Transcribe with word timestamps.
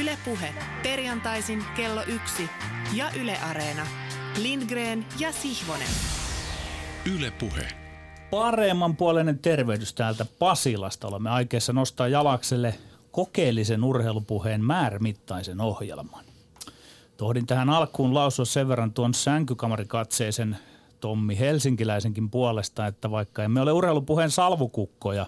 Ylepuhe 0.00 0.54
perjantaisin 0.82 1.64
kello 1.76 2.02
yksi 2.02 2.48
ja 2.94 3.10
Yle 3.20 3.38
Areena. 3.38 3.86
Lindgren 4.42 5.06
ja 5.18 5.32
Sihvonen. 5.32 5.88
Ylepuhe. 7.16 7.68
Paremman 8.30 8.96
puoleinen 8.96 9.38
tervehdys 9.38 9.94
täältä 9.94 10.26
Pasilasta. 10.38 11.08
Olemme 11.08 11.30
aikeissa 11.30 11.72
nostaa 11.72 12.08
jalakselle 12.08 12.74
kokeellisen 13.10 13.84
urheilupuheen 13.84 14.64
määrämittaisen 14.64 15.60
ohjelman. 15.60 16.24
Tohdin 17.16 17.46
tähän 17.46 17.70
alkuun 17.70 18.14
lausua 18.14 18.44
sen 18.44 18.68
verran 18.68 18.92
tuon 18.92 19.14
sänkykamarikatseisen 19.14 20.56
Tommi 21.00 21.38
Helsinkiläisenkin 21.38 22.30
puolesta, 22.30 22.86
että 22.86 23.10
vaikka 23.10 23.42
emme 23.42 23.60
ole 23.60 23.72
urheilupuheen 23.72 24.30
salvukukkoja, 24.30 25.26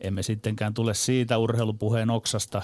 emme 0.00 0.22
sittenkään 0.22 0.74
tule 0.74 0.94
siitä 0.94 1.38
urheilupuheen 1.38 2.10
oksasta, 2.10 2.62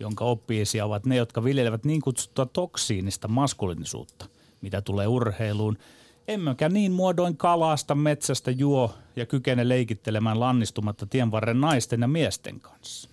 jonka 0.00 0.24
oppiisia 0.24 0.84
ovat 0.84 1.06
ne, 1.06 1.16
jotka 1.16 1.44
viljelevät 1.44 1.84
niin 1.84 2.00
kutsuttua 2.00 2.46
toksiinista 2.46 3.28
maskulinisuutta, 3.28 4.26
mitä 4.60 4.82
tulee 4.82 5.06
urheiluun. 5.06 5.78
Emmekä 6.28 6.68
niin 6.68 6.92
muodoin 6.92 7.36
kalasta, 7.36 7.94
metsästä 7.94 8.50
juo 8.50 8.94
ja 9.16 9.26
kykene 9.26 9.68
leikittelemään 9.68 10.40
lannistumatta 10.40 11.06
tienvarren 11.06 11.60
naisten 11.60 12.00
ja 12.00 12.08
miesten 12.08 12.60
kanssa. 12.60 13.10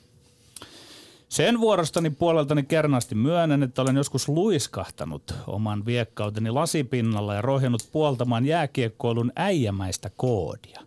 Sen 1.30 1.59
vuorostani 1.59 2.09
puoleltani 2.09 2.64
kernaasti 2.64 3.16
myönnän, 3.16 3.64
että 3.64 3.81
olen 3.81 3.95
joskus 3.95 4.30
luiskahtanut 4.30 5.34
oman 5.48 5.86
viekkauteni 5.86 6.52
lasipinnalla 6.52 7.34
ja 7.34 7.42
rohjennut 7.42 7.90
puoltamaan 7.92 8.45
jääkiekkoilun 8.45 9.31
äijämäistä 9.36 10.12
koodia. 10.18 10.81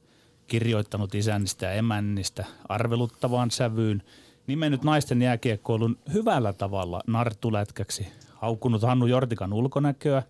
Kirjoittanut 0.46 1.14
isännistä 1.14 1.66
ja 1.66 1.72
emännistä 1.72 2.44
arveluttavaan 2.68 3.50
sävyyn, 3.50 4.02
nimennyt 4.46 4.84
naisten 4.84 5.22
jääkiekkoilun 5.22 5.98
hyvällä 6.12 6.52
tavalla 6.52 7.00
narttulätkäksi, 7.06 8.08
haukkunut 8.34 8.82
Hannu 8.82 9.06
Jortikan 9.06 9.52
ulkonäköä, 9.52 10.22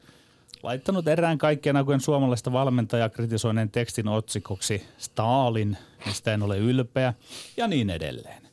laittanut 0.62 1.08
erään 1.08 1.39
kaikkien 1.39 1.77
aikojen 1.77 2.00
suomalaista 2.00 2.53
valmentajaa 2.53 3.08
kritisoineen 3.08 3.70
tekstin 3.70 4.08
otsikoksi 4.08 4.83
Stalin, 4.98 5.77
mistä 6.06 6.34
en 6.34 6.42
ole 6.42 6.58
ylpeä, 6.58 7.14
ja 7.56 7.67
niin 7.67 7.91
edelleen. 7.91 8.47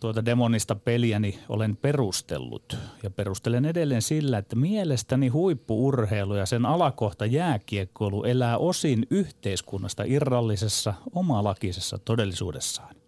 Tuota 0.00 0.24
demonista 0.24 0.74
peliäni 0.74 1.38
olen 1.48 1.76
perustellut 1.76 2.76
ja 3.02 3.10
perustelen 3.10 3.64
edelleen 3.64 4.02
sillä, 4.02 4.38
että 4.38 4.56
mielestäni 4.56 5.28
huippuurheilu 5.28 6.34
ja 6.34 6.46
sen 6.46 6.66
alakohta 6.66 7.26
jääkiekkoilu 7.26 8.24
elää 8.24 8.58
osin 8.58 9.06
yhteiskunnasta 9.10 10.02
irrallisessa 10.06 10.94
omalakisessa 11.14 11.98
todellisuudessaan. 11.98 13.03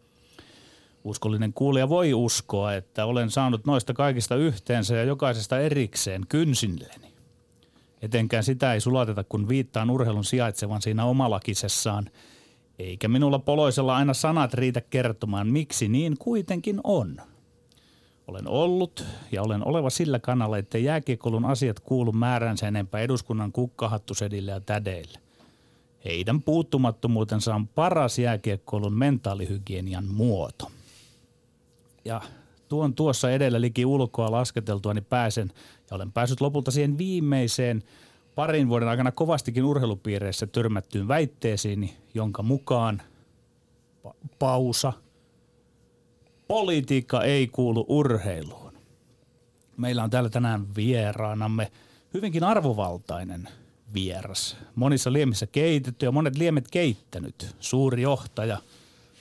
Uskollinen 1.06 1.52
kuulija 1.52 1.88
voi 1.88 2.14
uskoa, 2.14 2.74
että 2.74 3.06
olen 3.06 3.30
saanut 3.30 3.66
noista 3.66 3.94
kaikista 3.94 4.36
yhteensä 4.36 4.96
ja 4.96 5.04
jokaisesta 5.04 5.58
erikseen 5.58 6.22
kynsilleni. 6.28 7.14
Etenkään 8.02 8.44
sitä 8.44 8.74
ei 8.74 8.80
sulateta, 8.80 9.24
kun 9.24 9.48
viittaan 9.48 9.90
urheilun 9.90 10.24
sijaitsevan 10.24 10.82
siinä 10.82 11.04
omalakisessaan– 11.04 12.10
eikä 12.78 13.08
minulla 13.08 13.38
poloisella 13.38 13.96
aina 13.96 14.14
sanat 14.14 14.54
riitä 14.54 14.80
kertomaan, 14.80 15.46
miksi 15.46 15.88
niin 15.88 16.18
kuitenkin 16.18 16.80
on. 16.84 17.16
Olen 18.26 18.48
ollut 18.48 19.04
ja 19.32 19.42
olen 19.42 19.66
oleva 19.66 19.90
sillä 19.90 20.18
kannalla, 20.18 20.58
että 20.58 20.78
jääkiekolun 20.78 21.44
asiat 21.44 21.80
kuulu 21.80 22.12
määränsä 22.12 22.68
enempää 22.68 23.00
eduskunnan 23.00 23.52
kukkahattusedille 23.52 24.50
ja 24.50 24.60
tädeille. 24.60 25.18
Heidän 26.04 26.42
puuttumattomuutensa 26.42 27.54
on 27.54 27.68
paras 27.68 28.18
jääkiekkoilun 28.18 28.92
mentaalihygienian 28.92 30.04
muoto. 30.04 30.70
Ja 32.06 32.20
tuon 32.68 32.94
tuossa 32.94 33.30
edellä 33.30 33.60
liki 33.60 33.86
ulkoa 33.86 34.30
lasketeltua, 34.30 34.94
niin 34.94 35.04
pääsen 35.04 35.52
ja 35.90 35.96
olen 35.96 36.12
päässyt 36.12 36.40
lopulta 36.40 36.70
siihen 36.70 36.98
viimeiseen– 36.98 37.82
parin 38.36 38.68
vuoden 38.68 38.88
aikana 38.88 39.12
kovastikin 39.12 39.64
urheilupiireissä 39.64 40.46
törmättyyn 40.46 41.08
väitteisiin, 41.08 41.90
jonka 42.14 42.42
mukaan 42.42 43.02
pa- 44.06 44.14
pausa, 44.38 44.92
politiikka 46.48 47.22
ei 47.22 47.46
kuulu 47.46 47.86
urheiluun. 47.88 48.72
Meillä 49.76 50.02
on 50.04 50.10
täällä 50.10 50.30
tänään 50.30 50.76
vieraanamme 50.76 51.72
hyvinkin 52.14 52.44
arvovaltainen 52.44 53.48
vieras. 53.94 54.56
Monissa 54.74 55.12
liemissä 55.12 55.46
keitetty 55.46 56.06
ja 56.06 56.12
monet 56.12 56.36
liemet 56.36 56.68
keittänyt. 56.70 57.56
Suuri 57.60 58.02
johtaja, 58.02 58.58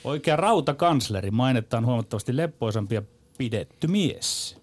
oikea 0.06 0.36
rautakansleri, 0.36 1.30
mainettaan 1.30 1.86
huomattavasti 1.86 2.36
leppoisampi 2.36 2.94
ja 2.94 3.02
pidetty 3.38 3.86
mies. 3.86 4.56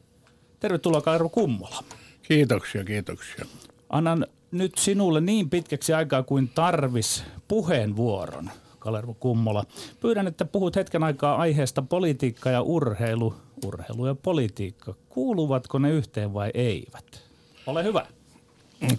Tervetuloa 0.60 1.02
Karvo 1.02 1.30
Kummola. 1.30 1.84
Kiitoksia, 2.22 2.84
kiitoksia. 2.84 3.46
Annan 3.90 4.28
nyt 4.52 4.78
sinulle 4.78 5.22
niin 5.22 5.50
pitkäksi 5.50 5.94
aikaa 5.94 6.24
kuin 6.24 6.50
tarvis 6.56 7.24
puheenvuoron, 7.48 8.50
Kalervo 8.80 9.14
Kummola. 9.14 9.64
Pyydän, 10.00 10.28
että 10.28 10.46
puhut 10.46 10.76
hetken 10.76 11.04
aikaa 11.04 11.36
aiheesta 11.36 11.82
politiikka 11.82 12.50
ja 12.50 12.62
urheilu, 12.62 13.34
urheilu 13.66 14.06
ja 14.06 14.16
politiikka. 14.16 14.94
Kuuluvatko 15.10 15.80
ne 15.80 15.92
yhteen 15.92 16.34
vai 16.34 16.52
eivät? 16.54 17.24
Ole 17.66 17.84
hyvä. 17.84 18.06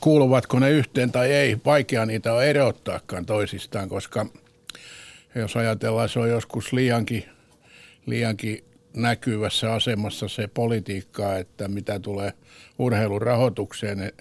Kuuluvatko 0.01 0.59
ne 0.59 0.71
yhteen 0.71 1.13
tai 1.13 1.33
ei? 1.33 1.57
Vaikea 1.65 2.07
niitä 2.07 2.35
on 2.35 2.45
erottaakaan 2.45 3.27
toisistaan, 3.27 3.89
koska 3.89 4.27
jos 5.35 5.57
ajatellaan, 5.57 6.09
se 6.09 6.19
on 6.19 6.29
joskus 6.29 6.73
liiankin, 6.73 7.25
liiankin 8.07 8.65
näkyvässä 8.97 9.75
asemassa 9.75 10.29
se 10.29 10.47
politiikka, 10.47 11.37
että 11.37 11.69
mitä 11.69 11.99
tulee 11.99 12.33
urheilurahoitukseen, 12.79 14.13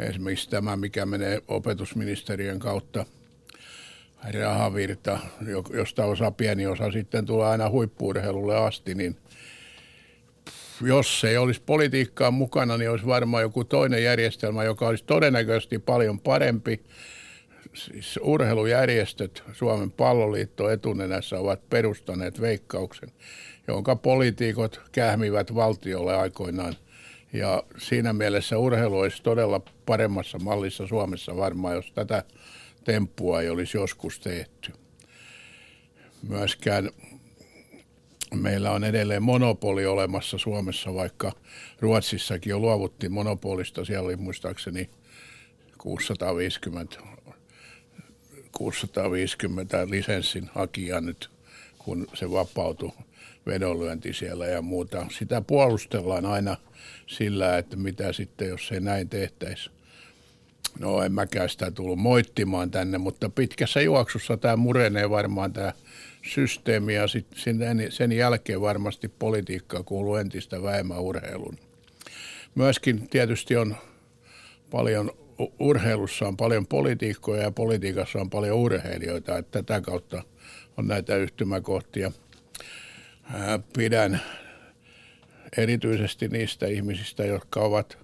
Esimerkiksi 0.00 0.50
tämä, 0.50 0.76
mikä 0.76 1.06
menee 1.06 1.42
opetusministeriön 1.48 2.58
kautta 2.58 3.06
rahavirta, 4.32 5.18
josta 5.72 6.04
osa 6.04 6.30
pieni 6.30 6.66
osa 6.66 6.92
sitten 6.92 7.26
tulee 7.26 7.46
aina 7.46 7.70
huippuurheilulle 7.70 8.56
asti, 8.56 8.94
niin 8.94 9.16
jos 10.82 11.24
ei 11.24 11.36
olisi 11.36 11.62
politiikkaa 11.66 12.30
mukana, 12.30 12.76
niin 12.76 12.90
olisi 12.90 13.06
varmaan 13.06 13.42
joku 13.42 13.64
toinen 13.64 14.04
järjestelmä, 14.04 14.64
joka 14.64 14.88
olisi 14.88 15.04
todennäköisesti 15.04 15.78
paljon 15.78 16.20
parempi. 16.20 16.80
Siis 17.74 18.18
urheilujärjestöt, 18.22 19.42
Suomen 19.52 19.90
palloliitto 19.90 20.70
etunenässä 20.70 21.38
ovat 21.38 21.68
perustaneet 21.70 22.40
veikkauksen, 22.40 23.12
jonka 23.68 23.96
poliitikot 23.96 24.80
kähmivät 24.92 25.54
valtiolle 25.54 26.16
aikoinaan– 26.16 26.74
ja 27.32 27.62
siinä 27.78 28.12
mielessä 28.12 28.58
urheilu 28.58 28.98
olisi 28.98 29.22
todella 29.22 29.60
paremmassa 29.86 30.38
mallissa 30.38 30.86
Suomessa 30.86 31.36
varmaan, 31.36 31.74
jos 31.74 31.92
tätä 31.92 32.24
temppua 32.84 33.40
ei 33.40 33.50
olisi 33.50 33.76
joskus 33.76 34.20
tehty. 34.20 34.72
Myöskään 36.28 36.90
meillä 38.34 38.70
on 38.70 38.84
edelleen 38.84 39.22
monopoli 39.22 39.86
olemassa 39.86 40.38
Suomessa, 40.38 40.94
vaikka 40.94 41.32
Ruotsissakin 41.80 42.50
jo 42.50 42.58
luovuttiin 42.58 43.12
monopolista. 43.12 43.84
Siellä 43.84 44.06
oli 44.06 44.16
muistaakseni 44.16 44.90
650, 45.78 46.96
650 48.60 49.90
lisenssin 49.90 50.50
hakija 50.54 51.00
nyt, 51.00 51.30
kun 51.78 52.06
se 52.14 52.30
vapautui 52.30 52.92
vedonlyönti 53.46 54.12
siellä 54.12 54.46
ja 54.46 54.62
muuta. 54.62 55.06
Sitä 55.18 55.40
puolustellaan 55.40 56.26
aina 56.26 56.56
sillä, 57.06 57.58
että 57.58 57.76
mitä 57.76 58.12
sitten, 58.12 58.48
jos 58.48 58.72
ei 58.72 58.80
näin 58.80 59.08
tehtäisi. 59.08 59.70
No 60.78 61.02
en 61.02 61.12
mäkään 61.12 61.48
sitä 61.48 61.70
tullut 61.70 61.98
moittimaan 61.98 62.70
tänne, 62.70 62.98
mutta 62.98 63.28
pitkässä 63.28 63.80
juoksussa 63.80 64.36
tämä 64.36 64.56
murenee 64.56 65.10
varmaan 65.10 65.52
tämä 65.52 65.72
systeemi 66.34 66.94
ja 66.94 67.08
sit 67.08 67.26
sen 67.90 68.12
jälkeen 68.12 68.60
varmasti 68.60 69.08
politiikka 69.08 69.82
kuuluu 69.82 70.16
entistä 70.16 70.62
vähemmän 70.62 71.00
urheiluun. 71.00 71.58
Myöskin 72.54 73.08
tietysti 73.08 73.56
on 73.56 73.76
paljon, 74.70 75.10
urheilussa 75.60 76.28
on 76.28 76.36
paljon 76.36 76.66
politiikkoja 76.66 77.42
ja 77.42 77.50
politiikassa 77.50 78.18
on 78.18 78.30
paljon 78.30 78.56
urheilijoita, 78.56 79.38
että 79.38 79.62
tätä 79.62 79.80
kautta 79.80 80.22
on 80.76 80.88
näitä 80.88 81.16
yhtymäkohtia– 81.16 82.12
pidän 83.76 84.20
erityisesti 85.56 86.28
niistä 86.28 86.66
ihmisistä, 86.66 87.24
jotka 87.24 87.60
ovat 87.60 87.98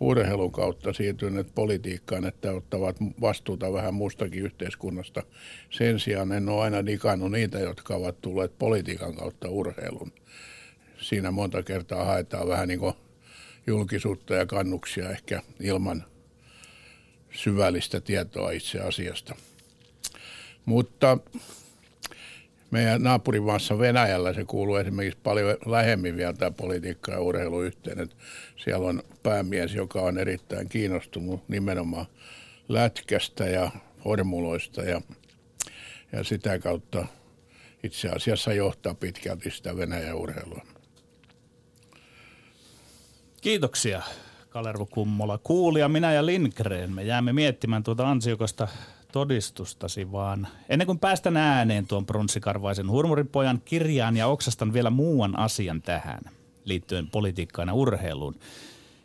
urheilun 0.00 0.52
kautta 0.52 0.92
siirtyneet 0.92 1.54
politiikkaan, 1.54 2.24
että 2.24 2.52
ottavat 2.52 2.96
vastuuta 3.20 3.72
vähän 3.72 3.94
muustakin 3.94 4.42
yhteiskunnasta. 4.42 5.22
Sen 5.70 6.00
sijaan 6.00 6.32
en 6.32 6.48
ole 6.48 6.62
aina 6.62 6.86
digannut 6.86 7.30
niitä, 7.30 7.58
jotka 7.58 7.94
ovat 7.94 8.20
tulleet 8.20 8.58
politiikan 8.58 9.14
kautta 9.14 9.48
urheilun. 9.48 10.12
Siinä 10.98 11.30
monta 11.30 11.62
kertaa 11.62 12.04
haetaan 12.04 12.48
vähän 12.48 12.68
niin 12.68 12.80
kuin 12.80 12.94
julkisuutta 13.66 14.34
ja 14.34 14.46
kannuksia 14.46 15.10
ehkä 15.10 15.42
ilman 15.60 16.04
syvällistä 17.32 18.00
tietoa 18.00 18.50
itse 18.50 18.80
asiasta. 18.80 19.34
Mutta 20.64 21.18
meidän 22.70 23.02
naapurimaassa 23.02 23.78
Venäjällä 23.78 24.32
se 24.32 24.44
kuuluu 24.44 24.76
esimerkiksi 24.76 25.18
paljon 25.22 25.56
lähemmin 25.66 26.16
vielä 26.16 26.32
tämä 26.32 26.50
politiikka 26.50 27.12
ja 27.12 27.20
urheilu 27.20 27.62
yhteen. 27.62 28.00
Että 28.00 28.16
siellä 28.56 28.88
on 28.88 29.02
päämies, 29.22 29.74
joka 29.74 30.00
on 30.00 30.18
erittäin 30.18 30.68
kiinnostunut 30.68 31.48
nimenomaan 31.48 32.06
lätkästä 32.68 33.44
ja 33.44 33.70
formuloista 34.04 34.82
ja, 34.82 35.00
ja 36.12 36.24
sitä 36.24 36.58
kautta 36.58 37.06
itse 37.82 38.08
asiassa 38.08 38.52
johtaa 38.52 38.94
pitkälti 38.94 39.50
sitä 39.50 39.76
Venäjän 39.76 40.16
urheilua. 40.16 40.66
Kiitoksia 43.40 44.02
Kalervo 44.50 44.86
Kummola. 44.86 45.38
Kuulija, 45.38 45.88
minä 45.88 46.12
ja 46.12 46.26
Lindgren, 46.26 46.92
me 46.92 47.02
jäämme 47.02 47.32
miettimään 47.32 47.82
tuota 47.82 48.10
ansiokasta 48.10 48.68
todistustasi, 49.12 50.12
vaan 50.12 50.48
ennen 50.68 50.86
kuin 50.86 50.98
päästän 50.98 51.36
ääneen 51.36 51.86
tuon 51.86 52.06
pronssikarvaisen 52.06 52.90
hurmuripojan 52.90 53.60
kirjaan 53.64 54.16
ja 54.16 54.26
oksastan 54.26 54.72
vielä 54.72 54.90
muuan 54.90 55.38
asian 55.38 55.82
tähän 55.82 56.20
liittyen 56.64 57.06
politiikkaan 57.06 57.68
ja 57.68 57.74
urheiluun. 57.74 58.34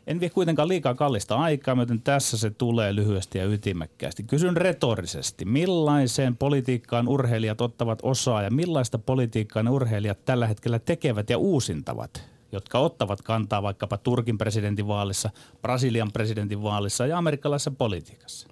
En 0.08 0.20
vie 0.20 0.30
kuitenkaan 0.30 0.68
liikaa 0.68 0.96
kallista 0.96 1.36
aikaa, 1.36 1.76
joten 1.80 2.02
tässä 2.02 2.38
se 2.38 2.50
tulee 2.50 2.96
lyhyesti 2.96 3.38
ja 3.38 3.46
ytimekkäästi. 3.46 4.24
Kysyn 4.24 4.58
retorisesti, 4.58 5.46
millaiseen 5.46 6.38
politiikkaan 6.38 7.08
urheilijat 7.08 7.62
ottavat 7.62 8.00
osaa 8.04 8.44
ja 8.44 8.52
millaista 8.52 8.98
politiikkaa 9.00 9.64
ne 9.64 9.70
urheilijat 9.70 10.26
tällä 10.26 10.48
hetkellä 10.48 10.80
tekevät 10.80 11.30
ja 11.30 11.38
uusintavat, 11.38 12.35
jotka 12.52 12.80
ottavat 12.80 13.22
kantaa 13.22 13.64
vaikkapa 13.64 13.98
Turkin 13.98 14.38
presidentinvaalissa, 14.38 15.30
Brasilian 15.62 16.12
presidentinvaalissa 16.12 17.08
ja 17.08 17.18
amerikkalaisessa 17.18 17.72
politiikassa. 17.72 18.48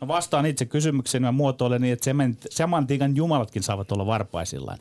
No 0.00 0.08
vastaan 0.08 0.46
itse 0.46 0.66
kysymykseen 0.66 1.24
ja 1.24 1.32
muotoilen 1.32 1.80
niin, 1.80 1.92
että 1.92 2.10
semantiikan 2.50 3.16
jumalatkin 3.16 3.62
saavat 3.62 3.92
olla 3.92 4.06
varpaisillaan. 4.06 4.78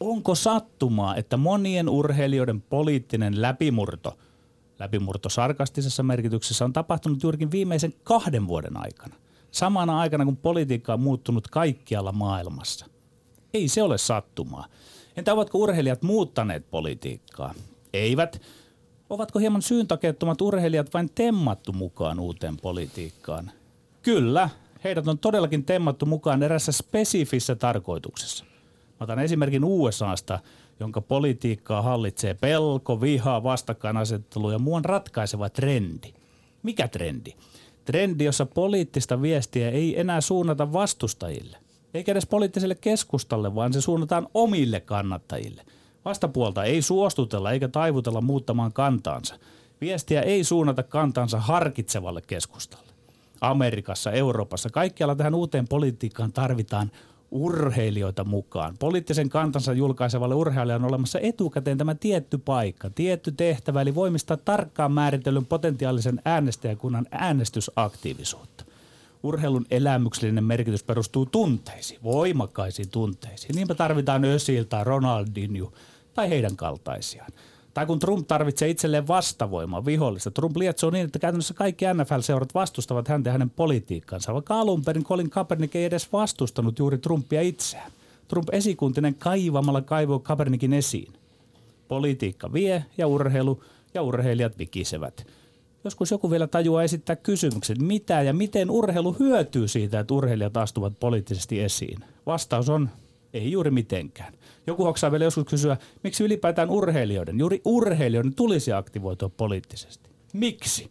Onko 0.00 0.34
sattumaa, 0.34 1.16
että 1.16 1.36
monien 1.36 1.88
urheilijoiden 1.88 2.60
poliittinen 2.60 3.42
läpimurto, 3.42 4.18
läpimurto 4.78 5.28
sarkastisessa 5.28 6.02
merkityksessä, 6.02 6.64
on 6.64 6.72
tapahtunut 6.72 7.22
juurikin 7.22 7.50
viimeisen 7.50 7.94
kahden 8.04 8.48
vuoden 8.48 8.76
aikana? 8.76 9.14
Samana 9.50 9.98
aikana, 10.00 10.24
kun 10.24 10.36
politiikka 10.36 10.94
on 10.94 11.00
muuttunut 11.00 11.48
kaikkialla 11.48 12.12
maailmassa. 12.12 12.86
Ei 13.54 13.68
se 13.68 13.82
ole 13.82 13.98
sattumaa. 13.98 14.66
Entä 15.16 15.32
ovatko 15.32 15.58
urheilijat 15.58 16.02
muuttaneet 16.02 16.70
politiikkaa? 16.70 17.54
Eivät. 17.94 18.42
Ovatko 19.10 19.38
hieman 19.38 19.62
syyntakeettomat 19.62 20.40
urheilijat 20.40 20.94
vain 20.94 21.10
temmattu 21.14 21.72
mukaan 21.72 22.20
uuteen 22.20 22.56
politiikkaan? 22.56 23.50
Kyllä, 24.02 24.48
heidät 24.84 25.08
on 25.08 25.18
todellakin 25.18 25.64
temmattu 25.64 26.06
mukaan 26.06 26.42
erässä 26.42 26.72
spesifissä 26.72 27.54
tarkoituksessa. 27.54 28.44
Mä 29.00 29.04
otan 29.04 29.18
esimerkin 29.18 29.64
USAsta, 29.64 30.38
jonka 30.80 31.00
politiikkaa 31.00 31.82
hallitsee 31.82 32.34
pelko, 32.34 33.00
viha, 33.00 33.42
vastakkainasettelu 33.42 34.50
ja 34.50 34.58
muun 34.58 34.84
ratkaiseva 34.84 35.48
trendi. 35.48 36.14
Mikä 36.62 36.88
trendi? 36.88 37.32
Trendi, 37.84 38.24
jossa 38.24 38.46
poliittista 38.46 39.22
viestiä 39.22 39.70
ei 39.70 40.00
enää 40.00 40.20
suunnata 40.20 40.72
vastustajille, 40.72 41.56
eikä 41.94 42.12
edes 42.12 42.26
poliittiselle 42.26 42.74
keskustalle, 42.74 43.54
vaan 43.54 43.72
se 43.72 43.80
suunnataan 43.80 44.26
omille 44.34 44.80
kannattajille. 44.80 45.64
Vastapuolta 46.04 46.64
ei 46.64 46.82
suostutella 46.82 47.52
eikä 47.52 47.68
taivutella 47.68 48.20
muuttamaan 48.20 48.72
kantaansa. 48.72 49.34
Viestiä 49.80 50.22
ei 50.22 50.44
suunnata 50.44 50.82
kantansa 50.82 51.40
harkitsevalle 51.40 52.22
keskustalle. 52.26 52.92
Amerikassa, 53.40 54.12
Euroopassa. 54.12 54.70
Kaikkialla 54.70 55.14
tähän 55.14 55.34
uuteen 55.34 55.68
politiikkaan 55.68 56.32
tarvitaan 56.32 56.90
urheilijoita 57.30 58.24
mukaan. 58.24 58.74
Poliittisen 58.78 59.28
kantansa 59.28 59.72
julkaisevalle 59.72 60.34
urheilijalle 60.34 60.74
on 60.74 60.90
olemassa 60.90 61.18
etukäteen 61.22 61.78
tämä 61.78 61.94
tietty 61.94 62.38
paikka, 62.38 62.90
tietty 62.90 63.32
tehtävä, 63.32 63.82
eli 63.82 63.94
voimistaa 63.94 64.36
tarkkaan 64.36 64.92
määritellyn 64.92 65.46
potentiaalisen 65.46 66.20
äänestäjäkunnan 66.24 67.06
äänestysaktiivisuutta. 67.10 68.64
Urheilun 69.22 69.66
elämyksellinen 69.70 70.44
merkitys 70.44 70.82
perustuu 70.82 71.26
tunteisiin, 71.26 72.00
voimakkaisiin 72.02 72.90
tunteisiin. 72.90 73.54
Niinpä 73.54 73.74
tarvitaan 73.74 74.24
Ösiltä, 74.24 74.84
Ronaldinho 74.84 75.72
tai 76.14 76.28
heidän 76.28 76.56
kaltaisiaan. 76.56 77.32
Tai 77.74 77.86
kun 77.86 77.98
Trump 77.98 78.26
tarvitsee 78.26 78.70
itselleen 78.70 79.08
vastavoimaa, 79.08 79.84
vihollista. 79.84 80.30
Trump 80.30 80.56
lietsoo 80.56 80.90
niin, 80.90 81.04
että 81.04 81.18
käytännössä 81.18 81.54
kaikki 81.54 81.84
NFL-seurat 81.84 82.54
vastustavat 82.54 83.08
häntä 83.08 83.28
ja 83.28 83.32
hänen 83.32 83.50
politiikkansa, 83.50 84.34
vaikka 84.34 84.60
alun 84.60 84.84
perin 84.84 85.04
Colin 85.04 85.30
Kaepernick 85.30 85.76
ei 85.76 85.84
edes 85.84 86.12
vastustanut 86.12 86.78
juuri 86.78 86.98
Trumpia 86.98 87.40
itseään. 87.40 87.92
Trump 88.28 88.48
esikuntinen 88.52 89.14
kaivamalla 89.14 89.82
kaivoi 89.82 90.20
Kaepernickin 90.20 90.72
esiin. 90.72 91.12
Politiikka 91.88 92.52
vie 92.52 92.84
ja 92.98 93.06
urheilu 93.06 93.62
ja 93.94 94.02
urheilijat 94.02 94.58
vikisevät. 94.58 95.26
Joskus 95.84 96.10
joku 96.10 96.30
vielä 96.30 96.46
tajuaa 96.46 96.82
esittää 96.82 97.16
kysymyksen, 97.16 97.84
mitä 97.84 98.22
ja 98.22 98.32
miten 98.32 98.70
urheilu 98.70 99.16
hyötyy 99.20 99.68
siitä, 99.68 100.00
että 100.00 100.14
urheilijat 100.14 100.56
astuvat 100.56 100.92
poliittisesti 101.00 101.60
esiin. 101.60 101.98
Vastaus 102.26 102.68
on, 102.68 102.88
ei 103.34 103.52
juuri 103.52 103.70
mitenkään. 103.70 104.34
Joku 104.66 104.84
hoksaa 104.84 105.10
vielä 105.10 105.24
joskus 105.24 105.44
kysyä, 105.44 105.76
miksi 106.02 106.24
ylipäätään 106.24 106.70
urheilijoiden, 106.70 107.38
juuri 107.38 107.60
urheilijoiden 107.64 108.34
tulisi 108.34 108.72
aktivoitua 108.72 109.28
poliittisesti. 109.28 110.10
Miksi? 110.32 110.90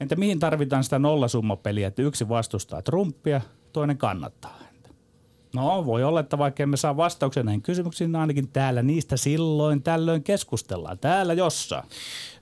Entä 0.00 0.16
mihin 0.16 0.38
tarvitaan 0.38 0.84
sitä 0.84 0.98
nollasummapeliä, 0.98 1.88
että 1.88 2.02
yksi 2.02 2.28
vastustaa 2.28 2.82
Trumpia, 2.82 3.40
toinen 3.72 3.98
kannattaa 3.98 4.58
häntä? 4.60 4.88
No, 5.54 5.86
voi 5.86 6.04
olla, 6.04 6.20
että 6.20 6.38
vaikka 6.38 6.62
emme 6.62 6.76
saa 6.76 6.96
vastauksia 6.96 7.42
näihin 7.42 7.62
kysymyksiin, 7.62 8.12
niin 8.12 8.20
ainakin 8.20 8.48
täällä 8.48 8.82
niistä 8.82 9.16
silloin 9.16 9.82
tällöin 9.82 10.22
keskustellaan. 10.22 10.98
Täällä 10.98 11.32
jossa. 11.32 11.84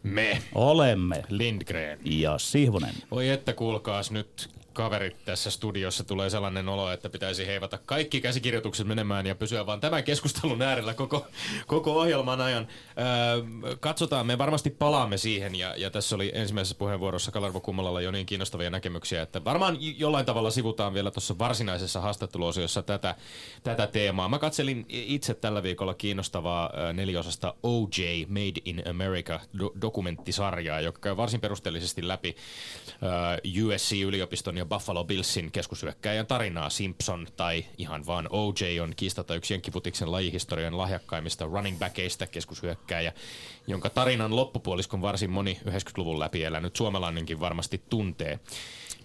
Me. 0.03 0.43
Olemme. 0.55 1.23
Lindgren. 1.29 1.99
Ja 2.05 2.39
Sihvonen. 2.39 2.95
Voi 3.11 3.29
että 3.29 3.53
kuulkaas 3.53 4.11
nyt 4.11 4.51
kaverit 4.72 5.25
tässä 5.25 5.50
studiossa 5.50 6.05
tulee 6.05 6.31
sellainen 6.31 6.69
olo, 6.69 6.93
että 6.93 7.11
pitäisi 7.11 7.46
heivata 7.46 7.78
kaikki 7.78 8.20
käsikirjoitukset 8.20 8.87
menemään 8.87 9.26
ja 9.26 9.34
pysyä 9.34 9.67
vaan 9.67 9.81
tämän 9.81 10.05
keskustelun 10.05 10.62
äärellä 10.62 10.94
koko, 10.94 11.26
koko 11.67 12.00
ohjelman 12.00 12.40
ajan. 12.40 12.69
Öö, 12.99 13.76
katsotaan, 13.81 14.26
me 14.26 14.38
varmasti 14.38 14.70
palaamme 14.70 15.17
siihen 15.17 15.55
ja, 15.55 15.75
ja 15.76 15.90
tässä 15.90 16.17
oli 16.17 16.32
ensimmäisessä 16.34 16.78
puheenvuorossa 16.78 17.32
Kalarvo 17.32 17.61
Kummalalla 17.61 18.00
jo 18.00 18.11
niin 18.11 18.26
kiinnostavia 18.26 18.70
näkemyksiä, 18.70 19.22
että 19.22 19.44
varmaan 19.44 19.76
jollain 19.81 20.26
tavalla 20.26 20.50
sivutaan 20.50 20.94
vielä 20.94 21.11
tuossa 21.11 21.38
varsinaisessa 21.38 22.00
haastatteluosiossa 22.00 22.82
tätä, 22.82 23.14
tätä 23.62 23.87
teemaa. 23.87 24.28
Mä 24.28 24.38
katselin 24.38 24.87
itse 24.88 25.34
tällä 25.34 25.62
viikolla 25.62 25.94
kiinnostavaa 25.94 26.70
neliosasta 26.93 27.55
OJ 27.62 28.27
Made 28.29 28.60
in 28.65 28.82
America 28.91 29.41
do- 29.58 29.81
dokumenttisarjaa, 29.81 30.81
joka 30.81 30.98
käy 31.00 31.17
varsin 31.17 31.41
perusteellisesti 31.41 32.08
läpi 32.08 32.36
USC-yliopiston 33.65 34.58
ja 34.60 34.67
Buffalo 34.67 35.05
Billsin 35.05 35.52
keskushyökkäjän 35.52 36.26
tarinaa. 36.26 36.70
Simpson 36.70 37.26
tai 37.36 37.64
ihan 37.79 38.06
vaan 38.06 38.29
OJ 38.31 38.81
on 38.82 38.93
kiistata 38.96 39.34
yksi 39.34 39.55
jenkkiputiksen 39.55 40.12
lajihistorian 40.12 40.79
lahjakkaimmista 40.79 41.44
running 41.44 41.79
backeista 41.79 42.26
keskushyökkäjä, 42.26 43.12
jonka 43.67 43.90
tarinan 43.90 44.36
loppupuoliskon 44.36 45.02
varsin 45.02 45.31
moni 45.31 45.60
90-luvun 45.64 46.19
läpi 46.19 46.44
elänyt 46.44 46.76
suomalainenkin 46.76 47.40
varmasti 47.40 47.82
tuntee. 47.90 48.38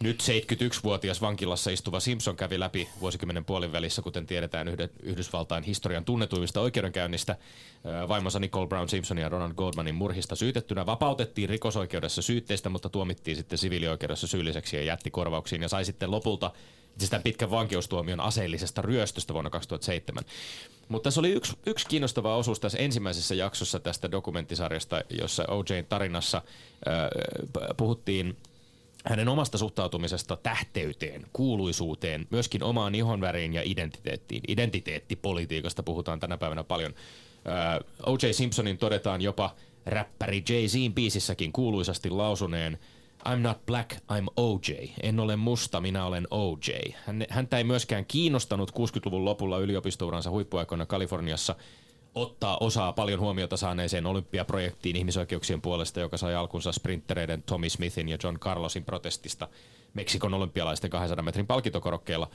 Nyt 0.04 0.24
71-vuotias 0.24 1.22
vankilassa 1.22 1.72
istuva 1.72 2.00
Simpson 2.00 2.36
kävi 2.36 2.60
läpi 2.60 2.90
vuosikymmenen 3.02 3.46
puolin 3.46 3.72
välissä, 3.72 4.02
kuten 4.02 4.26
tiedetään 4.26 4.68
Yhdysvaltain 5.04 5.64
historian 5.64 6.06
tunnetuimmista 6.06 6.62
oikeudenkäynnistä. 6.62 7.36
Vaimonsa 8.08 8.40
Nicole 8.40 8.68
Brown 8.68 8.90
Simpsonin 8.90 9.22
ja 9.22 9.30
Ronald 9.30 9.54
Goldmanin 9.54 9.96
murhista 9.96 10.36
syytettynä 10.36 10.86
vapautettiin 10.86 11.50
rikosoikeudessa 11.50 12.22
syytteistä, 12.22 12.70
mutta 12.70 12.90
tuomittiin 12.90 13.38
sitten 13.38 13.58
siviilioikeudessa 13.58 14.28
syylliseksi 14.28 14.76
ja 14.76 14.84
jätti 14.84 15.12
korvauksiin 15.12 15.62
ja 15.62 15.70
sai 15.70 15.86
sitten 15.86 16.12
lopulta 16.12 16.52
sitä 16.98 17.20
pitkän 17.20 17.52
vankeustuomion 17.52 18.20
aseellisesta 18.20 18.82
ryöstöstä 18.82 19.34
vuonna 19.34 19.50
2007. 19.50 20.24
Mutta 20.88 21.04
tässä 21.04 21.20
oli 21.20 21.32
yksi, 21.32 21.54
yksi 21.66 21.88
kiinnostava 21.88 22.38
osuus 22.38 22.60
tässä 22.60 22.78
ensimmäisessä 22.78 23.36
jaksossa 23.36 23.80
tästä 23.80 24.12
dokumenttisarjasta, 24.12 25.02
jossa 25.10 25.46
OJn 25.48 25.86
tarinassa 25.90 26.38
äh, 26.38 27.10
puhuttiin– 27.78 28.38
hänen 29.06 29.28
omasta 29.28 29.58
suhtautumisesta 29.58 30.36
tähteyteen, 30.36 31.26
kuuluisuuteen, 31.34 32.28
myöskin 32.30 32.64
omaan 32.64 32.96
ihonväriin 32.96 33.54
ja 33.54 33.62
identiteettiin. 33.66 34.42
Identiteettipolitiikasta 34.48 35.84
puhutaan 35.84 36.20
tänä 36.20 36.38
päivänä 36.38 36.64
paljon. 36.64 36.94
Uh, 38.06 38.14
O.J. 38.14 38.32
Simpsonin 38.32 38.78
todetaan 38.78 39.22
jopa 39.22 39.56
räppäri 39.86 40.44
Jay-Zin 40.50 40.94
biisissäkin 40.94 41.52
kuuluisasti 41.52 42.10
lausuneen 42.10 42.80
I'm 43.30 43.40
not 43.40 43.66
black, 43.66 43.92
I'm 43.94 44.28
OJ. 44.38 44.90
En 45.04 45.20
ole 45.20 45.36
musta, 45.36 45.82
minä 45.82 46.06
olen 46.06 46.28
OJ. 46.32 46.92
Hän, 47.06 47.26
häntä 47.30 47.58
ei 47.58 47.64
myöskään 47.64 48.06
kiinnostanut 48.06 48.72
60-luvun 48.72 49.26
lopulla 49.26 49.58
yliopistouransa 49.58 50.30
huippuaikoina 50.30 50.86
Kaliforniassa– 50.86 51.56
ottaa 52.16 52.58
osaa 52.58 52.94
paljon 52.94 53.20
huomiota 53.20 53.58
saaneeseen 53.58 54.06
olympiaprojektiin 54.06 54.96
ihmisoikeuksien 54.96 55.62
puolesta, 55.62 56.00
joka 56.00 56.18
sai 56.18 56.36
alkunsa 56.36 56.72
sprinttereiden 56.72 57.44
Tommy 57.44 57.70
Smithin 57.70 58.10
ja 58.10 58.18
John 58.24 58.40
Carlosin 58.40 58.84
protestista 58.84 59.48
Meksikon 59.94 60.34
olympialaisten 60.34 60.90
200 60.90 61.24
metrin 61.24 61.48
palkintokorokkeella. 61.48 62.30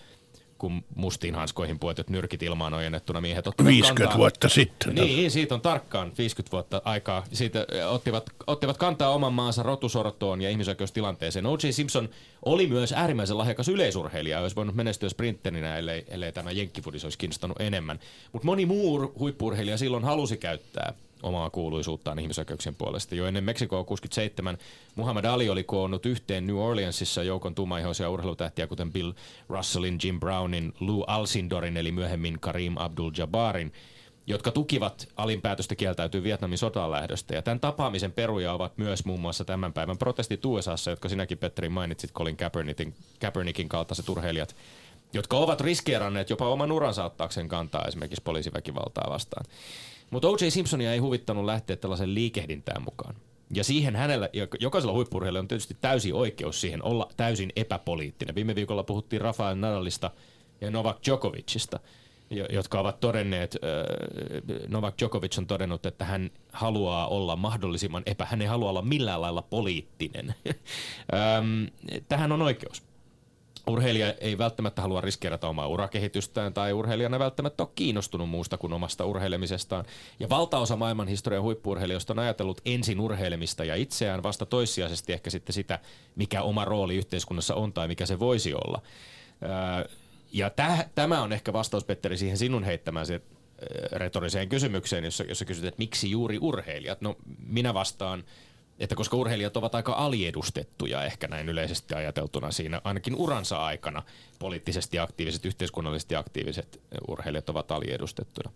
Kun 0.60 0.84
mustiin 0.94 1.34
hanskoihin 1.34 1.78
puetut 1.78 2.10
nyrkit 2.10 2.42
ilmaan 2.42 2.74
ojennettuna 2.74 3.20
miehet 3.20 3.46
ottivat 3.46 3.68
50 3.68 4.04
kantaa. 4.04 4.18
vuotta 4.18 4.48
sitten. 4.48 4.94
Niin, 4.94 5.30
siitä 5.30 5.54
on 5.54 5.60
tarkkaan 5.60 6.12
50 6.18 6.52
vuotta 6.52 6.82
aikaa. 6.84 7.24
Siitä 7.32 7.66
ottivat, 7.88 8.30
ottivat 8.46 8.78
kantaa 8.78 9.14
oman 9.14 9.32
maansa 9.32 9.62
rotusortoon 9.62 10.40
ja 10.40 10.50
ihmisoikeustilanteeseen. 10.50 11.46
O.J. 11.46 11.70
Simpson 11.70 12.08
oli 12.44 12.66
myös 12.66 12.92
äärimmäisen 12.92 13.38
lahjakas 13.38 13.68
yleisurheilija, 13.68 14.40
olisi 14.40 14.56
voinut 14.56 14.74
menestyä 14.74 15.08
sprinterinä, 15.08 15.76
ellei, 15.76 16.04
ellei 16.08 16.32
tämä 16.32 16.50
jenkkifudis 16.50 17.04
olisi 17.04 17.18
kiinnostanut 17.18 17.60
enemmän. 17.60 18.00
Mutta 18.32 18.46
moni 18.46 18.66
muu 18.66 19.12
huippurheilija 19.18 19.78
silloin 19.78 20.04
halusi 20.04 20.36
käyttää 20.36 20.94
omaa 21.22 21.50
kuuluisuuttaan 21.50 22.18
ihmisoikeuksien 22.18 22.74
puolesta. 22.74 23.14
Jo 23.14 23.26
ennen 23.26 23.44
Meksikoa 23.44 23.84
67 23.84 24.58
Muhammad 24.96 25.24
Ali 25.24 25.48
oli 25.48 25.64
koonnut 25.64 26.06
yhteen 26.06 26.46
New 26.46 26.56
Orleansissa 26.56 27.22
joukon 27.22 27.54
tummaihoisia 27.54 28.10
urheilutähtiä, 28.10 28.66
kuten 28.66 28.92
Bill 28.92 29.12
Russellin, 29.48 29.98
Jim 30.04 30.20
Brownin, 30.20 30.72
Lou 30.80 31.04
Alcindorin 31.06 31.76
eli 31.76 31.92
myöhemmin 31.92 32.40
Karim 32.40 32.74
Abdul-Jabbarin, 32.76 33.72
jotka 34.26 34.50
tukivat 34.50 35.08
Alin 35.16 35.40
päätöstä 35.40 35.74
kieltäytyä 35.74 36.22
Vietnamin 36.22 36.58
sotaan 36.58 36.90
lähdöstä. 36.90 37.34
Ja 37.34 37.42
tämän 37.42 37.60
tapaamisen 37.60 38.12
peruja 38.12 38.52
ovat 38.52 38.78
myös 38.78 39.04
muun 39.04 39.20
muassa 39.20 39.44
tämän 39.44 39.72
päivän 39.72 39.98
protestit 39.98 40.44
USAssa, 40.44 40.90
jotka 40.90 41.08
sinäkin 41.08 41.38
Petteri 41.38 41.68
mainitsit, 41.68 42.12
Colin 42.12 42.36
Kaepernickin, 42.36 42.94
Kaepernickin 43.20 43.68
kaltaiset 43.68 44.08
urheilijat, 44.08 44.56
jotka 45.12 45.36
ovat 45.36 45.60
riskeeranneet 45.60 46.30
jopa 46.30 46.48
oman 46.48 46.72
uransa 46.72 47.04
ottaakseen 47.04 47.48
kantaa 47.48 47.84
esimerkiksi 47.84 48.22
poliisiväkivaltaa 48.22 49.10
vastaan. 49.10 49.46
Mutta 50.10 50.28
O.J. 50.28 50.48
Simpsonia 50.48 50.92
ei 50.92 50.98
huvittanut 50.98 51.44
lähteä 51.44 51.76
tällaisen 51.76 52.14
liikehdintään 52.14 52.82
mukaan. 52.82 53.14
Ja 53.54 53.64
siihen 53.64 53.96
hänellä, 53.96 54.28
jokaisella 54.60 54.94
huippurheilijalla 54.94 55.44
on 55.44 55.48
tietysti 55.48 55.76
täysi 55.80 56.12
oikeus 56.12 56.60
siihen 56.60 56.82
olla 56.82 57.08
täysin 57.16 57.52
epäpoliittinen. 57.56 58.34
Viime 58.34 58.54
viikolla 58.54 58.82
puhuttiin 58.82 59.22
Rafael 59.22 59.56
Nadalista 59.56 60.10
ja 60.60 60.70
Novak 60.70 60.98
Djokovicista, 61.06 61.80
jotka 62.50 62.80
ovat 62.80 63.00
todenneet, 63.00 63.56
Novak 64.68 64.94
Djokovic 64.98 65.38
on 65.38 65.46
todennut, 65.46 65.86
että 65.86 66.04
hän 66.04 66.30
haluaa 66.52 67.08
olla 67.08 67.36
mahdollisimman 67.36 68.02
epä, 68.06 68.24
hän 68.24 68.42
ei 68.42 68.48
halua 68.48 68.70
olla 68.70 68.82
millään 68.82 69.20
lailla 69.20 69.42
poliittinen. 69.42 70.34
Tähän 72.08 72.32
on 72.32 72.42
oikeus 72.42 72.82
urheilija 73.66 74.12
ei 74.12 74.38
välttämättä 74.38 74.82
halua 74.82 75.00
riskeerata 75.00 75.48
omaa 75.48 75.66
urakehitystään 75.66 76.54
tai 76.54 76.72
urheilijana 76.72 77.18
välttämättä 77.18 77.62
ole 77.62 77.70
kiinnostunut 77.74 78.28
muusta 78.28 78.58
kuin 78.58 78.72
omasta 78.72 79.04
urheilemisestaan. 79.04 79.84
Ja 80.20 80.28
valtaosa 80.28 80.76
maailman 80.76 81.08
historian 81.08 81.42
huippuurheilijoista 81.42 82.12
on 82.12 82.18
ajatellut 82.18 82.60
ensin 82.64 83.00
urheilemista 83.00 83.64
ja 83.64 83.74
itseään 83.74 84.22
vasta 84.22 84.46
toissijaisesti 84.46 85.12
ehkä 85.12 85.30
sitten 85.30 85.52
sitä, 85.52 85.78
mikä 86.16 86.42
oma 86.42 86.64
rooli 86.64 86.96
yhteiskunnassa 86.96 87.54
on 87.54 87.72
tai 87.72 87.88
mikä 87.88 88.06
se 88.06 88.18
voisi 88.18 88.54
olla. 88.54 88.82
Ja 90.32 90.50
täh, 90.50 90.90
tämä 90.94 91.22
on 91.22 91.32
ehkä 91.32 91.52
vastaus, 91.52 91.84
Petteri, 91.84 92.16
siihen 92.16 92.38
sinun 92.38 92.64
heittämään 92.64 93.06
se 93.06 93.20
retoriseen 93.92 94.48
kysymykseen, 94.48 95.04
jossa, 95.04 95.24
jossa 95.24 95.44
kysyt, 95.44 95.64
että 95.64 95.78
miksi 95.78 96.10
juuri 96.10 96.38
urheilijat? 96.40 97.00
No 97.00 97.16
minä 97.46 97.74
vastaan 97.74 98.24
että 98.80 98.94
koska 98.94 99.16
urheilijat 99.16 99.56
ovat 99.56 99.74
aika 99.74 99.92
aliedustettuja 99.92 101.04
ehkä 101.04 101.28
näin 101.28 101.48
yleisesti 101.48 101.94
ajateltuna 101.94 102.50
siinä, 102.50 102.80
ainakin 102.84 103.14
uransa 103.14 103.64
aikana 103.64 104.02
poliittisesti 104.38 104.98
aktiiviset, 104.98 105.44
yhteiskunnallisesti 105.44 106.16
aktiiviset 106.16 106.80
urheilijat 107.08 107.48
ovat 107.48 107.70
aliedustettuja. 107.70 108.50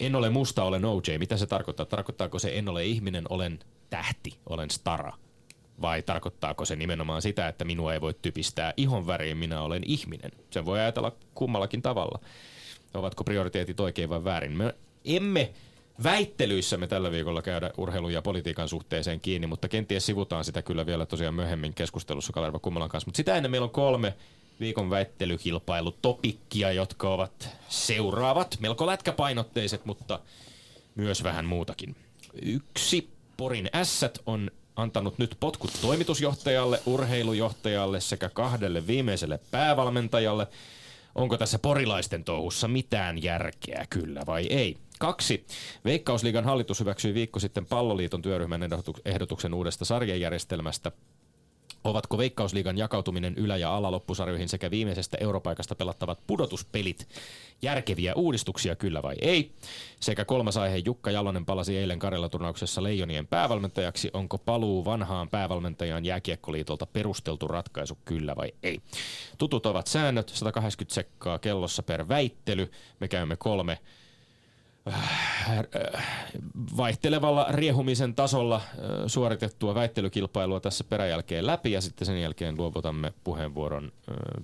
En 0.00 0.14
ole 0.14 0.30
musta, 0.30 0.64
olen 0.64 0.84
OJ. 0.84 1.18
Mitä 1.18 1.36
se 1.36 1.46
tarkoittaa? 1.46 1.86
Tarkoittaako 1.86 2.38
se 2.38 2.58
en 2.58 2.68
ole 2.68 2.84
ihminen, 2.84 3.24
olen 3.28 3.58
tähti, 3.90 4.38
olen 4.46 4.70
stara? 4.70 5.12
Vai 5.80 6.02
tarkoittaako 6.02 6.64
se 6.64 6.76
nimenomaan 6.76 7.22
sitä, 7.22 7.48
että 7.48 7.64
minua 7.64 7.94
ei 7.94 8.00
voi 8.00 8.14
typistää 8.22 8.74
ihon 8.76 9.06
väriin, 9.06 9.36
minä 9.36 9.62
olen 9.62 9.82
ihminen? 9.86 10.30
Sen 10.50 10.64
voi 10.64 10.80
ajatella 10.80 11.12
kummallakin 11.34 11.82
tavalla. 11.82 12.20
Ovatko 12.94 13.24
prioriteetit 13.24 13.80
oikein 13.80 14.08
vai 14.08 14.24
väärin? 14.24 14.52
Me 14.52 14.74
emme 15.04 15.52
väittelyissämme 16.02 16.86
tällä 16.86 17.10
viikolla 17.10 17.42
käydä 17.42 17.70
urheilun 17.76 18.12
ja 18.12 18.22
politiikan 18.22 18.68
suhteeseen 18.68 19.20
kiinni, 19.20 19.46
mutta 19.46 19.68
kenties 19.68 20.06
sivutaan 20.06 20.44
sitä 20.44 20.62
kyllä 20.62 20.86
vielä 20.86 21.06
tosiaan 21.06 21.34
myöhemmin 21.34 21.74
keskustelussa 21.74 22.32
Kalerva 22.32 22.58
Kummalan 22.58 22.88
kanssa. 22.88 23.08
Mutta 23.08 23.16
sitä 23.16 23.36
ennen 23.36 23.50
meillä 23.50 23.64
on 23.64 23.70
kolme 23.70 24.14
viikon 24.60 24.90
väittelykilpailutopikkia, 24.90 26.72
jotka 26.72 27.14
ovat 27.14 27.48
seuraavat, 27.68 28.56
melko 28.60 28.86
lätkäpainotteiset, 28.86 29.84
mutta 29.84 30.20
myös 30.94 31.22
vähän 31.22 31.44
muutakin. 31.44 31.96
Yksi, 32.42 33.08
Porin 33.36 33.70
ässät 33.74 34.18
on 34.26 34.50
antanut 34.76 35.18
nyt 35.18 35.36
potkut 35.40 35.70
toimitusjohtajalle, 35.82 36.82
urheilujohtajalle 36.86 38.00
sekä 38.00 38.28
kahdelle 38.28 38.86
viimeiselle 38.86 39.40
päävalmentajalle. 39.50 40.46
Onko 41.14 41.38
tässä 41.38 41.58
porilaisten 41.58 42.24
touhussa 42.24 42.68
mitään 42.68 43.22
järkeä, 43.22 43.86
kyllä 43.90 44.22
vai 44.26 44.46
ei? 44.46 44.76
Kaksi. 44.98 45.46
Veikkausliigan 45.84 46.44
hallitus 46.44 46.80
hyväksyi 46.80 47.14
viikko 47.14 47.40
sitten 47.40 47.66
palloliiton 47.66 48.22
työryhmän 48.22 48.60
ehdotuksen 49.04 49.54
uudesta 49.54 49.84
sarjajärjestelmästä. 49.84 50.92
Ovatko 51.84 52.18
Veikkausliigan 52.18 52.78
jakautuminen 52.78 53.34
ylä- 53.34 53.56
ja 53.56 53.76
alaloppusarjoihin 53.76 54.48
sekä 54.48 54.70
viimeisestä 54.70 55.16
europaikasta 55.20 55.74
pelattavat 55.74 56.20
pudotuspelit 56.26 57.08
järkeviä 57.62 58.14
uudistuksia, 58.14 58.76
kyllä 58.76 59.02
vai 59.02 59.14
ei? 59.20 59.52
Sekä 60.00 60.24
kolmas 60.24 60.56
aihe 60.56 60.76
Jukka 60.76 61.10
Jalonen 61.10 61.46
palasi 61.46 61.78
eilen 61.78 61.98
Karjala-turnauksessa 61.98 62.82
Leijonien 62.82 63.26
päävalmentajaksi. 63.26 64.10
Onko 64.12 64.38
paluu 64.38 64.84
vanhaan 64.84 65.28
päävalmentajaan 65.28 66.04
Jääkiekkoliitolta 66.04 66.86
perusteltu 66.86 67.48
ratkaisu, 67.48 67.98
kyllä 68.04 68.36
vai 68.36 68.52
ei? 68.62 68.80
Tutut 69.38 69.66
ovat 69.66 69.86
säännöt, 69.86 70.28
180 70.28 70.94
sekkaa 70.94 71.38
kellossa 71.38 71.82
per 71.82 72.08
väittely. 72.08 72.70
Me 73.00 73.08
käymme 73.08 73.36
kolme 73.36 73.78
vaihtelevalla 76.76 77.46
riehumisen 77.50 78.14
tasolla 78.14 78.60
suoritettua 79.06 79.74
väittelykilpailua 79.74 80.60
tässä 80.60 80.84
peräjälkeen 80.84 81.46
läpi 81.46 81.72
ja 81.72 81.80
sitten 81.80 82.06
sen 82.06 82.22
jälkeen 82.22 82.56
luovutamme 82.58 83.12
puheenvuoron 83.24 83.92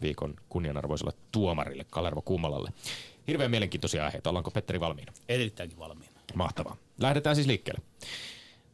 viikon 0.02 0.34
kunnianarvoiselle 0.48 1.12
tuomarille 1.32 1.86
Kalervo 1.90 2.22
Kuumalalle. 2.22 2.70
Hirveän 3.28 3.50
mielenkiintoisia 3.50 4.04
aiheita. 4.04 4.30
Ollaanko 4.30 4.50
Petteri 4.50 4.80
valmiina? 4.80 5.12
Erittäinkin 5.28 5.78
valmiina. 5.78 6.12
Mahtavaa. 6.34 6.76
Lähdetään 6.98 7.36
siis 7.36 7.48
liikkeelle. 7.48 7.82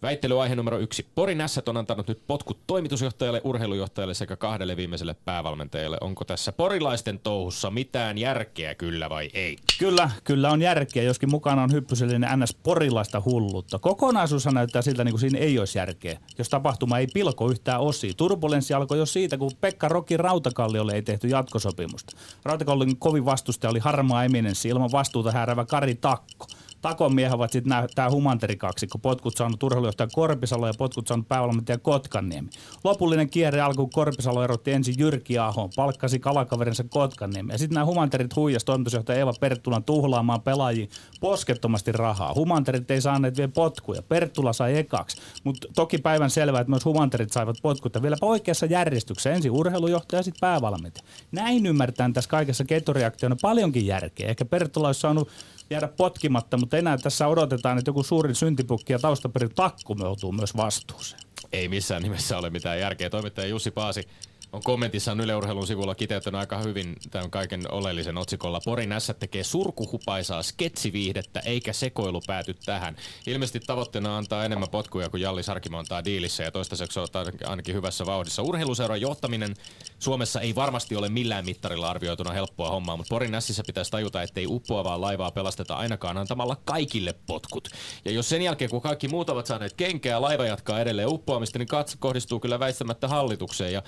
Väittelyaihe 0.03 0.57
numero 0.57 0.79
yksi. 0.79 1.07
Porin 1.15 1.41
Ässät 1.41 1.69
on 1.69 1.77
antanut 1.77 2.09
nyt 2.09 2.23
potkut 2.27 2.59
toimitusjohtajalle, 2.67 3.41
urheilujohtajalle 3.45 4.15
sekä 4.15 4.37
kahdelle 4.37 4.77
viimeiselle 4.77 5.17
päävalmentajalle. 5.25 5.99
Onko 6.01 6.25
tässä 6.25 6.53
porilaisten 6.53 7.19
touhussa 7.19 7.71
mitään 7.71 8.19
järkeä, 8.19 8.75
kyllä 8.75 9.11
vai 9.11 9.31
ei? 9.35 9.57
Kyllä, 9.79 10.11
kyllä 10.25 10.51
on 10.51 10.63
järkeä, 10.63 11.03
joskin 11.03 11.31
mukana 11.31 11.63
on 11.63 11.73
hyppysellinen 11.73 12.41
ns. 12.41 12.55
porilaista 12.55 13.23
hullutta. 13.25 13.79
Kokonaisuus 13.79 14.47
näyttää 14.47 14.83
siltä, 14.83 15.05
niin 15.05 15.13
kuin 15.13 15.21
siinä 15.21 15.39
ei 15.39 15.59
olisi 15.59 15.79
järkeä, 15.79 16.19
jos 16.39 16.49
tapahtuma 16.49 16.99
ei 16.99 17.07
pilko 17.15 17.51
yhtään 17.51 17.81
osia. 17.81 18.13
Turbulenssi 18.17 18.75
alkoi 18.75 18.99
jo 18.99 19.07
siitä, 19.07 19.39
kun 19.39 19.51
Pekka 19.61 19.89
Roki 19.89 20.17
Rautakalliolle 20.17 20.93
ei 20.93 21.03
tehty 21.03 21.29
jatkosopimusta. 21.29 22.17
Rautakallin 22.45 22.97
kovin 22.97 23.25
vastustaja 23.25 23.71
oli 23.71 23.79
harmaa 23.79 24.25
eminenssi, 24.25 24.69
ilman 24.69 24.93
vastuuta 24.93 25.33
häärävä 25.33 25.65
Kari 25.65 25.95
Takko 25.95 26.47
takomiehet 26.83 27.35
ovat 27.35 27.53
sitten 27.53 27.89
tämä 27.95 28.11
humanterikaksikko. 28.11 28.99
Potkut 28.99 29.37
saanut 29.37 29.63
urheilujohtaja 29.63 30.09
Korpisalo 30.15 30.67
ja 30.67 30.73
potkut 30.79 31.07
saanut 31.07 31.29
päävalmentaja 31.29 31.79
Kotkaniemi. 31.79 32.49
Lopullinen 32.85 33.31
kierre 33.31 33.61
alkoi, 33.61 33.87
Korpisalo 33.93 34.45
erotti 34.45 34.73
ensin 34.73 34.95
Jyrki 34.99 35.39
Ahon, 35.39 35.71
palkkasi 35.77 36.19
kalakaverinsa 36.19 36.85
Kotkaniemi. 36.85 37.53
Ja 37.53 37.59
sitten 37.59 37.75
nämä 37.75 37.87
humanterit 37.87 38.37
huijas 38.37 38.65
toimitusjohtaja 38.65 39.19
Eeva 39.19 39.33
Perttulan 39.41 39.85
tuhlaamaan 39.85 40.43
pelaajia 40.43 40.87
poskettomasti 41.21 41.93
rahaa. 41.93 42.35
Humanterit 42.35 42.91
ei 42.91 43.01
saaneet 43.01 43.37
vielä 43.37 43.53
potkuja. 43.55 44.03
Perttula 44.03 44.53
sai 44.53 44.79
ekaksi. 44.79 45.17
Mutta 45.45 45.69
toki 45.75 45.99
päivän 45.99 46.31
selvää, 46.31 46.61
että 46.61 46.71
myös 46.71 46.85
humanterit 46.85 47.33
saivat 47.33 47.57
potkut 47.63 47.95
ja 47.95 48.03
vieläpä 48.03 48.27
oikeassa 48.27 48.67
järjestyksessä. 48.67 49.33
Ensin 49.33 49.51
urheilujohtaja 49.51 50.19
ja 50.19 50.23
sitten 50.23 50.41
päävalmentaja. 50.41 51.07
Näin 51.33 51.67
ymmärtää 51.67 52.11
tässä 52.15 52.31
kaikessa 52.31 52.65
kettoreaktiona 52.65 53.37
paljonkin 53.43 53.87
järkeä. 53.87 54.29
Ehkä 54.29 54.45
Perttula 54.45 54.89
olisi 54.89 55.01
saanut 55.01 55.29
jäädä 55.71 55.89
potkimatta, 55.89 56.57
mutta 56.57 56.77
enää 56.77 56.99
tässä 56.99 57.27
odotetaan, 57.27 57.79
että 57.79 57.89
joku 57.89 58.03
suurin 58.03 58.35
syntipukki 58.35 58.93
ja 58.93 58.99
taustaperin 58.99 59.55
takku 59.55 59.97
joutuu 60.01 60.33
myös 60.33 60.57
vastuuseen. 60.57 61.23
Ei 61.53 61.69
missään 61.69 62.03
nimessä 62.03 62.39
ole 62.39 62.51
mitään 62.51 62.81
järkeä. 62.81 63.11
Toimittaja 63.11 63.49
Jussi 63.49 63.71
Paasi 63.71 64.09
on 64.53 64.63
kommentissaan 64.63 65.21
Yle 65.21 65.37
Urheilun 65.37 65.67
sivulla 65.67 65.95
kiteyttänyt 65.95 66.39
aika 66.39 66.59
hyvin 66.59 66.97
tämän 67.11 67.31
kaiken 67.31 67.73
oleellisen 67.73 68.19
otsikolla. 68.19 68.61
Porin 68.65 68.95
S 68.99 69.13
tekee 69.19 69.45
surkuhupaisaa 69.45 70.43
sketsiviihdettä, 70.43 71.41
eikä 71.41 71.73
sekoilu 71.73 72.23
pääty 72.27 72.55
tähän. 72.55 72.97
Ilmeisesti 73.27 73.61
tavoitteena 73.61 74.17
antaa 74.17 74.45
enemmän 74.45 74.69
potkuja 74.69 75.09
kuin 75.09 75.21
Jalli 75.21 75.43
Sarkimo 75.43 75.79
antaa 75.79 76.05
diilissä 76.05 76.43
ja 76.43 76.51
toistaiseksi 76.51 77.01
on 77.01 77.09
ainakin 77.45 77.75
hyvässä 77.75 78.07
vauhdissa. 78.07 78.43
Urheiluseuran 78.43 79.01
johtaminen 79.01 79.55
Suomessa 79.99 80.41
ei 80.41 80.55
varmasti 80.55 80.97
ole 80.97 81.09
millään 81.09 81.45
mittarilla 81.45 81.91
arvioituna 81.91 82.33
helppoa 82.33 82.71
hommaa, 82.71 82.97
mutta 82.97 83.11
Porin 83.11 83.33
Nässissä 83.33 83.63
pitäisi 83.67 83.91
tajuta, 83.91 84.23
ettei 84.23 84.47
uppoavaa 84.47 85.01
laivaa 85.01 85.31
pelasteta 85.31 85.77
ainakaan 85.77 86.17
antamalla 86.17 86.57
kaikille 86.65 87.15
potkut. 87.27 87.69
Ja 88.05 88.13
jos 88.13 88.29
sen 88.29 88.43
jälkeen, 88.43 88.71
kun 88.71 88.81
kaikki 88.81 89.09
muut 89.09 89.31
ovat 89.31 89.47
saaneet 89.47 89.73
kenkää 89.73 90.11
ja 90.11 90.21
laiva 90.21 90.47
jatkaa 90.47 90.81
edelleen 90.81 91.09
uppoamista, 91.09 91.59
niin 91.59 91.69
katse 91.69 91.97
kohdistuu 91.99 92.41
kyllä 92.41 92.59
väistämättä 92.59 93.09
hallitukseen. 93.09 93.73
Ja 93.73 93.83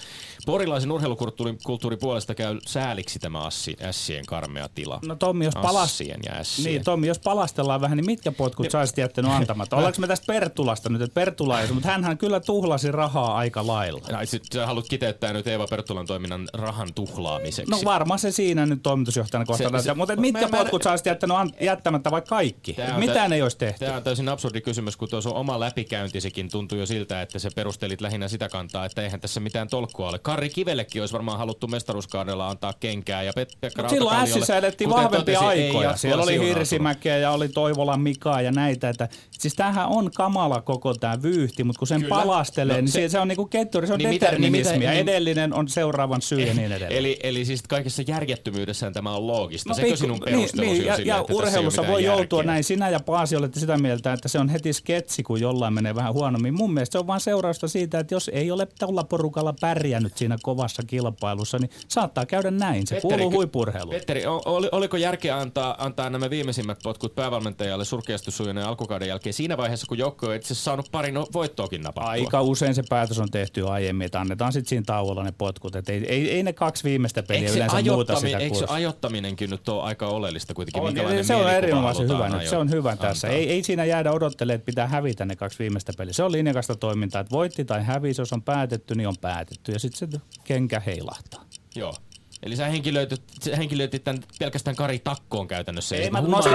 porilaisen 0.47 0.93
urheilukulttuurin 0.93 1.99
puolesta 2.01 2.35
käy 2.35 2.59
sääliksi 2.67 3.19
tämä 3.19 3.43
assi, 3.43 3.77
ässien 3.83 4.27
karmea 4.27 4.69
tila. 4.69 4.99
No 5.05 5.15
Tommi, 5.15 5.45
jos 5.45 5.55
palas... 5.63 6.01
Ja 6.01 6.33
ässien. 6.33 6.73
Niin, 6.73 6.85
Tommi, 6.85 7.07
jos 7.07 7.19
palastellaan 7.19 7.81
vähän, 7.81 7.97
niin 7.97 8.07
mitkä 8.07 8.33
potkut 8.33 8.65
niin. 8.65 8.71
saisit 8.71 8.99
jättänyt 8.99 9.31
antamatta? 9.31 9.77
Ollaanko 9.77 10.01
me 10.01 10.07
tästä 10.07 10.27
Pertulasta 10.27 10.89
nyt, 10.89 11.03
että 11.03 11.15
Pertula 11.15 11.61
ei, 11.61 11.73
mutta 11.73 11.89
hänhän 11.89 12.19
kyllä 12.19 12.41
tuhlasi 12.41 12.93
rahaa 12.93 13.37
aika 13.37 13.67
lailla. 13.67 14.01
No, 14.13 14.19
sä 14.55 14.67
haluat 14.67 14.89
kiteyttää 14.89 15.33
nyt 15.33 15.47
Eeva 15.47 15.67
Pertulan 16.01 16.07
toiminnan 16.07 16.49
rahan 16.53 16.95
tuhlaamiseksi. 16.95 17.71
No 17.71 17.79
varmaan 17.85 18.19
se 18.19 18.33
siinä 18.33 18.67
nyt 18.67 18.83
toimitusjohtajana 18.83 19.45
kohtaa. 19.45 19.81
Se, 19.81 19.85
se, 19.85 19.95
mutta 19.95 20.17
mitkä 20.17 20.49
mä, 20.49 20.59
potkut 20.59 20.83
sä 20.83 20.91
olisit 20.91 21.07
jättänyt 21.07 21.37
an, 21.37 21.51
jättämättä 21.61 22.11
vai 22.11 22.23
kaikki? 22.23 22.77
Mitään 22.97 23.33
ei 23.33 23.43
olisi 23.43 23.59
tehty. 23.59 23.85
Tämä 23.85 23.97
on 23.97 24.03
täysin 24.03 24.29
absurdi 24.29 24.61
kysymys, 24.61 24.97
kun 24.97 25.09
tuossa 25.09 25.31
oma 25.31 25.61
läpikäyntisikin 25.61 26.51
tuntuu 26.51 26.79
jo 26.79 26.87
siltä, 26.87 27.23
että 27.23 27.39
se 27.39 27.51
perustelit 27.55 28.01
lähinnä 28.01 28.29
sitä 28.29 28.49
kantaa, 28.49 28.85
että 28.85 29.03
eihän 29.03 29.21
tässä 29.21 29.41
mitään 29.41 29.69
tolkkua 29.69 30.09
ole. 30.09 30.19
Karri 30.19 30.49
Kivellekin 30.49 31.03
olisi 31.03 31.13
varmaan 31.13 31.39
haluttu 31.39 31.67
mestaruuskaudella 31.67 32.49
antaa 32.49 32.73
kenkää 32.81 33.23
ja 33.23 33.33
Pet- 33.33 33.59
Pekka 33.61 33.89
Silloin 33.89 34.17
Ässissä 34.17 34.57
elettiin 34.57 34.91
vahvempia 34.91 35.41
totesi, 35.41 35.45
aikoja. 35.45 35.97
Siellä 35.97 36.23
oli 36.23 36.41
Hirsimäkeä 36.41 37.17
ja 37.17 37.31
oli 37.31 37.49
Toivola 37.49 37.97
Mika 37.97 38.41
ja 38.41 38.53
näitä. 38.53 38.89
Että, 38.89 39.09
siis 39.31 39.55
tämähän 39.55 39.87
on 39.89 40.11
kamala 40.11 40.61
koko 40.61 40.95
tämä 40.95 41.23
vyyhti, 41.23 41.65
mutta 41.65 41.79
kun 41.79 41.89
sen 41.89 42.01
Kyllä. 42.03 42.15
palastelee, 42.15 42.77
no, 42.77 42.81
niin 42.81 42.93
se, 42.93 43.09
se 43.09 43.19
on 43.19 43.29
niinku 43.29 43.47
ketturi, 43.47 43.87
se 43.87 43.93
on 43.93 43.99
niin 43.99 44.11
determinismi. 44.11 44.79
Mitä, 44.79 44.91
niin, 44.91 45.01
edellinen 45.01 45.55
on 45.55 45.69
seuraavan 45.91 46.23
syy 46.23 46.41
ja 46.41 46.55
niin 46.55 46.73
edelleen. 46.73 46.93
Eli, 46.93 47.19
eli 47.23 47.45
siis 47.45 47.63
kaikessa 47.63 48.03
järjettömyydessään 48.07 48.93
tämä 48.93 49.17
on 49.17 49.27
loogista. 49.27 49.69
No, 49.69 49.75
Sekö 49.75 49.97
sinun 49.97 50.21
perustelusi 50.25 50.61
niin, 50.61 50.73
niin, 50.73 50.87
ja, 50.87 50.97
sille, 50.97 51.09
ja 51.09 51.25
urheilussa 51.31 51.87
voi 51.87 52.05
järkeä. 52.05 52.21
joutua 52.21 52.43
näin. 52.43 52.65
Sinä 52.65 52.89
ja 52.89 53.01
Paasi 53.01 53.37
olette 53.37 53.61
sitä 53.61 53.79
mieltä, 53.79 54.13
että 54.13 54.29
se 54.29 54.39
on 54.39 54.49
heti 54.49 54.73
sketsi, 54.73 55.23
kun 55.23 55.41
jollain 55.41 55.75
menee 55.75 55.95
vähän 55.95 56.15
huonommin. 56.15 56.55
Mun 56.55 56.75
mielestä 56.75 56.93
se 56.93 56.99
on 56.99 57.07
vain 57.07 57.21
seurausta 57.21 57.69
siitä, 57.69 57.99
että 57.99 58.15
jos 58.15 58.31
ei 58.35 58.51
ole 58.51 58.69
tällä 58.79 59.05
porukalla 59.05 59.55
pärjännyt 59.61 60.17
siinä 60.17 60.37
kovassa 60.43 60.83
kilpailussa, 60.87 61.59
niin 61.59 61.71
saattaa 61.89 62.27
käydä 62.27 62.51
näin. 62.51 62.87
Se 62.87 62.95
Petteri, 62.95 63.23
kuuluu 63.23 63.39
huippurheiluun. 63.39 63.95
Petteri, 63.95 64.27
oli, 64.27 64.69
oliko 64.73 64.97
järkeä 64.97 65.39
antaa, 65.39 65.85
antaa 65.85 66.11
nämä 66.11 66.31
viimeisimmät 66.31 66.79
potkut 66.83 67.15
päävalmentajalle 67.15 67.85
surkeasti 67.85 68.31
sujuneen 68.31 68.67
alkukauden 68.67 69.09
jälkeen 69.09 69.33
siinä 69.33 69.57
vaiheessa, 69.57 69.87
kun 69.87 69.99
joukko 69.99 70.27
on 70.27 70.35
itse 70.35 70.55
saanut 70.55 70.89
pari 70.93 71.13
no, 71.13 71.27
voittoakin 71.33 71.83
napattua? 71.83 72.11
Aika 72.11 72.43
usein 72.43 72.75
se 72.75 72.83
päätös 72.89 73.19
on 73.19 73.31
tehty 73.31 73.69
aiemmin, 73.69 74.05
että 74.05 74.21
annetaan 74.21 74.53
sitten 74.53 74.69
siinä 74.69 74.85
tauolla 74.87 75.23
ne 75.23 75.33
potkut. 75.39 75.77
Et 75.81 75.89
ei, 75.89 76.07
ei, 76.09 76.31
ei, 76.31 76.43
ne 76.43 76.53
kaksi 76.53 76.85
viimeistä 76.85 77.23
peliä 77.23 77.41
eikö 77.41 77.57
yleensä 77.57 77.83
muuta 77.83 78.21
sitä 78.21 78.39
Eikö 78.39 78.57
se 78.57 78.65
ajottaminenkin 78.69 79.51
nyt 79.51 79.69
ole 79.69 79.83
aika 79.83 80.07
oleellista 80.07 80.55
kuitenkin? 80.55 80.83
On, 80.83 80.95
niin, 80.95 81.25
se 81.25 81.35
on 81.35 81.51
erinomaisen 81.51 82.09
hyvä 82.09 82.29
nyt. 82.29 82.49
Se 82.49 82.57
on 82.57 82.71
hyvä 82.71 82.97
tässä. 82.97 83.29
Ei, 83.29 83.51
ei 83.51 83.63
siinä 83.63 83.85
jäädä 83.85 84.13
odottelemaan, 84.13 84.55
että 84.55 84.67
pitää 84.67 84.87
hävitä 84.87 85.25
ne 85.25 85.37
kaksi 85.37 85.59
viimeistä 85.59 85.93
peliä. 85.99 86.13
Se 86.13 86.23
on 86.23 86.33
linjakasta 86.33 86.77
toimintaa, 86.77 87.21
että 87.21 87.31
voitti 87.31 87.65
tai 87.65 87.85
hävisi, 87.85 88.21
jos 88.21 88.33
on 88.33 88.43
päätetty, 88.43 88.95
niin 88.95 89.09
on 89.09 89.17
päätetty. 89.21 89.73
Ja 89.73 89.79
sitten 89.79 90.13
se 90.13 90.21
kenkä 90.45 90.81
heilahtaa. 90.81 91.45
Joo. 91.75 91.95
Eli 92.43 92.57
sä 92.57 92.67
henkilöitit, 92.67 93.23
henkilöitit 93.57 94.05
tämän 94.05 94.23
pelkästään 94.39 94.77
Kari 94.77 94.99
Takkoon 94.99 95.49
käytännössä. 95.49 95.97
Ei, 95.97 96.11
mä 96.11 96.21
nostin. 96.21 96.55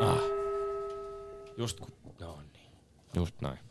Ah. 0.00 0.18
Just 1.56 1.80
kun... 1.80 1.92
Joo 2.20 2.40
niin. 2.52 2.72
Just 3.14 3.34
näin. 3.40 3.65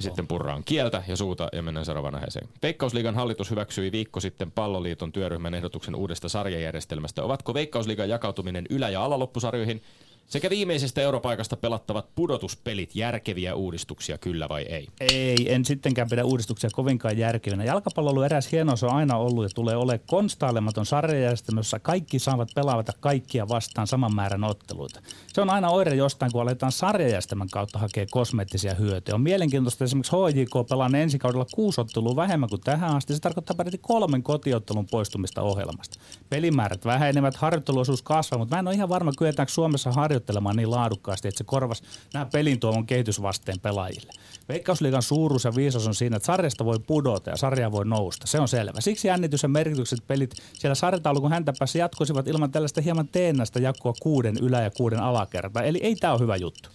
Sitten 0.00 0.26
purraan 0.26 0.64
kieltä 0.64 1.02
ja 1.08 1.16
suuta 1.16 1.48
ja 1.52 1.62
mennään 1.62 1.86
seuraavaan 1.86 2.14
aiheeseen. 2.14 2.48
Veikkausliigan 2.62 3.14
hallitus 3.14 3.50
hyväksyi 3.50 3.92
viikko 3.92 4.20
sitten 4.20 4.52
palloliiton 4.52 5.12
työryhmän 5.12 5.54
ehdotuksen 5.54 5.94
uudesta 5.94 6.28
sarjajärjestelmästä. 6.28 7.22
Ovatko 7.22 7.54
Veikkausliigan 7.54 8.08
jakautuminen 8.08 8.66
ylä- 8.70 8.88
ja 8.88 9.04
alaloppusarjoihin 9.04 9.82
sekä 10.28 10.50
viimeisestä 10.50 11.00
europaikasta 11.00 11.56
pelattavat 11.56 12.14
pudotuspelit 12.14 12.96
järkeviä 12.96 13.54
uudistuksia, 13.54 14.18
kyllä 14.18 14.48
vai 14.48 14.62
ei? 14.62 14.88
Ei, 15.00 15.52
en 15.54 15.64
sittenkään 15.64 16.08
pidä 16.08 16.24
uudistuksia 16.24 16.70
kovinkaan 16.72 17.18
järkevinä. 17.18 17.64
Jalkapallo 17.64 18.10
on 18.10 18.24
eräs 18.24 18.52
hieno, 18.52 18.76
se 18.76 18.86
on 18.86 18.92
aina 18.92 19.16
ollut 19.16 19.44
ja 19.44 19.50
tulee 19.54 19.76
olemaan 19.76 20.06
konstailematon 20.06 20.86
sarjajärjestelmä, 20.86 21.58
jossa 21.58 21.78
kaikki 21.78 22.18
saavat 22.18 22.48
pelata 22.54 22.92
kaikkia 23.00 23.48
vastaan 23.48 23.86
saman 23.86 24.14
määrän 24.14 24.44
otteluita. 24.44 25.00
Se 25.32 25.40
on 25.40 25.50
aina 25.50 25.70
oire 25.70 25.94
jostain, 25.94 26.32
kun 26.32 26.42
aletaan 26.42 26.72
sarjajärjestelmän 26.72 27.48
kautta 27.52 27.78
hakea 27.78 28.06
kosmeettisia 28.10 28.74
hyötyjä. 28.74 29.14
On 29.14 29.20
mielenkiintoista 29.20 29.84
esimerkiksi 29.84 30.16
HJK 30.16 30.68
pelaa 30.68 30.90
ensi 30.96 31.18
kaudella 31.18 31.46
kuusi 31.54 31.80
ottelua 31.80 32.16
vähemmän 32.16 32.48
kuin 32.48 32.60
tähän 32.60 32.96
asti. 32.96 33.14
Se 33.14 33.20
tarkoittaa 33.20 33.56
peräti 33.56 33.78
kolmen 33.78 34.22
kotiottelun 34.22 34.86
poistumista 34.86 35.42
ohjelmasta. 35.42 35.98
Pelimäärät 36.30 36.84
vähenevät, 36.84 37.36
harjoitteluosuus 37.36 38.02
kasvaa, 38.02 38.38
mutta 38.38 38.56
mä 38.56 38.58
en 38.58 38.68
ole 38.68 38.74
ihan 38.74 38.88
varma, 38.88 39.12
kyetäänkö 39.18 39.52
Suomessa 39.52 39.92
harjoittelemaan 39.92 40.15
harjoittelemaan 40.16 40.56
niin 40.56 40.70
laadukkaasti, 40.70 41.28
että 41.28 41.38
se 41.38 41.44
korvasi 41.44 41.82
nämä 42.14 42.26
pelin 42.26 42.60
tuomon 42.60 42.86
kehitysvasteen 42.86 43.60
pelaajille. 43.60 44.12
Veikkausliigan 44.48 45.02
suuruus 45.02 45.44
ja 45.44 45.54
viisaus 45.56 45.86
on 45.86 45.94
siinä, 45.94 46.16
että 46.16 46.26
sarjasta 46.26 46.64
voi 46.64 46.78
pudota 46.78 47.30
ja 47.30 47.36
sarja 47.36 47.72
voi 47.72 47.84
nousta. 47.84 48.26
Se 48.26 48.40
on 48.40 48.48
selvä. 48.48 48.80
Siksi 48.80 49.08
jännitys 49.08 49.42
ja 49.42 49.48
merkitykset 49.48 49.98
pelit 50.06 50.34
siellä 50.52 50.74
sarjataulukon 50.74 51.32
häntä 51.32 51.52
päässä 51.58 51.78
jatkuisivat 51.78 52.28
ilman 52.28 52.50
tällaista 52.50 52.80
hieman 52.80 53.08
teennästä 53.08 53.60
jakoa 53.60 53.92
kuuden 54.02 54.36
ylä- 54.40 54.62
ja 54.62 54.70
kuuden 54.70 55.00
alakertaa. 55.00 55.62
Eli 55.62 55.78
ei 55.82 55.96
tämä 55.96 56.12
ole 56.12 56.20
hyvä 56.20 56.36
juttu. 56.36 56.68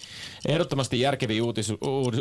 Ehdottomasti 0.48 1.00
järkeviä 1.00 1.44
uutis, 1.44 1.74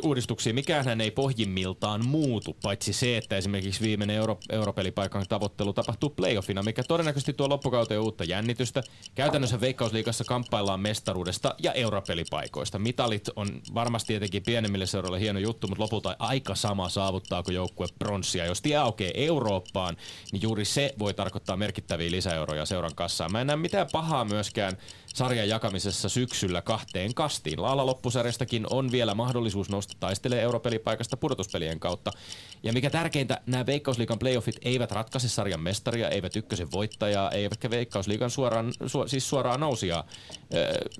uudistuksia. 0.02 0.54
Mikään 0.54 1.00
ei 1.00 1.10
pohjimmiltaan 1.10 2.06
muutu, 2.06 2.56
paitsi 2.62 2.92
se, 2.92 3.16
että 3.16 3.36
esimerkiksi 3.36 3.80
viimeinen 3.80 4.16
euro, 4.16 4.38
europelipaikan 4.50 5.24
tavoittelu 5.28 5.72
tapahtuu 5.72 6.10
playoffina, 6.10 6.62
mikä 6.62 6.82
todennäköisesti 6.82 7.32
tuo 7.32 7.48
loppukauteen 7.48 8.00
uutta 8.00 8.24
jännitystä. 8.24 8.82
Käytännössä 9.14 9.60
Veikkausliigassa 9.60 10.24
kamppaillaan 10.24 10.80
mestaruudesta 11.10 11.54
ja 11.58 11.72
europelipaikoista. 11.72 12.78
Mitalit 12.78 13.28
on 13.36 13.48
varmasti 13.74 14.06
tietenkin 14.06 14.42
pienemmille 14.42 14.86
seuroille 14.86 15.20
hieno 15.20 15.38
juttu, 15.38 15.68
mutta 15.68 15.82
lopulta 15.82 16.16
aika 16.18 16.54
sama 16.54 16.88
saavuttaako 16.88 17.50
joukkue 17.50 17.86
pronssia. 17.98 18.46
Jos 18.46 18.62
tie 18.62 18.76
aukeaa 18.76 19.10
Eurooppaan, 19.14 19.96
niin 20.32 20.42
juuri 20.42 20.64
se 20.64 20.94
voi 20.98 21.14
tarkoittaa 21.14 21.56
merkittäviä 21.56 22.10
lisäeuroja 22.10 22.66
seuran 22.66 22.94
kassaan. 22.94 23.32
Mä 23.32 23.40
en 23.40 23.46
näe 23.46 23.56
mitään 23.56 23.86
pahaa 23.92 24.24
myöskään 24.24 24.76
sarjan 25.14 25.48
jakamisessa 25.48 26.08
syksyllä 26.08 26.62
kahteen 26.62 27.14
kastiin. 27.14 27.62
Laala 27.62 27.86
loppusarjastakin 27.86 28.66
on 28.70 28.92
vielä 28.92 29.14
mahdollisuus 29.14 29.70
nousta 29.70 29.94
taistelee 30.00 30.42
europelipaikasta 30.42 31.16
pudotuspelien 31.16 31.80
kautta. 31.80 32.10
Ja 32.62 32.72
mikä 32.72 32.90
tärkeintä, 32.90 33.40
nämä 33.46 33.66
Veikkausliikan 33.66 34.18
playoffit 34.18 34.58
eivät 34.62 34.92
ratkaise 34.92 35.28
sarjan 35.28 35.60
mestaria, 35.60 36.08
eivät 36.08 36.36
ykkösen 36.36 36.72
voittajaa, 36.72 37.30
eivätkä 37.30 37.70
Veikkausliigan 37.70 38.30
suoraan, 38.30 38.72
su, 38.86 39.08
siis 39.08 39.28
suoraan 39.28 39.60
nousia. 39.60 40.04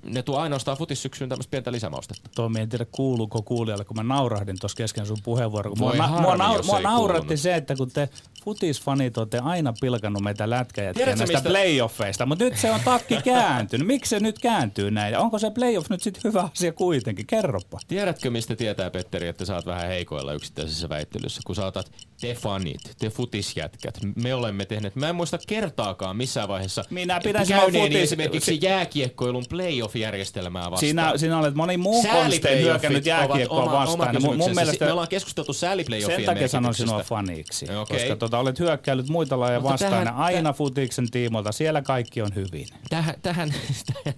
Ne 0.03 0.23
tuo 0.23 0.37
ainoastaan 0.37 0.77
futissyksyyn 0.77 1.29
tämmöistä 1.29 1.51
pientä 1.51 1.71
lisämaustetta. 1.71 2.29
Tuo 2.35 2.49
en 2.59 2.69
tiedä 2.69 2.85
kuuluuko 2.91 3.41
kuulijalle, 3.41 3.85
kun 3.85 3.97
mä 3.97 4.03
naurahdin 4.03 4.59
tuossa 4.59 4.75
kesken 4.75 5.05
sun 5.05 5.17
puheenvuoron. 5.23 5.73
Mua, 5.77 5.91
harmi, 5.91 6.21
mua, 6.21 6.35
naur, 6.35 6.63
mua 6.65 6.81
nauratti 6.81 7.37
se, 7.37 7.55
että 7.55 7.75
kun 7.75 7.91
te 7.91 8.09
futisfanit 8.43 9.17
olette 9.17 9.39
aina 9.39 9.73
pilkannut 9.81 10.23
meitä 10.23 10.49
lätkäjätkiä 10.49 11.05
näistä 11.05 11.25
mistä... 11.25 11.49
playoffeista, 11.49 12.25
mutta 12.25 12.43
nyt 12.43 12.57
se 12.57 12.71
on 12.71 12.79
takki 12.85 13.17
kääntynyt. 13.23 13.87
Miksi 13.87 14.09
se 14.09 14.19
nyt 14.19 14.39
kääntyy 14.39 14.91
näin? 14.91 15.11
Ja 15.11 15.19
onko 15.19 15.39
se 15.39 15.51
playoff 15.51 15.89
nyt 15.89 16.03
sitten 16.03 16.21
hyvä 16.23 16.49
asia 16.55 16.73
kuitenkin? 16.73 17.27
Kerropa. 17.27 17.79
Tiedätkö, 17.87 18.29
mistä 18.29 18.55
tietää, 18.55 18.89
Petteri, 18.89 19.27
että 19.27 19.45
sä 19.45 19.55
oot 19.55 19.65
vähän 19.65 19.87
heikoilla 19.87 20.33
yksittäisessä 20.33 20.89
väittelyssä, 20.89 21.41
kun 21.45 21.55
sä 21.55 21.65
otat 21.65 21.91
te 22.21 22.33
fanit, 22.33 22.81
te 22.99 23.09
futisjätkät, 23.09 23.99
me 24.15 24.33
olemme 24.33 24.65
tehneet, 24.65 24.95
mä 24.95 25.09
en 25.09 25.15
muista 25.15 25.37
kertaakaan 25.47 26.17
missään 26.17 26.47
vaiheessa 26.47 26.83
Minä 26.89 27.19
pidän 27.23 27.45
futis... 27.71 27.95
esimerkiksi 27.95 28.59
jääkiekkoilun 28.61 29.45
playoff-järjestelmää 29.49 30.71
vastaan. 30.71 30.79
Sinä, 30.79 31.13
sinä 31.15 31.39
olet 31.39 31.55
moni 31.55 31.77
muu 31.77 32.03
konstein 32.03 32.63
hyökännyt 32.63 33.05
jääkiekkoa 33.05 33.71
vastaan. 33.71 34.17
Oma 34.17 34.33
mun, 34.33 34.55
mielestä... 34.55 34.85
Me 34.85 34.91
ollaan 34.91 35.07
keskusteltu 35.07 35.53
sääliplayoffien 35.53 36.19
Sen 36.19 36.25
takia 36.25 36.47
sanon 36.47 36.73
sinua 36.73 37.03
faniksi, 37.03 37.65
okay. 37.65 37.97
koska 37.97 38.15
tota, 38.31 38.41
olet 38.41 38.59
hyökkäillyt 38.59 39.09
muita 39.09 39.39
lajeja 39.39 39.63
vastaan 39.63 39.91
tähän, 39.91 40.15
aina 40.15 40.53
futiksen 40.53 41.11
tiimolta. 41.11 41.51
Siellä 41.51 41.81
kaikki 41.81 42.21
on 42.21 42.35
hyvin. 42.35 42.67
Tähän, 42.89 43.15
tähän 43.21 43.53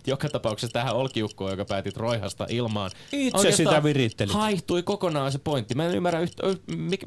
joka 0.08 0.30
tapauksessa 0.30 0.74
tähän 0.74 0.96
olkiukkoon, 0.96 1.52
joka 1.52 1.66
päätit 1.66 1.98
roihasta 1.98 2.46
ilmaan. 2.50 2.92
Itse 3.12 3.52
sitä 3.52 3.84
virittelit. 3.84 4.34
Haihtui 4.34 4.84
kokonaan 4.84 5.32
se 5.32 5.40
pointti. 5.40 5.76
Mä 5.76 5.86
en 5.86 5.96
ymmärrä, 5.96 6.20
yhtä, 6.20 6.44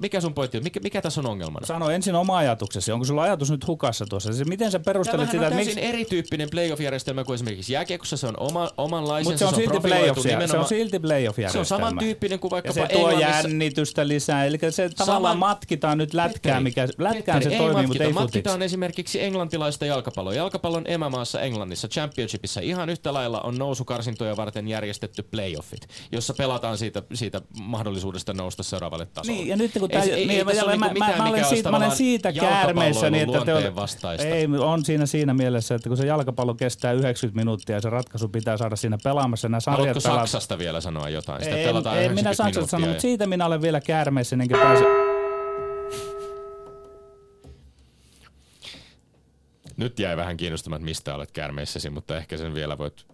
mikä 0.01 0.21
sun 0.21 0.35
pointti 0.35 0.59
on, 0.59 0.65
mikä, 0.65 0.81
mikä 0.81 1.03
tässä 1.03 1.21
on 1.21 1.27
ongelmana? 1.27 1.67
Sano 1.67 1.91
ensin 1.91 2.15
oma 2.15 2.37
ajatuksesi. 2.37 2.93
Onko 2.93 3.05
sulla 3.05 3.23
ajatus 3.23 3.51
nyt 3.51 3.67
hukassa 3.67 4.07
tuossa? 4.07 4.33
Siis 4.33 4.49
miten 4.49 4.71
sä 4.71 4.81
perustelet 4.81 5.31
sitä? 5.31 5.37
Tämä 5.37 5.47
on 5.47 5.53
täysin 5.53 5.75
miksi... 5.75 5.89
erityyppinen 5.89 6.49
playoff-järjestelmä 6.51 7.25
kuin 7.25 7.35
esimerkiksi 7.35 7.73
jääkiekossa. 7.73 8.17
Se 8.17 8.27
on 8.27 8.35
oma 8.39 8.57
oma, 8.57 8.71
omanlaisensa. 8.79 9.31
Mutta 9.31 9.39
se 9.39 9.45
on 9.45 9.55
silti 9.55 9.81
profiloitu 9.81 10.23
playoff, 10.23 10.51
se 10.51 10.59
on 10.59 10.69
silti 10.69 10.99
playoff 10.99 11.39
Se 11.49 11.59
on 11.59 11.67
samantyyppinen 11.67 12.39
kuin 12.39 12.49
Ja 12.49 12.51
vaikkapa 12.51 12.75
se 12.75 12.87
tuo 12.93 13.11
Englannissa. 13.11 13.49
jännitystä 13.49 14.09
lisää. 14.09 14.45
Eli 14.45 14.59
se 14.71 14.89
tavallaan 14.89 15.35
Sama- 15.35 15.47
matkitaan 15.47 15.99
nyt 15.99 16.15
lätkää, 16.15 16.61
mikä, 16.61 16.89
lätkään 16.99 17.43
se 17.43 17.51
toimii, 17.51 17.81
ei 17.81 17.87
mutta 17.87 18.05
ei 18.05 18.13
matkita. 18.13 18.21
futiksi. 18.21 18.21
Matkitaan 18.21 18.63
esimerkiksi 18.63 19.23
englantilaista 19.23 19.87
jalkapalloa. 19.87 20.35
Jalkapallon 20.35 20.83
emämaassa 20.87 21.41
Englannissa 21.41 21.89
Championshipissa 21.89 22.61
ihan 22.61 22.89
yhtä 22.89 23.15
lailla 23.15 23.41
on 23.41 23.59
nousukarsintoja 23.59 24.37
varten 24.37 24.69
järjestetty 24.69 25.23
playoffit, 25.23 25.89
jossa 26.13 26.35
pelataan 26.35 26.79
siitä, 26.79 27.03
siitä 27.15 27.41
mahdollisuudesta 27.61 28.33
nousta 28.35 28.63
seuraavalle 28.63 29.07
tasolle. 29.07 29.39
Niin, 29.39 29.49
ja 29.49 29.57
nyt 29.57 29.73
kun 29.73 29.83
Ei 29.83 29.89
tää, 29.89 30.05
se- 30.05 30.15
ei- 30.15 30.27
niin, 30.27 30.39
ei 30.39 30.45
mä, 30.45 30.53
niinku 30.53 30.69
mä, 30.79 30.87
mä, 30.87 30.93
mikä 30.93 31.25
olen 31.25 31.45
siitä, 31.45 31.71
mä 31.71 31.77
olen 31.77 31.91
siitä 31.91 32.33
käärmeessä, 32.33 33.11
niin 33.11 33.29
että 33.35 33.45
te 33.63 33.75
vastaista. 33.75 34.27
ei, 34.27 34.47
on 34.47 34.85
siinä 34.85 35.07
siinä 35.07 35.35
mielessä, 35.35 35.75
että 35.75 35.89
kun 35.89 35.97
se 35.97 36.07
jalkapallo 36.07 36.55
kestää 36.55 36.93
90 36.93 37.41
minuuttia 37.41 37.77
ja 37.77 37.81
se 37.81 37.91
ratkaisu 37.91 38.29
pitää 38.29 38.57
saada 38.57 38.77
siinä 38.77 38.99
pelaamassa, 39.05 39.49
nämä 39.49 39.61
sarjat 39.61 39.79
Haluatko 39.79 40.01
pelaa- 40.09 40.19
Saksasta 40.27 40.59
vielä 40.59 40.81
sanoa 40.81 41.09
jotain? 41.09 41.45
Sitä 41.45 41.57
en, 41.57 41.67
pelataan 41.67 41.97
en 41.97 42.03
minä 42.03 42.11
90 42.31 42.37
Saksasta 42.45 42.71
sano, 42.71 42.81
minuuttia 42.81 42.93
mutta 42.97 43.03
siitä 43.03 43.27
minä 43.27 43.47
olen 43.47 43.63
vielä 43.63 43.81
käärmeessä, 43.81 44.37
enkä 44.43 44.59
pääse... 44.59 45.06
Nyt 49.77 49.99
jäi 49.99 50.17
vähän 50.17 50.37
kiinnostamaan, 50.37 50.83
mistä 50.83 51.15
olet 51.15 51.33
käärmeissäsi, 51.33 51.91
mutta 51.91 52.17
ehkä 52.17 52.37
sen 52.37 52.55
vielä 52.55 52.79
voit 52.79 53.07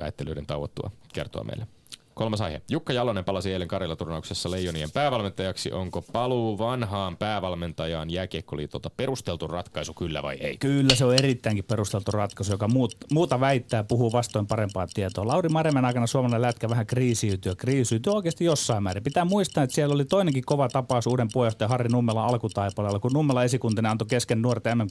väittelyiden 0.00 0.46
tauottua 0.46 0.90
kertoa 1.12 1.44
meille. 1.44 1.66
Kolmas 2.14 2.40
aihe. 2.40 2.62
Jukka 2.70 2.92
Jalonen 2.92 3.24
palasi 3.24 3.52
eilen 3.52 3.68
Karjala-turnauksessa 3.68 4.50
Leijonien 4.50 4.90
päävalmentajaksi. 4.90 5.72
Onko 5.72 6.02
paluu 6.12 6.58
vanhaan 6.58 7.16
päävalmentajaan 7.16 8.10
jääkiekkoliitolta 8.10 8.90
perusteltu 8.90 9.46
ratkaisu, 9.46 9.94
kyllä 9.94 10.22
vai 10.22 10.36
ei? 10.36 10.56
Kyllä 10.56 10.94
se 10.94 11.04
on 11.04 11.14
erittäinkin 11.14 11.64
perusteltu 11.64 12.10
ratkaisu, 12.10 12.52
joka 12.52 12.68
muut, 12.68 12.96
muuta 13.12 13.40
väittää, 13.40 13.84
puhuu 13.84 14.12
vastoin 14.12 14.46
parempaa 14.46 14.86
tietoa. 14.94 15.26
Lauri 15.26 15.48
Maremen 15.48 15.84
aikana 15.84 16.06
suomalainen 16.06 16.42
lätkä 16.42 16.68
vähän 16.68 16.86
kriisiytyy 16.86 17.52
ja 17.52 17.56
kriisiytyy 17.56 18.12
oikeasti 18.12 18.44
jossain 18.44 18.82
määrin. 18.82 19.04
Pitää 19.04 19.24
muistaa, 19.24 19.64
että 19.64 19.74
siellä 19.74 19.94
oli 19.94 20.04
toinenkin 20.04 20.44
kova 20.46 20.68
tapaus 20.68 21.06
uuden 21.06 21.28
puheenjohtajan 21.32 21.70
Harri 21.70 21.88
Nummela 21.88 22.24
alkutaipaleella, 22.24 22.98
kun 22.98 23.12
Nummela 23.14 23.44
esikuntinen 23.44 23.90
antoi 23.90 24.08
kesken 24.08 24.42
nuorten 24.42 24.78
mm 24.78 24.86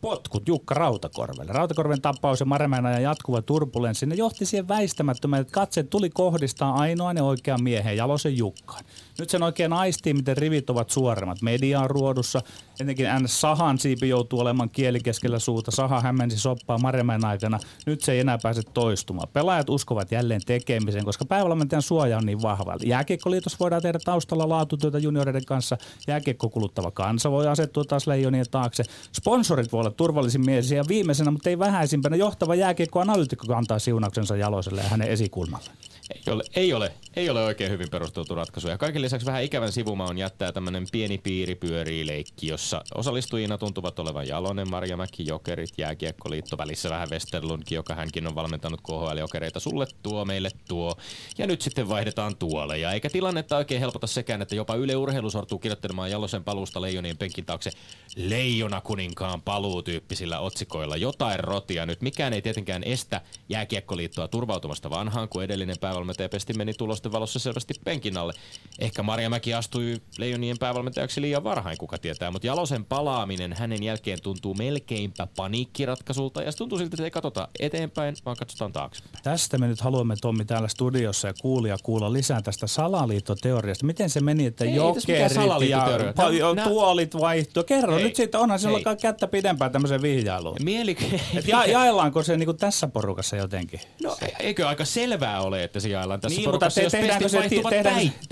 potkut 0.00 0.48
Jukka 0.48 0.74
Rautakorvelle. 0.74 1.52
Rautakorven 1.52 2.02
tapaus 2.02 2.40
ja 2.40 2.46
Maremen 2.46 2.86
ajan 2.86 3.02
jatkuva 3.02 3.42
turbulenssi, 3.42 4.06
ne 4.06 4.14
johti 4.14 4.46
siihen 4.46 4.68
väistämättömään, 4.68 5.42
että 5.42 5.52
katseet 5.52 5.90
tuli 5.90 6.10
kohdistaa 6.10 6.74
ainoan 6.74 7.16
ja 7.16 7.24
oikean 7.24 7.62
miehen, 7.62 7.96
Jalosen 7.96 8.36
Jukkaan. 8.36 8.84
Nyt 9.18 9.30
sen 9.30 9.42
oikein 9.42 9.72
aistii, 9.72 10.14
miten 10.14 10.36
rivit 10.36 10.70
ovat 10.70 10.90
suoremmat. 10.90 11.42
Media 11.42 11.80
on 11.80 11.90
ruodussa. 11.90 12.42
Etenkin 12.80 13.06
ns. 13.20 13.40
Sahan 13.40 13.78
siipi 13.78 14.08
joutuu 14.08 14.40
olemaan 14.40 14.70
kieli 14.70 15.00
keskellä 15.00 15.38
suuta. 15.38 15.70
Saha 15.70 16.00
hämmensi 16.00 16.38
soppaa 16.38 16.78
Maremäen 16.78 17.24
aikana. 17.24 17.58
Nyt 17.86 18.00
se 18.02 18.12
ei 18.12 18.20
enää 18.20 18.38
pääse 18.42 18.62
toistumaan. 18.74 19.28
Pelaajat 19.32 19.70
uskovat 19.70 20.12
jälleen 20.12 20.40
tekemiseen, 20.46 21.04
koska 21.04 21.24
päivävalmentajan 21.24 21.82
suoja 21.82 22.18
on 22.18 22.26
niin 22.26 22.42
vahva. 22.42 22.76
Jääkiekkoliitos 22.84 23.60
voidaan 23.60 23.82
tehdä 23.82 23.98
taustalla 24.04 24.48
laatutyötä 24.48 24.98
junioreiden 24.98 25.44
kanssa. 25.44 25.76
Jääkiekko 26.06 26.48
kuluttava 26.48 26.90
kansa 26.90 27.30
voi 27.30 27.48
asettua 27.48 27.84
taas 27.84 28.06
leijonien 28.06 28.46
taakse. 28.50 28.84
Sponsorit 29.12 29.72
voi 29.72 29.80
olla 29.80 29.90
turvallisin 29.90 30.44
mielisiä 30.44 30.78
ja 30.78 30.84
viimeisenä, 30.88 31.30
mutta 31.30 31.50
ei 31.50 31.58
vähäisimpänä, 31.58 32.16
johtava 32.16 32.54
jääkiekkoanalyytikko 32.54 33.46
kantaa 33.46 33.78
siunauksensa 33.78 34.36
Jaloselle 34.36 34.80
ja 34.80 34.88
hänen 34.88 35.08
esikulmalle. 35.08 35.70
Ei 36.10 36.32
ole, 36.32 36.42
ei 36.56 36.72
ole, 36.72 36.92
ei 37.16 37.30
ole 37.30 37.44
oikein 37.44 37.70
hyvin 37.70 37.90
perusteltu 37.90 38.34
ratkaisu. 38.34 38.68
Ja 38.68 38.78
kaiken 38.78 39.02
lisäksi 39.02 39.26
vähän 39.26 39.42
ikävän 39.42 39.72
sivuma 39.72 40.06
on 40.06 40.18
jättää 40.18 40.52
tämmöinen 40.52 40.86
pieni 40.92 41.18
piiri 41.18 41.54
pyörii 41.54 42.06
leikki, 42.06 42.46
jossa 42.46 42.84
osallistujina 42.94 43.58
tuntuvat 43.58 43.98
olevan 43.98 44.28
Jalonen, 44.28 44.70
Marjamäki, 44.70 45.26
Jokerit, 45.26 45.70
Jääkiekkoliitto, 45.78 46.58
välissä 46.58 46.90
vähän 46.90 47.10
Westerlundkin, 47.10 47.76
joka 47.76 47.94
hänkin 47.94 48.26
on 48.26 48.34
valmentanut 48.34 48.80
KHL-jokereita. 48.80 49.60
Sulle 49.60 49.86
tuo, 50.02 50.24
meille 50.24 50.50
tuo. 50.68 50.96
Ja 51.38 51.46
nyt 51.46 51.62
sitten 51.62 51.88
vaihdetaan 51.88 52.36
tuoleja. 52.36 52.92
Eikä 52.92 53.10
tilannetta 53.10 53.56
oikein 53.56 53.80
helpota 53.80 54.06
sekään, 54.06 54.42
että 54.42 54.54
jopa 54.54 54.74
Yle 54.74 54.96
Urheilu 54.96 55.30
sortuu 55.30 55.58
kirjoittelemaan 55.58 56.10
Jalosen 56.10 56.44
paluusta 56.44 56.80
leijonien 56.80 57.18
penkin 57.18 57.44
taakse 57.44 57.70
leijona 58.16 58.80
kuninkaan 58.80 59.42
paluutyyppisillä 59.42 60.38
otsikoilla. 60.40 60.96
Jotain 60.96 61.40
rotia 61.40 61.86
nyt. 61.86 62.02
Mikään 62.02 62.32
ei 62.32 62.42
tietenkään 62.42 62.84
estä 62.84 63.20
Jääkiekkoliittoa 63.48 64.28
turvautumasta 64.28 64.90
vanhaan, 64.90 65.28
kun 65.28 65.44
edellinen 65.44 65.76
päävalmentaja 65.94 66.28
Pesti 66.28 66.52
meni 66.54 66.74
tulosten 66.74 67.12
valossa 67.12 67.38
selvästi 67.38 67.74
penkin 67.84 68.16
alle. 68.16 68.32
Ehkä 68.78 69.02
Marjamäki 69.02 69.54
astui 69.54 70.00
leijonien 70.18 70.58
päävalmentajaksi 70.58 71.20
liian 71.20 71.44
varhain, 71.44 71.78
kuka 71.78 71.98
tietää, 71.98 72.30
mutta 72.30 72.46
Jalosen 72.46 72.84
palaaminen 72.84 73.52
hänen 73.52 73.82
jälkeen 73.82 74.18
tuntuu 74.22 74.54
melkeinpä 74.54 75.26
paniikkiratkaisulta 75.36 76.42
ja 76.42 76.52
se 76.52 76.58
tuntuu 76.58 76.78
siltä, 76.78 76.94
että 76.94 77.04
ei 77.04 77.10
katsota 77.10 77.48
eteenpäin, 77.60 78.16
vaan 78.24 78.36
katsotaan 78.36 78.72
taaksepäin. 78.72 79.22
Tästä 79.22 79.58
me 79.58 79.66
nyt 79.66 79.80
haluamme 79.80 80.16
Tommi 80.20 80.44
täällä 80.44 80.68
studiossa 80.68 81.28
ja 81.28 81.34
kuulia 81.40 81.76
kuulla 81.82 82.12
lisää 82.12 82.42
tästä 82.42 82.66
salaliittoteoriasta. 82.66 83.86
Miten 83.86 84.10
se 84.10 84.20
meni, 84.20 84.46
että 84.46 84.64
Ei 84.64 84.74
jokerit 84.74 85.20
ja 85.20 85.28
salaliittoteoria. 85.28 86.12
pa- 86.12 86.40
Nää- 86.40 86.54
nää- 86.54 86.68
tuolit 86.68 87.14
vaihtui? 87.20 87.64
Kerro 87.64 87.98
Ei. 87.98 88.04
nyt 88.04 88.16
siitä, 88.16 88.38
onhan 88.38 88.58
Ei. 88.76 88.82
kai 88.82 88.96
kättä 88.96 89.26
pidempään 89.26 89.72
tämmöiseen 89.72 90.02
vihjailuun. 90.02 90.56
Mieli... 90.62 90.96
Et 91.34 91.48
ja, 91.48 91.66
jaillaanko 91.66 92.22
se 92.22 92.36
niinku 92.36 92.54
tässä 92.54 92.88
porukassa 92.88 93.36
jotenkin? 93.36 93.80
No 94.02 94.16
eikö 94.38 94.68
aika 94.68 94.84
selvää 94.84 95.40
ole, 95.40 95.64
että 95.64 95.80
se 95.84 95.88
jaellaan 95.88 96.20
tässä 96.20 96.36
niin, 96.38 96.48
mutta 96.48 96.52
porukassa, 96.52 96.80
te, 96.80 96.84
jos 96.84 96.92
tehdäänkö, 96.92 97.28
se, 97.28 97.38
vaihtuvat 97.38 97.74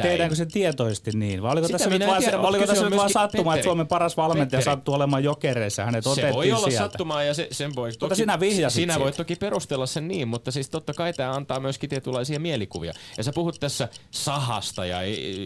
tehdäänkö, 0.02 0.34
se 0.34 0.46
tietoisesti 0.46 1.10
niin? 1.14 1.42
Vai 1.42 1.52
oliko 1.52 1.66
Sitä 1.66 1.78
tässä 1.78 1.90
nyt 1.98 2.06
vaan, 2.08 2.22
se, 2.22 2.30
mutta 2.30 2.48
oliko 2.48 2.66
tässä 2.66 2.84
nyt 2.88 2.96
vaan 2.96 3.10
sattumaa, 3.10 3.54
että. 3.54 3.64
Suomen 3.64 3.86
paras 3.86 4.16
valmentaja 4.16 4.58
Petteri. 4.58 4.62
sattuu 4.62 4.94
olemaan 4.94 5.24
jokereissa? 5.24 5.84
Hänet 5.84 6.04
Se 6.14 6.32
voi 6.32 6.52
olla 6.52 6.68
sieltä. 6.70 6.78
sattumaa 6.84 7.22
ja 7.22 7.34
se, 7.34 7.48
sen 7.50 7.74
voi 7.76 7.92
toki, 7.92 8.14
sinä 8.14 8.40
vihjasit 8.40 8.76
sinä 8.76 8.92
siitä. 8.92 9.04
voit 9.04 9.16
toki 9.16 9.36
perustella 9.36 9.86
sen 9.86 10.08
niin, 10.08 10.28
mutta 10.28 10.50
siis 10.50 10.68
totta 10.70 10.94
kai 10.94 11.12
tämä 11.12 11.32
antaa 11.32 11.60
myöskin 11.60 11.90
tietynlaisia 11.90 12.40
mielikuvia. 12.40 12.92
Ja 13.16 13.22
sä 13.24 13.32
puhut 13.34 13.60
tässä 13.60 13.88
sahasta 14.10 14.86
ja 14.86 14.98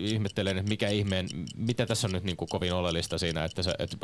ihmettelen, 0.04 0.58
että 0.58 0.68
mikä 0.68 0.88
ihmeen, 0.88 1.28
mitä 1.56 1.86
tässä 1.86 2.06
on 2.06 2.12
nyt 2.12 2.24
niin 2.24 2.36
kuin 2.36 2.48
kovin 2.48 2.72
oleellista 2.72 3.18
siinä, 3.18 3.44
että 3.44 3.62
sä 3.62 3.74
et, 3.78 3.96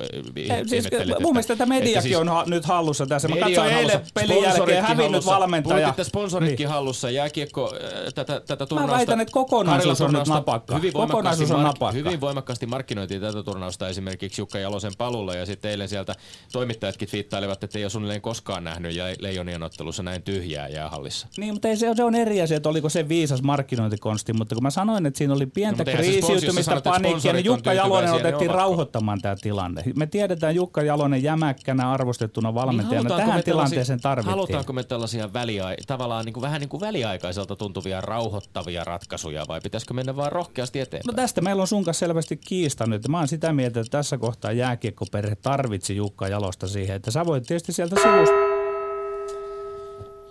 Siis, 0.67 0.89
mun 1.21 1.33
mielestä 1.33 1.57
tämä 1.57 1.75
mediakin 1.75 2.03
siis 2.03 2.17
on 2.17 2.29
ha- 2.29 2.45
nyt 2.47 2.65
hallussa 2.65 3.07
tässä. 3.07 3.29
Mä 3.29 3.37
katsoin 3.37 3.73
eilen 3.73 4.01
pelin 4.15 4.43
jälkeen 4.43 4.85
hävinnyt 4.85 5.27
valmentaja. 5.27 5.77
Puhut, 5.79 5.91
että 5.91 6.05
sponsoritkin 6.05 6.59
Niin. 6.65 6.69
hallussa, 6.69 7.11
jääkiekko, 7.11 7.75
tätä, 8.15 8.41
tätä 8.41 8.67
turnausta. 8.67 8.97
väitän, 8.97 9.21
että 9.21 9.33
kokonaisuus 9.33 10.01
on 10.01 10.13
nyt 10.13 10.29
napakka. 10.29 10.75
Hyvin 10.75 10.93
Kokonaisuus 10.93 11.51
voimakkaasti, 11.51 11.55
on 11.55 11.63
napakka. 11.63 11.93
hyvin 11.93 12.21
voimakkaasti 12.21 12.67
markkinoitiin 12.67 13.21
tätä 13.21 13.43
turnausta 13.43 13.89
esimerkiksi 13.89 14.41
Jukka 14.41 14.59
Jalosen 14.59 14.93
palulla 14.99 15.35
ja 15.35 15.47
sitten 15.47 15.71
eilen 15.71 15.89
sieltä 15.89 16.15
toimittajatkin 16.53 17.09
twiittailivat, 17.09 17.65
että 17.65 17.79
ei 17.79 17.85
ole 17.85 17.91
suunnilleen 17.91 18.21
koskaan 18.21 18.65
nähnyt 18.65 18.95
ja 18.95 19.05
Leijonien 19.19 19.63
ottelussa 19.63 20.03
näin 20.03 20.23
tyhjää 20.23 20.69
jäähallissa. 20.69 21.27
Niin, 21.37 21.55
mutta 21.55 21.69
ei 21.69 21.77
se, 21.77 21.95
se 21.97 22.05
on 22.05 22.15
eri 22.15 22.43
asia, 22.43 22.57
että 22.57 22.69
oliko 22.69 22.89
se 22.89 23.09
viisas 23.09 23.43
markkinointikonsti, 23.43 24.33
mutta 24.33 24.55
kun 24.55 24.63
mä 24.63 24.71
sanoin, 24.71 25.07
että 25.07 25.19
siinä 25.19 25.35
oli 25.35 25.47
pientä 25.47 25.85
No, 25.85 25.93
kriisiytymistä, 25.93 26.81
paniikkia, 26.85 27.33
niin 27.33 27.45
Jukka 27.45 27.73
Jalonen 27.73 28.11
niin 28.13 28.27
otettiin 28.27 28.51
rauhoittamaan 28.51 29.21
tämä 29.21 29.37
tilanne. 29.43 29.83
Me 29.97 30.07
tiedetään 30.07 30.55
Jukka 30.55 30.83
Jalonen 30.83 31.23
jämäkkänä 31.23 31.91
arvostettuna 31.91 32.55
valmentajana. 32.55 33.09
Niin 33.09 33.27
Tähän 33.27 33.43
tilanteeseen 33.45 34.01
tarvittiin. 34.01 34.31
Halutaanko 34.31 34.73
me 34.73 34.85
tällaisia 34.85 35.33
väliai- 35.33 35.77
tavallaan 35.87 36.25
niin 36.25 36.33
kuin, 36.33 36.43
vähän 36.43 36.61
niin 36.61 36.69
kuin 36.69 36.81
väliaikaiselta 36.81 37.57
tuntuvia 37.83 38.01
rauhoittavia 38.01 38.85
ratkaisuja 38.85 39.45
vai 39.49 39.61
pitäisikö 39.61 39.95
mennä 39.95 40.17
vaan 40.17 40.33
rohkeasti 40.33 40.79
No 40.79 40.83
eteenpäin? 40.83 41.17
tästä 41.17 41.41
meillä 41.41 41.61
on 41.61 41.67
sun 41.67 41.85
kanssa 41.85 42.07
selvästi 42.07 42.37
kiista 42.37 42.87
nyt. 42.87 43.09
Mä 43.09 43.19
oon 43.19 43.29
sitä 43.29 43.53
mieltä, 43.53 43.81
että 43.81 43.91
tässä 43.91 44.19
kohtaa 44.19 44.53
jääkiekkoperhe 44.53 45.35
tarvitsi 45.37 45.97
Jukka 45.97 46.29
Jalosta 46.29 46.69
siihen, 46.69 46.97
että 46.97 47.11
sä 47.11 47.27
voit 47.27 47.45
tietysti 47.47 47.73
sieltä 47.73 47.97
sivusta. 48.03 48.35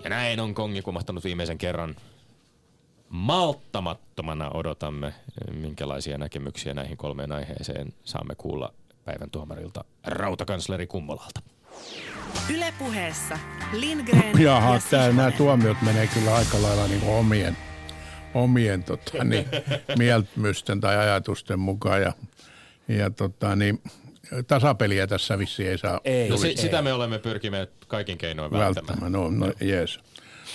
Ja 0.03 0.09
näin 0.09 0.39
on 0.39 0.53
kongi 0.53 0.81
kumahtanut 0.81 1.23
viimeisen 1.23 1.57
kerran. 1.57 1.95
Malttamattomana 3.09 4.51
odotamme, 4.53 5.13
minkälaisia 5.51 6.17
näkemyksiä 6.17 6.73
näihin 6.73 6.97
kolmeen 6.97 7.31
aiheeseen 7.31 7.93
saamme 8.03 8.35
kuulla 8.35 8.73
päivän 9.05 9.29
tuomarilta 9.29 9.83
rautakansleri 10.03 10.87
Kummolalta. 10.87 11.41
Ylepuheessa 12.49 13.39
Lindgren 13.73 14.41
Jaha, 14.41 14.73
ja 14.73 14.81
tää, 14.89 15.11
nämä 15.11 15.31
tuomiot 15.31 15.81
menee 15.81 16.07
kyllä 16.07 16.35
aika 16.35 16.61
lailla 16.61 16.87
niin 16.87 16.99
kuin 17.01 17.13
omien, 17.13 17.57
omien 18.33 18.83
tota, 18.83 19.23
niin, 19.23 19.45
mieltymysten 19.97 20.81
tai 20.81 20.97
ajatusten 20.97 21.59
mukaan. 21.59 22.01
Ja, 22.01 22.13
ja 22.87 23.09
tota, 23.09 23.55
niin, 23.55 23.81
tasapeliä 24.47 25.07
tässä 25.07 25.37
vissiin 25.37 25.69
ei 25.69 25.77
saa 25.77 25.99
Ei. 26.03 26.29
No, 26.29 26.37
si- 26.37 26.57
sitä 26.57 26.81
me 26.81 26.93
olemme 26.93 27.19
pyrkineet 27.19 27.71
kaikin 27.87 28.17
keinoin 28.17 28.51
välttämään. 28.51 29.01
välttämään. 29.01 29.11
No, 29.39 29.45
no 29.47 29.53
jees. 29.61 29.99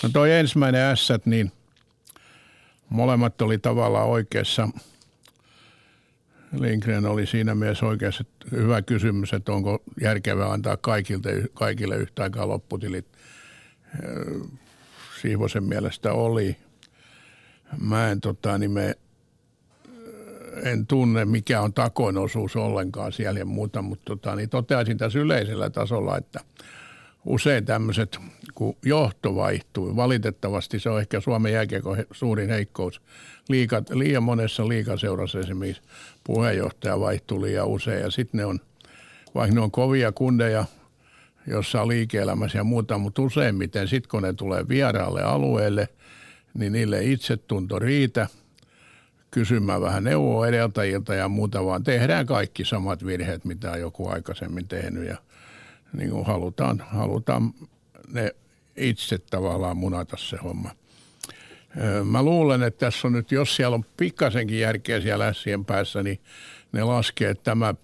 No 0.02 0.08
toi 0.12 0.32
ensimmäinen 0.32 0.82
ässät, 0.82 1.26
niin 1.26 1.52
molemmat 2.88 3.42
oli 3.42 3.58
tavallaan 3.58 4.08
oikeassa. 4.08 4.68
Lindgren 6.52 7.06
oli 7.06 7.26
siinä 7.26 7.54
mielessä 7.54 7.86
oikeassa, 7.86 8.24
että 8.26 8.56
hyvä 8.56 8.82
kysymys, 8.82 9.32
että 9.32 9.52
onko 9.52 9.82
järkevää 10.00 10.52
antaa 10.52 10.76
kaikilta, 10.76 11.28
kaikille 11.54 11.96
yhtä 11.96 12.22
aikaa 12.22 12.48
lopputilit. 12.48 13.06
Siivosen 15.20 15.64
mielestä 15.64 16.12
oli. 16.12 16.56
Mä 17.80 18.10
en, 18.10 18.20
tota, 18.20 18.58
niin 18.58 18.70
me, 18.70 18.96
en 20.62 20.86
tunne, 20.86 21.24
mikä 21.24 21.60
on 21.60 21.72
takoin 21.72 22.18
osuus 22.18 22.56
ollenkaan 22.56 23.12
siellä 23.12 23.38
ja 23.38 23.44
muuta, 23.44 23.82
mutta 23.82 24.04
tota, 24.04 24.36
niin 24.36 24.48
toteaisin 24.48 24.98
tässä 24.98 25.18
yleisellä 25.18 25.70
tasolla, 25.70 26.16
että 26.16 26.40
usein 27.24 27.64
tämmöiset, 27.64 28.18
kun 28.54 28.76
johto 28.84 29.34
vaihtuu. 29.34 29.96
Valitettavasti 29.96 30.80
se 30.80 30.90
on 30.90 31.00
ehkä 31.00 31.20
Suomen 31.20 31.52
jääkiekon 31.52 32.04
suurin 32.10 32.50
heikkous. 32.50 33.00
Liika, 33.48 33.82
liian 33.90 34.22
monessa 34.22 34.68
liikaseurassa 34.68 35.38
esimerkiksi 35.40 35.82
puheenjohtaja 36.26 37.00
vaihtuu 37.00 37.42
liian 37.42 37.66
usein 37.66 38.00
ja 38.00 38.10
sitten 38.10 38.38
ne 38.38 38.44
on, 38.44 38.60
vaikka 39.34 39.54
ne 39.54 39.60
on 39.60 39.70
kovia 39.70 40.12
kundeja 40.12 40.64
jossain 41.46 41.88
liike-elämässä 41.88 42.58
ja 42.58 42.64
muuta, 42.64 42.98
mutta 42.98 43.22
useimmiten 43.22 43.88
sitten 43.88 44.10
kun 44.10 44.22
ne 44.22 44.32
tulee 44.32 44.68
vieraalle 44.68 45.22
alueelle, 45.22 45.88
niin 46.54 46.72
niille 46.72 47.04
itsetunto 47.04 47.78
riitä 47.78 48.26
kysymään 49.30 49.80
vähän 49.80 50.04
neuvoa 50.04 50.48
edeltäjiltä 50.48 51.14
ja 51.14 51.28
muuta, 51.28 51.64
vaan 51.64 51.84
tehdään 51.84 52.26
kaikki 52.26 52.64
samat 52.64 53.06
virheet, 53.06 53.44
mitä 53.44 53.72
on 53.72 53.80
joku 53.80 54.08
aikaisemmin 54.08 54.68
tehnyt 54.68 55.08
ja 55.08 55.16
niin 55.92 56.10
kuin 56.10 56.26
halutaan, 56.26 56.82
halutaan 56.86 57.54
ne 58.12 58.34
itse 58.76 59.18
tavallaan 59.18 59.76
munata 59.76 60.16
se 60.16 60.36
homma. 60.36 60.70
Mä 62.04 62.22
luulen, 62.22 62.62
että 62.62 62.86
tässä 62.86 63.08
on 63.08 63.12
nyt, 63.12 63.32
jos 63.32 63.56
siellä 63.56 63.74
on 63.74 63.84
pikkasenkin 63.96 64.58
järkeä 64.58 65.00
siellä 65.00 65.26
ässien 65.26 65.64
päässä, 65.64 66.02
niin 66.02 66.20
ne 66.72 66.84
laskee, 66.84 67.30
että 67.30 67.44
tämä 67.44 67.74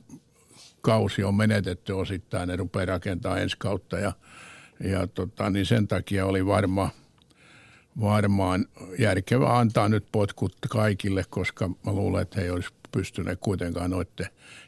kausi 0.80 1.24
on 1.24 1.34
menetetty 1.34 1.92
osittain, 1.92 2.48
ne 2.48 2.56
rupeaa 2.56 2.86
rakentamaan 2.86 3.42
ensi 3.42 3.56
kautta 3.58 3.98
ja, 3.98 4.12
ja 4.84 5.06
tota, 5.06 5.50
niin 5.50 5.66
sen 5.66 5.88
takia 5.88 6.26
oli 6.26 6.46
varma, 6.46 6.90
varmaan 8.00 8.66
järkevää 8.98 9.58
antaa 9.58 9.88
nyt 9.88 10.04
potkut 10.12 10.56
kaikille, 10.70 11.24
koska 11.30 11.68
mä 11.68 11.92
luulen, 11.92 12.22
että 12.22 12.40
he 12.40 12.46
ei 12.46 12.50
olisi 12.50 12.70
pystyneet 12.92 13.38
kuitenkaan 13.40 13.90
noiden 13.90 14.26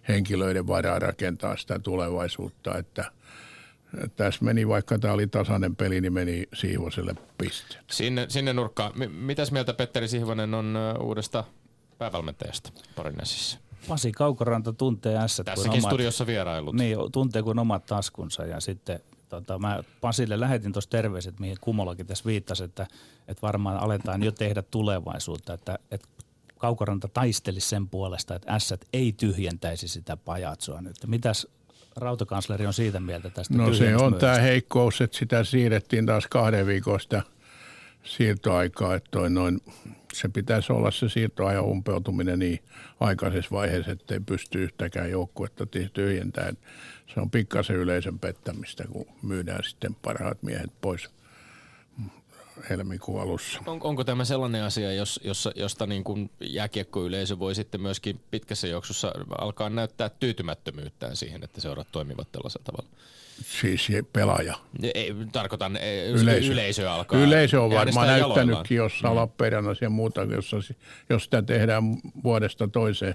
henkilöiden 0.09 0.67
varaa 0.67 0.99
rakentaa 0.99 1.57
sitä 1.57 1.79
tulevaisuutta, 1.79 2.79
että– 2.79 3.05
tässä 4.17 4.45
meni, 4.45 4.69
vaikka 4.69 4.99
tämä 4.99 5.15
oli 5.15 5.27
tasainen 5.27 5.77
peli, 5.77 6.01
niin 6.01 6.13
meni 6.13 6.49
Siivoselle 6.55 7.15
piste. 7.39 7.77
Sinne, 7.91 8.27
sinne 8.29 8.53
nurkkaan. 8.53 8.93
M- 8.95 9.11
mitäs 9.11 9.53
mieltä 9.53 9.75
Petteri 9.75 10.09
Sihvonen 10.09 10.55
on 10.55 10.79
uudesta 11.01 11.45
päävalmentajasta 11.99 12.71
Porinesissa? 12.97 13.59
Pasi 13.89 14.13
Kaukoranta 14.13 14.73
tuntee 14.73 15.19
ässät 15.19 15.47
Tässäkin 15.47 15.73
omat, 15.73 15.91
studiossa 15.91 16.27
vierailut. 16.27 16.75
Niin, 16.75 16.99
tuntee 17.13 17.43
kuin 17.43 17.59
omat 17.59 17.87
taskunsa 17.87 18.47
ja 18.47 18.61
sitten 18.61 19.01
tota, 19.29 19.59
mä 19.59 19.85
Pasille 20.01 20.41
lähetin 20.41 20.73
tuossa 20.73 20.91
terveiset, 20.91 21.41
mihin 21.41 21.57
Kumolakin 21.61 22.07
tässä 22.07 22.25
viittasi, 22.25 22.65
että, 22.65 22.87
että 23.29 23.43
varmaan 23.43 23.77
aletaan 23.77 24.23
jo 24.23 24.33
tehdä 24.33 24.63
tulevaisuutta, 24.63 25.53
että, 25.53 25.79
että 25.91 26.09
Kaukoranta 26.59 27.09
taistelisi 27.09 27.69
sen 27.69 27.89
puolesta, 27.89 28.35
että 28.35 28.53
ässät 28.53 28.85
ei 28.93 29.13
tyhjentäisi 29.13 29.89
sitä 29.89 30.17
pajatsoa 30.17 30.81
nyt. 30.81 30.97
Mitäs 31.07 31.47
rautakansleri 31.97 32.67
on 32.67 32.73
siitä 32.73 33.01
mieltä 33.01 33.31
tästä 33.31 33.55
No 33.55 33.75
se 33.75 33.97
on 33.97 34.15
tämä 34.15 34.39
heikkous, 34.39 35.01
että 35.01 35.19
sitä 35.19 35.45
siirrettiin 35.45 36.07
taas 36.07 36.27
kahden 36.27 36.67
viikosta 36.67 37.23
siirtoaikaa, 38.05 38.95
että 38.95 39.11
toi 39.11 39.31
noin, 39.31 39.61
se 40.13 40.29
pitäisi 40.29 40.73
olla 40.73 40.91
se 40.91 41.09
siirtoajan 41.09 41.65
umpeutuminen 41.65 42.39
niin 42.39 42.59
aikaisessa 43.01 43.51
vaiheessa, 43.51 43.93
ettei 43.93 44.21
pysty 44.21 44.63
yhtäkään 44.63 45.11
joukkuetta 45.11 45.67
tyhjentämään. 45.93 46.57
Se 47.15 47.21
on 47.21 47.31
pikkasen 47.31 47.77
yleisön 47.77 48.19
pettämistä, 48.19 48.85
kun 48.93 49.07
myydään 49.23 49.65
sitten 49.65 49.95
parhaat 49.95 50.43
miehet 50.43 50.73
pois– 50.81 51.09
helmikuun 52.71 53.23
alussa. 53.23 53.61
On, 53.67 53.79
onko 53.83 54.05
tämä 54.05 54.25
sellainen 54.25 54.62
asia, 54.62 54.93
jos, 54.93 55.21
jossa, 55.25 55.53
josta 55.57 55.87
niin 55.87 56.05
kuin 56.05 56.31
jääkiekkoyleisö 56.40 57.38
voi 57.38 57.55
sitten 57.55 57.81
myöskin 57.81 58.21
pitkässä 58.31 58.67
juoksussa 58.67 59.12
alkaa 59.38 59.71
näyttää 59.71 60.09
tyytymättömyyttään 60.09 61.17
siihen, 61.17 61.45
että 61.45 61.61
seurat 61.61 61.88
toimivat 61.93 62.33
tällaisella 62.33 62.64
tavalla? 62.64 62.88
Siis 63.43 63.88
pelaaja. 64.12 64.55
Ei, 64.95 65.14
tarkoitan, 65.33 65.79
yleisö, 66.12 66.53
yleisö 66.53 66.90
alkaa 66.90 67.19
Yleisö 67.19 67.62
on 67.62 67.71
varmaan 67.71 68.07
näyttänytkin 68.07 68.77
jossain 68.77 69.14
mm. 69.14 69.17
Lappeenrannassa 69.17 69.85
ja 69.85 69.90
muuta, 69.90 70.23
jossa, 70.23 70.57
jos 71.11 71.25
sitä 71.25 71.43
tehdään 71.43 71.85
vuodesta 72.25 72.69
toiseen, 72.69 73.14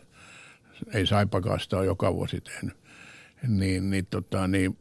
ei 0.93 1.05
Saipakaan 1.05 1.59
sitä 1.59 1.77
ole 1.77 1.85
joka 1.85 2.13
vuosi 2.13 2.41
tehnyt, 2.41 2.77
niin, 3.47 3.89
niin, 3.89 4.05
tota, 4.05 4.47
niin 4.47 4.77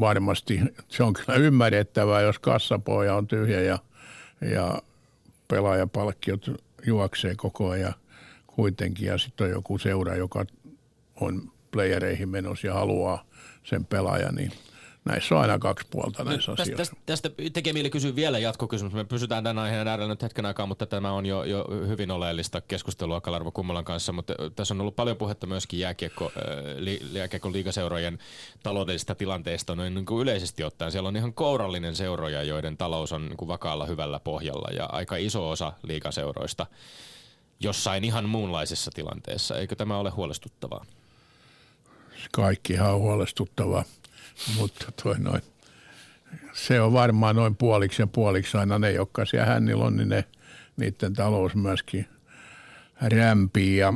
varmasti 0.00 0.60
se 0.88 1.02
on 1.02 1.12
kyllä 1.12 1.34
ymmärrettävää, 1.34 2.20
jos 2.20 2.38
kassapoja 2.38 3.14
on 3.14 3.26
tyhjä 3.26 3.60
ja, 3.60 3.78
ja 4.40 4.82
pelaajapalkkiot 5.48 6.50
juoksee 6.86 7.34
koko 7.36 7.70
ajan 7.70 7.94
kuitenkin. 8.46 9.06
Ja 9.06 9.18
sitten 9.18 9.44
on 9.44 9.50
joku 9.50 9.78
seura, 9.78 10.16
joka 10.16 10.44
on 11.20 11.52
playereihin 11.70 12.28
menossa 12.28 12.66
ja 12.66 12.74
haluaa 12.74 13.24
sen 13.64 13.84
pelaajan, 13.84 14.34
niin– 14.34 14.52
näissä 15.06 15.34
on 15.34 15.40
aina 15.40 15.58
kaksi 15.58 15.86
puolta 15.90 16.24
näissä 16.24 16.52
tästä, 16.52 16.62
asioissa. 16.62 16.96
Tästä, 17.06 17.30
tästä 17.30 17.30
tekee 17.52 17.72
mieli 17.72 17.90
kysyä 17.90 18.16
vielä 18.16 18.38
jatkokysymys. 18.38 18.94
Me 18.94 19.04
pysytään 19.04 19.44
tämän 19.44 19.64
aiheen 19.64 19.88
äärellä 19.88 20.12
nyt 20.12 20.22
hetken 20.22 20.46
aikaa, 20.46 20.66
mutta 20.66 20.86
tämä 20.86 21.12
on 21.12 21.26
jo, 21.26 21.44
jo 21.44 21.66
hyvin 21.86 22.10
oleellista 22.10 22.60
keskustelua 22.60 23.20
Kalarvo 23.20 23.50
Kummolan 23.50 23.84
kanssa. 23.84 24.12
Mutta 24.12 24.34
tässä 24.56 24.74
on 24.74 24.80
ollut 24.80 24.96
paljon 24.96 25.16
puhetta 25.16 25.46
myöskin 25.46 25.80
jääkiekko, 25.80 26.32
li, 26.76 27.00
jääkiekko 27.12 27.52
liigaseurojen 27.52 28.18
taloudellisista 28.62 29.14
tilanteista 29.14 29.76
noin 29.76 29.94
niin 29.94 30.06
kuin 30.06 30.22
yleisesti 30.22 30.64
ottaen. 30.64 30.92
Siellä 30.92 31.08
on 31.08 31.16
ihan 31.16 31.34
kourallinen 31.34 31.96
seuroja, 31.96 32.42
joiden 32.42 32.76
talous 32.76 33.12
on 33.12 33.26
niin 33.26 33.36
kuin 33.36 33.48
vakaalla 33.48 33.86
hyvällä 33.86 34.20
pohjalla 34.20 34.68
ja 34.76 34.84
aika 34.84 35.16
iso 35.16 35.50
osa 35.50 35.72
liigaseuroista 35.82 36.66
jossain 37.60 38.04
ihan 38.04 38.28
muunlaisessa 38.28 38.90
tilanteessa. 38.94 39.58
Eikö 39.58 39.76
tämä 39.76 39.96
ole 39.96 40.10
huolestuttavaa? 40.10 40.84
Kaikkihan 42.32 42.94
on 42.94 43.00
huolestuttavaa 43.00 43.84
mutta 44.56 44.92
toi 45.02 45.18
noin, 45.18 45.42
se 46.52 46.80
on 46.80 46.92
varmaan 46.92 47.36
noin 47.36 47.56
puoliksi 47.56 48.02
ja 48.02 48.06
puoliksi 48.06 48.56
aina 48.56 48.78
ne, 48.78 48.92
jotka 48.92 49.24
siellä 49.24 49.46
hännillä 49.46 49.84
on, 49.84 49.96
niin 49.96 50.08
ne, 50.08 50.24
niiden 50.76 51.12
talous 51.12 51.54
myöskin 51.54 52.08
rämpii 53.00 53.76
ja 53.76 53.92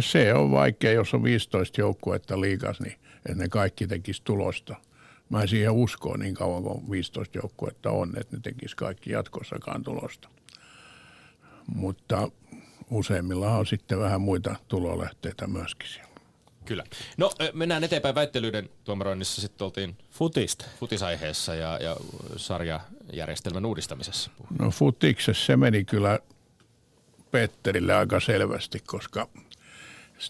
se 0.00 0.34
on 0.34 0.50
vaikea, 0.50 0.92
jos 0.92 1.14
on 1.14 1.22
15 1.22 1.80
joukkuetta 1.80 2.40
liikas, 2.40 2.80
niin 2.80 2.96
että 3.16 3.34
ne 3.34 3.48
kaikki 3.48 3.86
tekisi 3.86 4.22
tulosta. 4.24 4.76
Mä 5.28 5.42
en 5.42 5.48
siihen 5.48 5.72
usko 5.72 6.16
niin 6.16 6.34
kauan 6.34 6.62
kuin 6.62 6.90
15 6.90 7.38
joukkuetta 7.38 7.90
on, 7.90 8.12
että 8.20 8.36
ne 8.36 8.40
tekisi 8.42 8.76
kaikki 8.76 9.12
jatkossakaan 9.12 9.82
tulosta. 9.82 10.28
Mutta 11.74 12.30
useimmilla 12.90 13.56
on 13.56 13.66
sitten 13.66 13.98
vähän 13.98 14.20
muita 14.20 14.56
tulolähteitä 14.68 15.46
myöskin 15.46 15.88
siellä. 15.88 16.07
Kyllä. 16.68 16.84
No 17.16 17.30
mennään 17.52 17.84
eteenpäin 17.84 18.14
väittelyiden 18.14 18.70
tuomaroinnissa. 18.84 19.40
Sitten 19.40 19.64
oltiin 19.64 19.96
Futista. 20.10 20.64
futisaiheessa 20.80 21.54
ja, 21.54 21.78
ja 21.82 21.96
sarjajärjestelmän 22.36 23.66
uudistamisessa. 23.66 24.30
No 24.58 24.70
futiksessa 24.70 25.46
se 25.46 25.56
meni 25.56 25.84
kyllä 25.84 26.18
Petterille 27.30 27.94
aika 27.94 28.20
selvästi, 28.20 28.82
koska 28.86 29.28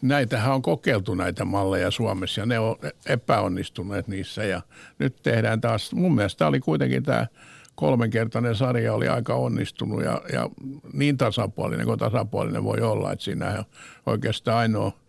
näitähän 0.02 0.54
on 0.54 0.62
kokeiltu 0.62 1.14
näitä 1.14 1.44
malleja 1.44 1.90
Suomessa 1.90 2.40
ja 2.40 2.46
ne 2.46 2.58
on 2.58 2.76
epäonnistuneet 3.06 4.08
niissä 4.08 4.44
ja 4.44 4.62
nyt 4.98 5.16
tehdään 5.22 5.60
taas, 5.60 5.92
mun 5.92 6.14
mielestä 6.14 6.46
oli 6.46 6.60
kuitenkin 6.60 7.02
tämä 7.02 7.26
kolmenkertainen 7.74 8.56
sarja 8.56 8.94
oli 8.94 9.08
aika 9.08 9.34
onnistunut 9.34 10.04
ja, 10.04 10.22
ja 10.32 10.50
niin 10.92 11.16
tasapuolinen 11.16 11.86
kuin 11.86 11.98
tasapuolinen 11.98 12.64
voi 12.64 12.80
olla, 12.80 13.12
että 13.12 13.24
siinä 13.24 13.50
on 13.58 13.64
oikeastaan 14.06 14.58
ainoa– 14.58 14.92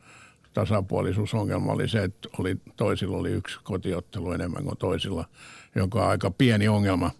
tasapuolisuusongelma 0.53 1.71
oli 1.71 1.89
se, 1.89 2.03
että 2.03 2.29
oli, 2.39 2.55
toisilla 2.75 3.17
oli 3.17 3.31
yksi 3.31 3.59
kotiottelu 3.63 4.31
enemmän 4.31 4.63
kuin 4.63 4.77
toisilla, 4.77 5.25
joka 5.75 6.03
on 6.03 6.09
aika 6.09 6.31
pieni 6.31 6.67
ongelma. 6.67 7.11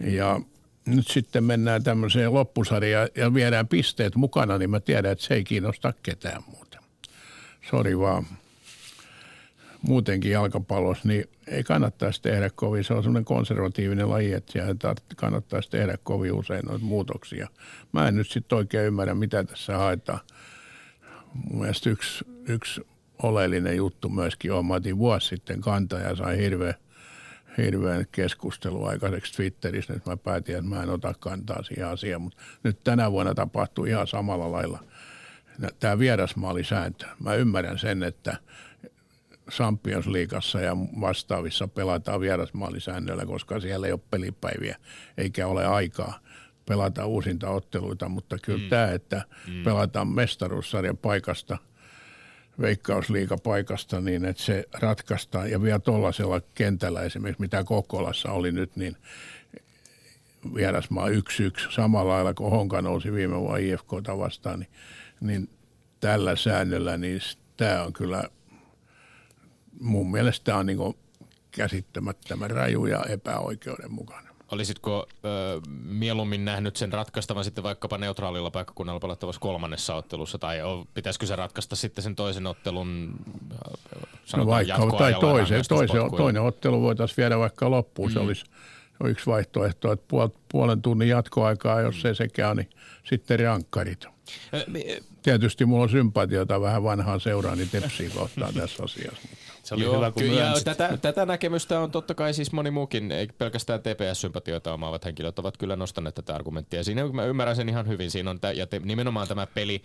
Ja 0.00 0.40
nyt 0.86 1.08
sitten 1.08 1.44
mennään 1.44 1.82
tämmöiseen 1.82 2.34
loppusarjaan 2.34 3.08
ja 3.16 3.34
viedään 3.34 3.68
pisteet 3.68 4.16
mukana, 4.16 4.58
niin 4.58 4.70
mä 4.70 4.80
tiedän, 4.80 5.12
että 5.12 5.24
se 5.24 5.34
ei 5.34 5.44
kiinnosta 5.44 5.92
ketään 6.02 6.42
muuta. 6.46 6.78
Sori 7.70 7.98
vaan. 7.98 8.26
Muutenkin 9.82 10.30
jalkapallossa, 10.30 11.08
niin 11.08 11.24
ei 11.46 11.64
kannattaisi 11.64 12.22
tehdä 12.22 12.50
kovin, 12.54 12.84
se 12.84 12.94
on 12.94 13.02
semmoinen 13.02 13.24
konservatiivinen 13.24 14.10
laji, 14.10 14.32
että 14.32 14.94
kannattaisi 15.16 15.70
tehdä 15.70 15.98
kovin 16.02 16.32
usein 16.32 16.64
noita 16.64 16.84
muutoksia. 16.84 17.48
Mä 17.92 18.08
en 18.08 18.16
nyt 18.16 18.30
sitten 18.30 18.58
oikein 18.58 18.86
ymmärrä, 18.86 19.14
mitä 19.14 19.44
tässä 19.44 19.78
haetaan 19.78 20.20
mun 21.34 21.60
mielestä 21.60 21.90
yksi, 21.90 22.24
yksi 22.50 22.80
oleellinen 23.22 23.76
juttu 23.76 24.08
myöskin 24.08 24.52
on, 24.52 24.66
mä 24.66 24.74
otin 24.74 24.98
vuosi 24.98 25.28
sitten 25.28 25.60
kantaa 25.60 25.98
ja 26.00 26.16
sain 26.16 26.40
hirveän, 26.40 26.74
hirveän 27.58 28.06
keskustelua 28.12 28.88
aikaiseksi 28.88 29.32
Twitterissä, 29.32 29.94
että 29.94 30.10
mä 30.10 30.16
päätin, 30.16 30.56
että 30.56 30.68
mä 30.68 30.82
en 30.82 30.90
ota 30.90 31.14
kantaa 31.20 31.62
siihen 31.62 31.86
asiaan, 31.86 32.22
mutta 32.22 32.42
nyt 32.62 32.84
tänä 32.84 33.12
vuonna 33.12 33.34
tapahtuu 33.34 33.84
ihan 33.84 34.06
samalla 34.06 34.52
lailla 34.52 34.78
tämä 35.80 35.98
vierasmaalisääntö. 35.98 37.06
Mä 37.18 37.34
ymmärrän 37.34 37.78
sen, 37.78 38.02
että 38.02 38.36
Champions 39.50 40.06
Leagueassa 40.06 40.60
ja 40.60 40.76
vastaavissa 40.76 41.68
pelataan 41.68 42.20
vierasmaalisäännöllä, 42.20 43.26
koska 43.26 43.60
siellä 43.60 43.86
ei 43.86 43.92
ole 43.92 44.00
pelipäiviä 44.10 44.76
eikä 45.18 45.46
ole 45.46 45.66
aikaa– 45.66 46.18
pelata 46.70 47.06
uusinta 47.06 47.50
otteluita, 47.50 48.08
mutta 48.08 48.36
kyllä 48.42 48.58
mm. 48.58 48.68
tämä, 48.68 48.90
että 48.90 49.22
mm. 49.46 49.64
pelataan 49.64 50.08
mestaruussarjan 50.08 50.96
paikasta 50.96 51.58
veikkausliikapaikasta 52.60 54.00
niin, 54.00 54.24
että 54.24 54.42
se 54.42 54.64
ratkaistaan. 54.72 55.50
Ja 55.50 55.62
vielä 55.62 55.78
tuollaisella 55.78 56.40
kentällä 56.54 57.02
esimerkiksi, 57.02 57.40
mitä 57.40 57.64
Kokkolassa 57.64 58.32
oli 58.32 58.52
nyt, 58.52 58.76
niin 58.76 58.96
vierasmaa 60.54 61.08
1-1 61.08 61.12
samalla 61.70 62.12
lailla 62.12 62.34
kuin 62.34 62.50
Honka 62.50 62.82
nousi 62.82 63.12
viime 63.12 63.40
vuonna 63.40 63.58
IFKta 63.58 64.18
vastaan, 64.18 64.60
niin, 64.60 64.70
niin 65.20 65.50
tällä 66.00 66.36
säännöllä, 66.36 66.96
niin 66.96 67.20
tämä 67.56 67.82
on 67.82 67.92
kyllä, 67.92 68.24
mun 69.80 70.10
mielestä 70.10 70.44
tämä 70.44 70.58
on 70.58 70.66
niin 70.66 70.78
käsittämättömän 71.50 72.50
raju 72.50 72.86
ja 72.86 73.04
epäoikeudenmukainen. 73.08 74.29
Olisitko 74.52 75.06
ö, 75.24 75.60
mieluummin 75.84 76.44
nähnyt 76.44 76.76
sen 76.76 76.92
ratkaistavan 76.92 77.44
sitten 77.44 77.64
vaikkapa 77.64 77.98
neutraalilla 77.98 78.50
paikkakunnalla 78.50 79.00
pelattavassa 79.00 79.40
kolmannessa 79.40 79.94
ottelussa, 79.94 80.38
tai 80.38 80.58
pitäisikö 80.94 81.26
se 81.26 81.36
ratkaista 81.36 81.76
sitten 81.76 82.04
sen 82.04 82.16
toisen 82.16 82.46
ottelun 82.46 83.14
no 84.36 84.46
vaikka, 84.46 84.90
tai 84.98 85.14
toisen, 85.14 85.62
toisen, 85.68 86.10
toinen 86.16 86.42
ottelu 86.42 86.82
voitaisiin 86.82 87.16
viedä 87.16 87.38
vaikka 87.38 87.70
loppuun, 87.70 88.10
mm. 88.10 88.12
se 88.12 88.18
olisi 88.18 88.44
yksi 89.04 89.26
vaihtoehto, 89.26 89.92
että 89.92 90.04
puol, 90.08 90.28
puolen 90.52 90.82
tunnin 90.82 91.08
jatkoaikaa, 91.08 91.80
jos 91.80 92.04
ei 92.04 92.14
sekään, 92.14 92.56
niin 92.56 92.70
sitten 93.04 93.40
rankkarit. 93.40 94.06
Tietysti 95.22 95.64
mulla 95.64 95.82
on 95.82 95.90
sympatiota 95.90 96.60
vähän 96.60 96.82
vanhaan 96.82 97.20
seuraani 97.20 97.66
tepsiin 97.66 98.10
kohtaan 98.10 98.54
tässä 98.54 98.82
asiassa. 98.82 99.28
Se 99.70 99.74
oli 99.74 99.84
Joo, 99.84 99.96
hyvä, 99.96 100.10
kun 100.10 100.22
kyllä, 100.22 100.52
tätä, 100.64 100.98
tätä, 101.02 101.26
näkemystä 101.26 101.80
on 101.80 101.90
totta 101.90 102.14
kai 102.14 102.34
siis 102.34 102.52
moni 102.52 102.70
muukin, 102.70 103.12
ei 103.12 103.26
pelkästään 103.26 103.80
TPS-sympatioita 103.80 104.72
omaavat 104.72 105.04
henkilöt 105.04 105.38
ovat 105.38 105.56
kyllä 105.56 105.76
nostaneet 105.76 106.14
tätä 106.14 106.34
argumenttia. 106.34 106.84
Siinä 106.84 107.08
mä 107.12 107.24
ymmärrän 107.24 107.56
sen 107.56 107.68
ihan 107.68 107.88
hyvin. 107.88 108.10
Siinä 108.10 108.30
on 108.30 108.40
tä, 108.40 108.52
ja 108.52 108.66
te, 108.66 108.80
nimenomaan 108.84 109.28
tämä 109.28 109.46
peli 109.46 109.82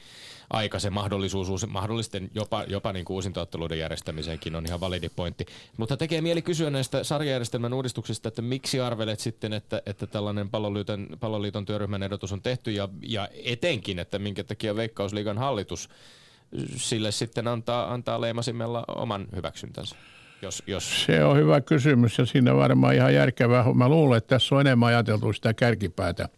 aika, 0.49 0.79
se 0.79 0.89
mahdollisuus, 0.89 1.67
mahdollisten 1.67 2.31
jopa, 2.35 2.63
jopa 2.67 2.93
niin 2.93 3.05
kuin 3.05 3.15
uusintaotteluiden 3.15 3.79
järjestämiseenkin 3.79 4.55
on 4.55 4.65
ihan 4.65 4.79
validi 4.79 5.09
pointti. 5.09 5.45
Mutta 5.77 5.97
tekee 5.97 6.21
mieli 6.21 6.41
kysyä 6.41 6.69
näistä 6.69 7.03
sarjajärjestelmän 7.03 7.73
uudistuksista, 7.73 8.27
että 8.27 8.41
miksi 8.41 8.79
arvelet 8.79 9.19
sitten, 9.19 9.53
että, 9.53 9.81
että 9.85 10.07
tällainen 10.07 10.49
palloliiton, 10.49 11.07
palloliiton 11.19 11.65
työryhmän 11.65 12.03
ehdotus 12.03 12.31
on 12.31 12.41
tehty 12.41 12.71
ja, 12.71 12.89
ja 13.01 13.29
etenkin, 13.43 13.99
että 13.99 14.19
minkä 14.19 14.43
takia 14.43 14.75
Veikkausliigan 14.75 15.37
hallitus 15.37 15.89
sille 16.75 17.11
sitten 17.11 17.47
antaa, 17.47 17.93
antaa 17.93 18.21
leimasimella 18.21 18.83
oman 18.87 19.27
hyväksyntänsä? 19.35 19.95
Jos, 20.41 20.63
jos... 20.67 21.05
Se 21.05 21.23
on 21.23 21.37
hyvä 21.37 21.61
kysymys 21.61 22.17
ja 22.17 22.25
siinä 22.25 22.55
varmaan 22.55 22.95
ihan 22.95 23.13
järkevää. 23.13 23.73
Mä 23.73 23.89
luulen, 23.89 24.17
että 24.17 24.35
tässä 24.35 24.55
on 24.55 24.61
enemmän 24.61 24.89
ajateltu 24.89 25.33
sitä 25.33 25.53
kärkipäätä, 25.53 26.23
että 26.25 26.37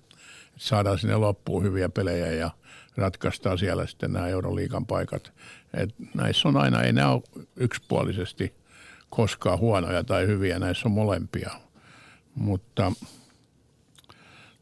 saadaan 0.57 0.99
sinne 0.99 1.15
loppuun 1.15 1.63
hyviä 1.63 1.89
pelejä 1.89 2.31
ja 2.31 2.51
ratkaistaan 2.97 3.57
siellä 3.57 3.87
sitten 3.87 4.13
nämä 4.13 4.27
Euroliikan 4.27 4.85
paikat. 4.85 5.33
Et 5.73 5.95
näissä 6.13 6.47
on 6.47 6.57
aina, 6.57 6.81
ei 6.81 6.93
nämä 6.93 7.09
ole 7.11 7.45
yksipuolisesti 7.55 8.53
koskaan 9.09 9.59
huonoja 9.59 10.03
tai 10.03 10.27
hyviä, 10.27 10.59
näissä 10.59 10.87
on 10.87 10.91
molempia. 10.91 11.51
Mutta 12.35 12.91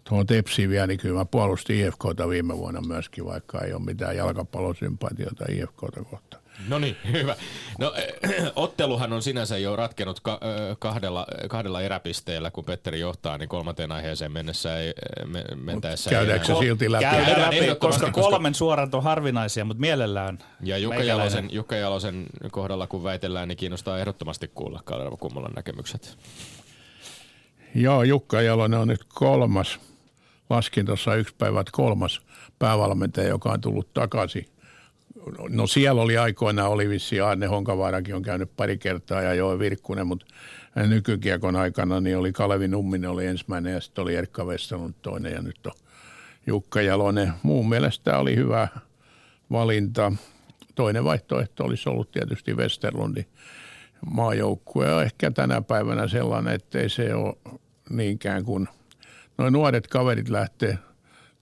tuohon 0.09 0.25
Tepsiin 0.25 0.69
vielä, 0.69 0.87
niin 0.87 0.99
kyllä 0.99 1.19
mä 1.19 1.25
puolustin 1.25 1.87
IFKta 1.87 2.29
viime 2.29 2.57
vuonna 2.57 2.81
myöskin, 2.81 3.25
vaikka 3.25 3.61
ei 3.61 3.73
ole 3.73 3.81
mitään 3.81 4.17
jalkapallosympatiota 4.17 5.45
IFKta 5.49 6.03
kohtaan. 6.03 6.45
No 6.67 6.79
niin, 6.79 6.97
hyvä. 7.11 7.35
No 7.79 7.93
otteluhan 8.55 9.13
on 9.13 9.21
sinänsä 9.21 9.57
jo 9.57 9.75
ratkenut 9.75 10.19
ka- 10.19 10.39
kahdella, 10.79 11.27
kahdella 11.49 11.81
eräpisteellä, 11.81 12.51
kun 12.51 12.65
Petteri 12.65 12.99
johtaa, 12.99 13.37
niin 13.37 13.49
kolmanteen 13.49 13.91
aiheeseen 13.91 14.31
mennessä 14.31 14.77
ei 14.79 14.93
me, 15.25 15.43
mentäessä. 15.55 16.09
Käydäänkö 16.09 16.45
se 16.45 16.53
silti 16.59 16.91
läpi? 16.91 17.03
Käydään 17.03 17.41
läpi, 17.41 17.75
koska 17.79 18.11
kolmen 18.11 18.55
suorat 18.55 18.95
on 18.95 19.03
harvinaisia, 19.03 19.65
mutta 19.65 19.81
mielellään. 19.81 20.39
Ja 20.61 20.77
Jukka 20.77 21.03
Jalosen, 21.03 21.49
Jukka 21.51 21.75
Jalosen 21.75 22.25
kohdalla, 22.51 22.87
kun 22.87 23.03
väitellään, 23.03 23.47
niin 23.47 23.57
kiinnostaa 23.57 23.99
ehdottomasti 23.99 24.51
kuulla 24.55 24.81
Kalervo 24.85 25.17
Kummolan 25.17 25.53
näkemykset. 25.55 26.17
Joo, 27.75 28.03
Jukka 28.03 28.41
Jalonen 28.41 28.79
on 28.79 28.87
nyt 28.87 29.03
kolmas 29.13 29.79
laskin 30.49 30.85
tuossa 30.85 31.15
yksi 31.15 31.35
päivä, 31.37 31.59
että 31.59 31.71
kolmas 31.71 32.21
päävalmentaja, 32.59 33.27
joka 33.27 33.49
on 33.49 33.61
tullut 33.61 33.93
takaisin. 33.93 34.45
No 35.49 35.67
siellä 35.67 36.01
oli 36.01 36.17
aikoina, 36.17 36.67
oli 36.67 36.89
vissi 36.89 37.21
Arne 37.21 37.45
Honkavaarakin 37.45 38.15
on 38.15 38.21
käynyt 38.21 38.55
pari 38.57 38.77
kertaa 38.77 39.21
ja 39.21 39.33
Joe 39.33 39.59
Virkkunen, 39.59 40.07
mutta 40.07 40.25
nykykiekon 40.75 41.55
aikana 41.55 42.01
niin 42.01 42.17
oli 42.17 42.31
Kalevi 42.31 42.67
Numminen 42.67 43.09
oli 43.09 43.25
ensimmäinen 43.25 43.73
ja 43.73 43.81
sitten 43.81 44.01
oli 44.01 44.15
Erkka 44.15 44.45
Westerlund 44.45 44.93
toinen 45.01 45.33
ja 45.33 45.41
nyt 45.41 45.65
on 45.65 45.71
Jukka 46.47 46.81
Jalonen. 46.81 47.33
Muun 47.43 47.69
mielestä 47.69 48.17
oli 48.17 48.35
hyvä 48.35 48.67
valinta. 49.51 50.11
Toinen 50.75 51.03
vaihtoehto 51.03 51.63
olisi 51.65 51.89
ollut 51.89 52.11
tietysti 52.11 52.53
Westerlundin 52.53 53.25
maajoukkue. 54.05 55.03
Ehkä 55.03 55.31
tänä 55.31 55.61
päivänä 55.61 56.07
sellainen, 56.07 56.53
ettei 56.53 56.89
se 56.89 57.15
ole 57.15 57.35
niinkään 57.89 58.45
kuin– 58.45 58.67
noin 59.37 59.53
nuoret 59.53 59.87
kaverit 59.87 60.29
lähtee 60.29 60.77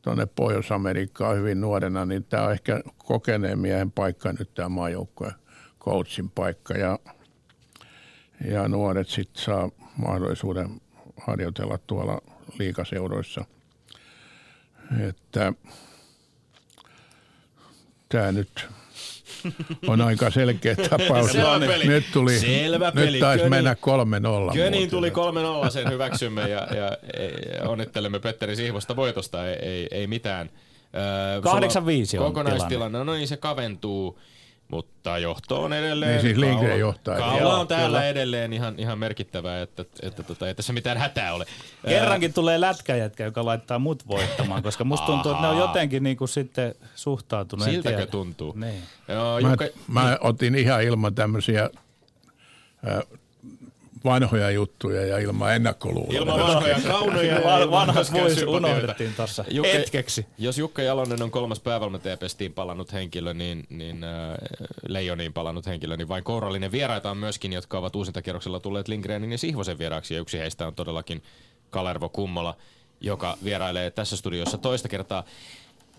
tuonne 0.02 0.26
Pohjois-Amerikkaan 0.26 1.38
hyvin 1.38 1.62
nuorena, 1.62 2.06
niin 2.06 2.24
tämä 2.24 2.44
on 2.44 2.52
ehkä 2.52 2.82
kokeneen 2.98 3.60
miehen 3.60 3.92
paikka 3.92 4.34
nyt 4.34 4.54
tämä 4.54 4.70
maajoukkojen 4.70 5.34
coachin 5.80 6.30
paikka 6.30 6.74
ja, 6.74 7.00
ja 8.52 8.68
nuoret 8.68 9.10
sitten 9.10 9.44
saa 9.44 9.70
mahdollisuuden 9.98 10.82
harjoitella 11.18 11.78
tuolla 11.78 12.22
liikaseuroissa. 12.60 13.46
Että 15.00 15.54
tämä 18.10 18.32
nyt 18.32 18.68
on 19.88 20.02
aika 20.02 20.30
selkeä 20.30 20.76
tapaus. 20.76 21.32
Nyt 21.86 22.06
tuli, 22.14 22.40
Selvä 22.40 22.92
peli. 22.92 23.12
nyt 23.12 23.20
taisi 23.20 23.44
Köni, 23.44 23.50
mennä 23.50 23.76
3-0. 24.50 24.54
Köniin 24.54 24.90
tuli 24.90 25.10
3-0, 25.66 25.70
sen 25.70 25.90
hyväksymme 25.92 26.42
ja, 26.42 26.48
ja, 26.76 26.98
ja 27.56 27.70
onnittelemme 27.70 28.20
Petteri 28.20 28.56
Sihvosta 28.56 28.96
voitosta, 28.96 29.50
ei, 29.50 29.56
ei, 29.56 29.88
ei 29.92 30.08
mitään. 30.08 30.50
8-5 32.14 32.20
on 32.20 32.26
Kokonaistilanne, 32.26 33.04
no 33.04 33.14
niin 33.14 33.28
se 33.28 33.38
kaventuu 33.38 34.20
mutta 34.74 35.18
johto 35.18 35.64
on 35.64 35.74
edelleen. 35.74 36.12
Niin 36.12 36.22
siis 36.22 36.38
Lindgren 36.38 36.80
johtaa. 36.80 37.18
Kaula 37.18 37.58
on 37.60 37.68
täällä 37.68 37.98
kyllä. 37.98 38.10
edelleen 38.10 38.54
ihan, 38.54 38.76
ihan 38.78 39.00
merkittävää, 39.00 39.62
että, 39.62 39.82
että, 39.82 40.08
että 40.08 40.24
tota, 40.24 40.48
ei 40.48 40.56
tässä 40.56 40.74
mitään 40.74 40.98
hätää 40.98 41.34
ole. 41.34 41.46
Kerrankin 41.88 42.30
Ää... 42.30 42.34
tulee 42.34 42.62
lätkäjätkä, 42.62 43.24
joka 43.24 43.46
laittaa 43.46 43.80
mut 43.80 44.08
voittamaan, 44.08 44.64
koska 44.64 44.84
musta 44.84 45.06
tuntuu, 45.06 45.32
että 45.32 45.42
ne 45.42 45.48
on 45.48 45.58
jotenkin 45.58 46.04
niin 46.04 46.18
kuin 46.18 46.30
sitten 46.30 46.76
suhtautunut. 46.96 47.66
Siltäkö 47.66 48.06
tuntuu? 48.06 48.54
Niin. 48.56 48.84
Joo, 49.08 49.40
Jukka... 49.40 49.66
mä, 49.88 50.02
mä 50.02 50.18
otin 50.22 50.56
ihan 50.56 50.84
ilman 50.84 51.16
tämmöisiä 51.16 51.70
vanhoja 54.06 54.52
juttuja 54.52 55.06
ja 55.06 55.18
ilman 55.18 55.56
ennakkoluuloja. 55.56 56.20
Ilman 56.20 56.40
vanhoja 56.40 56.80
kaunoja 56.88 57.40
ja 57.60 57.72
vanhat 57.72 58.08
pois 58.12 58.44
unohdettiin 58.44 59.14
tuossa 59.16 59.46
hetkeksi. 59.74 60.26
Jos 60.38 60.58
Jukka 60.58 60.82
Jalonen 60.82 61.24
on 61.24 61.32
kolmas 61.32 61.60
päävalmentaja 61.60 62.18
pestiin 62.18 62.54
palannut 62.54 62.94
henkilö, 62.94 63.34
niin, 63.34 63.64
niin 63.70 64.04
äh, 64.04 64.12
Leijoniin 64.88 65.34
palannut 65.34 65.66
henkilö, 65.66 65.98
niin 65.98 66.08
vain 66.08 66.24
kourallinen 66.24 66.72
vieraita 66.72 67.12
on 67.12 67.18
myöskin, 67.18 67.54
jotka 67.54 67.78
ovat 67.78 67.96
uusintakierroksella 67.96 68.60
tulleet 68.60 68.88
Lindgrenin 68.88 69.32
ja 69.32 69.38
Sihvosen 69.38 69.78
vieraaksi. 69.78 70.14
Ja 70.14 70.20
yksi 70.20 70.40
heistä 70.40 70.68
on 70.68 70.76
todellakin 70.76 71.24
Kalervo 71.70 72.10
Kummola, 72.10 72.56
joka 73.02 73.38
vierailee 73.44 73.92
tässä 73.92 74.18
studiossa 74.18 74.58
toista 74.58 74.90
kertaa 74.90 75.24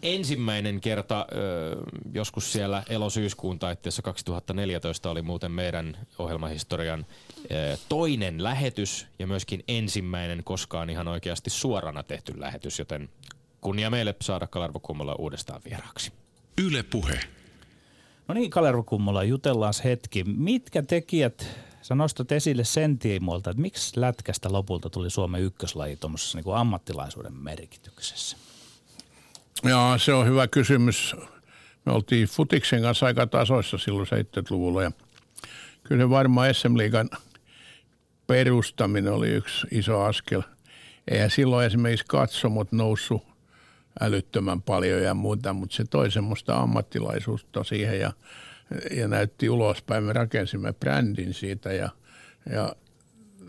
ensimmäinen 0.02 0.80
kerta 0.80 1.26
ö, 1.32 1.76
joskus 2.12 2.52
siellä 2.52 2.82
elosyyskuun 2.88 3.58
taitteessa 3.58 4.02
2014 4.02 5.10
oli 5.10 5.22
muuten 5.22 5.52
meidän 5.52 5.96
ohjelmahistorian 6.18 7.06
ö, 7.50 7.76
toinen 7.88 8.42
lähetys 8.42 9.06
ja 9.18 9.26
myöskin 9.26 9.64
ensimmäinen 9.68 10.44
koskaan 10.44 10.90
ihan 10.90 11.08
oikeasti 11.08 11.50
suorana 11.50 12.02
tehty 12.02 12.40
lähetys, 12.40 12.78
joten 12.78 13.08
kunnia 13.60 13.90
meille 13.90 14.14
saada 14.22 14.46
Kalervo 14.46 14.80
Kummola 14.80 15.14
uudestaan 15.14 15.60
vieraaksi. 15.64 16.12
Yle 16.62 16.82
Puhe. 16.82 17.20
No 18.28 18.34
niin, 18.34 18.50
Kalervo 18.50 18.82
Kummola, 18.82 19.24
jutellaan 19.24 19.74
hetki. 19.84 20.24
Mitkä 20.24 20.82
tekijät 20.82 21.46
Sä 21.84 21.94
nostat 21.94 22.32
esille 22.32 22.64
sen 22.64 22.98
tiimoilta, 22.98 23.50
että 23.50 23.62
miksi 23.62 24.00
lätkästä 24.00 24.52
lopulta 24.52 24.90
tuli 24.90 25.10
Suomen 25.10 25.42
ykköslaji 25.42 25.96
tuommoisessa 25.96 26.38
niin 26.38 26.54
ammattilaisuuden 26.54 27.32
merkityksessä? 27.32 28.36
Joo, 29.68 29.98
se 29.98 30.12
on 30.12 30.26
hyvä 30.26 30.48
kysymys. 30.48 31.16
Me 31.86 31.92
oltiin 31.92 32.28
Futiksen 32.28 32.82
kanssa 32.82 33.06
aika 33.06 33.26
tasoissa 33.26 33.78
silloin 33.78 34.06
70-luvulla 34.06 34.82
ja 34.82 34.90
kyllä 35.84 36.10
varmaan 36.10 36.54
SM 36.54 36.78
Liigan 36.78 37.10
perustaminen 38.26 39.12
oli 39.12 39.28
yksi 39.28 39.66
iso 39.70 40.00
askel. 40.02 40.42
Eihän 41.08 41.30
silloin 41.30 41.66
esimerkiksi 41.66 42.04
katsomot 42.08 42.72
noussut 42.72 43.22
älyttömän 44.00 44.62
paljon 44.62 45.02
ja 45.02 45.14
muuta, 45.14 45.52
mutta 45.52 45.76
se 45.76 45.84
toi 45.84 46.10
semmoista 46.10 46.56
ammattilaisuutta 46.56 47.64
siihen 47.64 48.00
ja, 48.00 48.12
ja 48.90 49.08
näytti 49.08 49.50
ulospäin. 49.50 50.04
Me 50.04 50.12
rakensimme 50.12 50.72
brändin 50.72 51.34
siitä 51.34 51.72
ja, 51.72 51.88
ja 52.50 52.74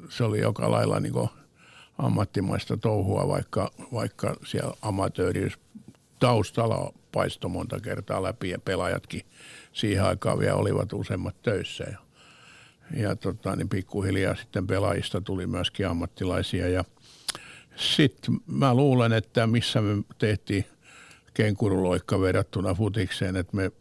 se 0.10 0.24
oli 0.24 0.40
joka 0.40 0.72
lailla 0.72 1.00
niin 1.00 1.30
ammattimaista 1.98 2.78
touhua, 2.78 3.28
vaikka, 3.28 3.72
vaikka 3.94 4.36
siellä 4.46 4.74
amatööriys 4.82 5.60
taustalla 6.20 6.94
paisto 7.12 7.50
monta 7.50 7.80
kertaa 7.80 8.24
läpi 8.24 8.50
ja 8.50 8.60
pelaajatkin 8.60 9.22
siihen 9.74 10.04
aikaan 10.04 10.40
vielä 10.40 10.56
olivat 10.56 10.94
useimmat 10.94 11.42
töissä. 11.42 11.84
Ja, 11.84 11.98
ja 13.02 13.16
tota, 13.16 13.56
niin 13.56 13.70
pikkuhiljaa 13.70 14.36
sitten 14.36 14.68
pelaajista 14.68 15.22
tuli 15.22 15.48
myöskin 15.48 15.88
ammattilaisia 15.88 16.68
ja 16.68 16.84
sitten 17.76 18.40
mä 18.48 18.74
luulen, 18.74 19.14
että 19.14 19.48
missä 19.48 19.82
me 19.82 20.04
tehtiin 20.18 20.66
kenkuruloikka 21.34 22.22
verrattuna 22.22 22.74
futikseen, 22.74 23.36
että 23.36 23.56
me 23.56 23.72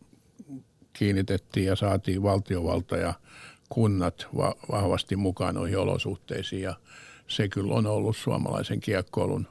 kiinnitettiin 0.93 1.67
ja 1.67 1.77
saatiin 1.77 2.23
valtiovalta 2.23 2.97
ja 2.97 3.15
kunnat 3.69 4.27
va- 4.37 4.55
vahvasti 4.73 5.17
mukaan 5.17 5.55
noihin 5.55 5.79
olosuhteisiin 5.79 6.63
ja 6.63 6.75
se 7.29 7.49
kyllä 7.49 7.75
on 7.75 7.87
ollut 7.87 8.17
suomalaisen 8.17 8.81
kiekkoilun. 8.81 9.47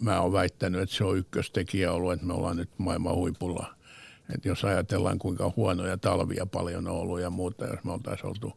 Mä 0.00 0.20
oon 0.20 0.32
väittänyt, 0.32 0.80
että 0.80 0.96
se 0.96 1.04
on 1.04 1.18
ykköstekijä 1.18 1.92
ollut, 1.92 2.12
että 2.12 2.26
me 2.26 2.32
ollaan 2.32 2.56
nyt 2.56 2.70
maailman 2.78 3.14
huipulla. 3.14 3.74
Että 4.34 4.48
jos 4.48 4.64
ajatellaan 4.64 5.18
kuinka 5.18 5.52
huonoja 5.56 5.96
talvia 5.96 6.46
paljon 6.46 6.88
on 6.88 6.94
ollut 6.94 7.20
ja 7.20 7.30
muuta, 7.30 7.64
jos 7.66 7.84
me 7.84 7.92
oltaisiin 7.92 8.26
oltu 8.26 8.52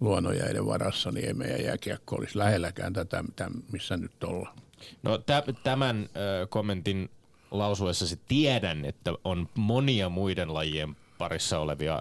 luonnonjäiden 0.00 0.66
varassa, 0.66 1.12
niin 1.12 1.26
ei 1.26 1.34
meidän 1.34 1.64
jääkiekko 1.64 2.16
olisi 2.16 2.38
lähelläkään 2.38 2.92
tätä, 2.92 3.24
missä 3.72 3.96
nyt 3.96 4.24
ollaan. 4.24 4.56
No 5.02 5.18
tämän 5.62 6.08
kommentin 6.48 7.10
lausuessasi 7.50 8.20
tiedän, 8.28 8.84
että 8.84 9.12
on 9.24 9.48
monia 9.54 10.08
muiden 10.08 10.54
lajien 10.54 10.96
parissa 11.18 11.58
olevia, 11.58 12.00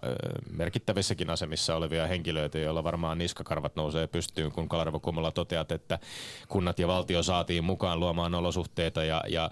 merkittävissäkin 0.52 1.30
asemissa 1.30 1.76
olevia 1.76 2.08
henkilöitä, 2.08 2.60
joilla 2.60 2.84
varmaan 2.84 3.18
niskakarvat 3.18 3.76
nousee 3.76 4.08
pystyyn, 4.08 4.52
kun 4.52 4.70
Kalarvo 4.70 5.00
Kummola 5.00 5.32
toteat, 5.32 5.72
että 5.72 6.00
kunnat 6.48 6.80
ja 6.80 6.88
valtio 6.88 7.24
saatiin 7.24 7.64
mukaan 7.64 8.00
luomaan 8.00 8.36
olosuhteita 8.36 9.04
ja, 9.04 9.24
ja 9.28 9.52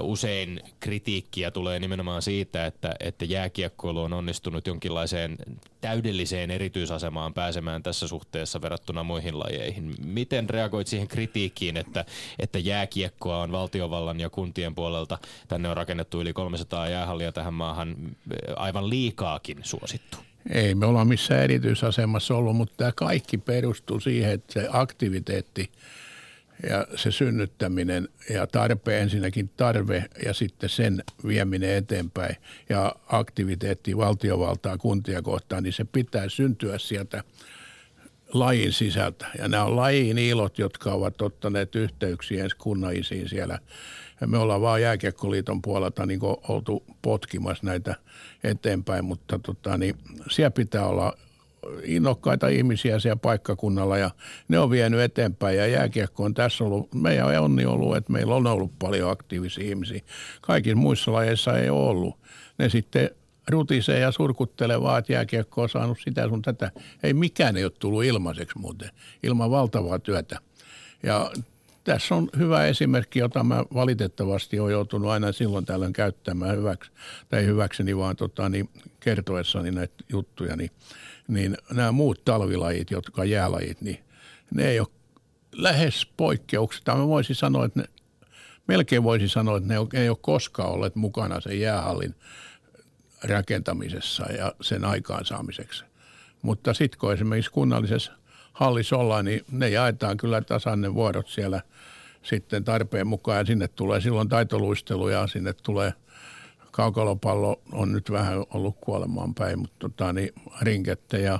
usein 0.00 0.60
kritiikkiä 0.80 1.50
tulee 1.50 1.78
nimenomaan 1.78 2.22
siitä, 2.22 2.66
että, 2.66 2.94
että 3.00 3.24
jääkiekkoilu 3.24 4.02
on 4.02 4.12
onnistunut 4.12 4.66
jonkinlaiseen 4.66 5.36
täydelliseen 5.80 6.50
erityisasemaan 6.50 7.34
pääsemään 7.34 7.82
tässä 7.82 8.08
suhteessa 8.08 8.62
verrattuna 8.62 9.02
muihin 9.02 9.38
lajeihin. 9.38 9.94
Miten 10.04 10.50
reagoit 10.50 10.86
siihen 10.86 11.08
kritiikkiin, 11.08 11.76
että, 11.76 12.04
että 12.38 12.58
jääkiekkoa 12.58 13.42
on 13.42 13.52
valtiovallan 13.52 14.20
ja 14.20 14.30
kuntien 14.30 14.74
puolelta, 14.74 15.18
tänne 15.48 15.68
on 15.68 15.76
rakennettu 15.76 16.20
yli 16.20 16.32
300 16.32 16.88
jäähallia 16.88 17.32
tähän 17.32 17.54
maahan 17.54 17.96
aivan 18.56 18.90
liikaakin 18.90 19.58
suosittu? 19.62 20.18
Ei 20.50 20.74
me 20.74 20.86
olla 20.86 21.04
missään 21.04 21.42
erityisasemassa 21.42 22.34
ollut, 22.34 22.56
mutta 22.56 22.74
tämä 22.76 22.92
kaikki 22.92 23.38
perustuu 23.38 24.00
siihen, 24.00 24.32
että 24.32 24.52
se 24.52 24.68
aktiviteetti 24.72 25.70
ja 26.68 26.86
se 26.96 27.10
synnyttäminen 27.10 28.08
ja 28.30 28.46
tarpe, 28.46 29.00
ensinnäkin 29.00 29.50
tarve 29.56 30.04
ja 30.24 30.34
sitten 30.34 30.68
sen 30.68 31.02
vieminen 31.26 31.70
eteenpäin 31.70 32.36
ja 32.68 32.94
aktiviteetti 33.06 33.96
valtiovaltaa 33.96 34.78
kuntia 34.78 35.22
kohtaan, 35.22 35.62
niin 35.62 35.72
se 35.72 35.84
pitää 35.84 36.28
syntyä 36.28 36.78
sieltä 36.78 37.24
lajin 38.32 38.72
sisältä. 38.72 39.26
Ja 39.38 39.48
nämä 39.48 39.64
on 39.64 39.76
lajin 39.76 40.18
ilot, 40.18 40.58
jotka 40.58 40.92
ovat 40.92 41.22
ottaneet 41.22 41.74
yhteyksiä 41.74 42.44
ensi 42.44 42.56
kunnaisiin 42.56 43.28
siellä. 43.28 43.58
Ja 44.20 44.26
me 44.26 44.38
ollaan 44.38 44.60
vaan 44.60 44.82
Jääkiekkoliiton 44.82 45.62
puolelta 45.62 46.06
niin 46.06 46.20
oltu 46.48 46.84
potkimassa 47.02 47.66
näitä 47.66 47.94
eteenpäin, 48.44 49.04
mutta 49.04 49.38
tota, 49.38 49.78
niin 49.78 49.94
siellä 50.30 50.50
pitää 50.50 50.86
olla 50.86 51.16
innokkaita 51.84 52.48
ihmisiä 52.48 52.98
siellä 52.98 53.16
paikkakunnalla 53.16 53.98
ja 53.98 54.10
ne 54.48 54.58
on 54.58 54.70
vienyt 54.70 55.00
eteenpäin 55.00 55.56
ja 55.56 55.66
jääkiekko 55.66 56.24
on 56.24 56.34
tässä 56.34 56.64
ollut, 56.64 56.94
meidän 56.94 57.42
onni 57.42 57.66
ollut, 57.66 57.96
että 57.96 58.12
meillä 58.12 58.34
on 58.34 58.46
ollut 58.46 58.78
paljon 58.78 59.10
aktiivisia 59.10 59.64
ihmisiä. 59.64 60.00
Kaikissa 60.40 60.76
muissa 60.76 61.12
lajeissa 61.12 61.58
ei 61.58 61.70
ole 61.70 61.88
ollut. 61.88 62.18
Ne 62.58 62.68
sitten 62.68 63.10
rutisee 63.48 63.98
ja 63.98 64.12
surkuttelee 64.12 64.82
vaan, 64.82 64.98
että 64.98 65.12
jääkiekko 65.12 65.62
on 65.62 65.68
saanut 65.68 65.98
sitä 66.04 66.28
sun 66.28 66.42
tätä. 66.42 66.70
Ei 67.02 67.14
mikään 67.14 67.56
ei 67.56 67.64
ole 67.64 67.72
tullut 67.78 68.04
ilmaiseksi 68.04 68.58
muuten, 68.58 68.90
ilman 69.22 69.50
valtavaa 69.50 69.98
työtä. 69.98 70.38
Ja 71.02 71.30
tässä 71.84 72.14
on 72.14 72.28
hyvä 72.38 72.66
esimerkki, 72.66 73.18
jota 73.18 73.44
mä 73.44 73.64
valitettavasti 73.74 74.60
olen 74.60 74.72
joutunut 74.72 75.10
aina 75.10 75.32
silloin 75.32 75.64
tällöin 75.64 75.92
käyttämään 75.92 76.56
hyväksi, 76.56 76.90
tai 77.28 77.44
hyväkseni 77.44 77.96
vaan 77.96 78.16
tota, 78.16 78.48
niin 78.48 78.68
kertoessani 79.00 79.70
näitä 79.70 79.94
juttuja, 80.08 80.56
niin, 80.56 80.70
niin 81.28 81.56
nämä 81.72 81.92
muut 81.92 82.24
talvilajit, 82.24 82.90
jotka 82.90 83.22
on 83.22 83.30
jäälajit, 83.30 83.80
niin 83.80 84.04
ne 84.54 84.68
ei 84.68 84.80
ole 84.80 84.88
lähes 85.52 86.06
poikkeuksista. 86.16 86.94
Mä 86.94 87.08
voisin 87.08 87.36
sanoa, 87.36 87.64
että 87.64 87.80
ne, 87.80 87.88
melkein 88.66 89.02
voisin 89.02 89.28
sanoa, 89.28 89.56
että 89.56 89.68
ne 89.68 90.00
ei 90.00 90.08
ole 90.08 90.18
koskaan 90.20 90.70
olleet 90.70 90.96
mukana 90.96 91.40
sen 91.40 91.60
jäähallin 91.60 92.14
rakentamisessa 93.24 94.32
ja 94.32 94.54
sen 94.60 94.84
aikaansaamiseksi. 94.84 95.84
Mutta 96.42 96.74
sitten 96.74 96.98
kun 96.98 97.12
esimerkiksi 97.12 97.50
kunnallisessa 97.50 98.12
hallissa 98.52 98.96
ollaan, 98.96 99.24
niin 99.24 99.44
ne 99.52 99.68
jaetaan 99.68 100.16
kyllä 100.16 100.40
tasan 100.40 100.80
ne 100.80 100.94
vuorot 100.94 101.28
siellä 101.28 101.62
sitten 102.22 102.64
tarpeen 102.64 103.06
mukaan. 103.06 103.38
Ja 103.38 103.44
sinne 103.44 103.68
tulee 103.68 104.00
silloin 104.00 104.28
taitoluistelu 104.28 105.08
ja 105.08 105.26
sinne 105.26 105.52
tulee 105.52 105.92
kaukalopallo 106.78 107.60
on 107.72 107.92
nyt 107.92 108.10
vähän 108.10 108.44
ollut 108.54 108.76
kuolemaan 108.80 109.34
päin, 109.34 109.58
mutta 109.58 109.76
tota, 109.78 110.12
niin 110.12 110.32
rinkette 110.62 111.18
ja, 111.18 111.38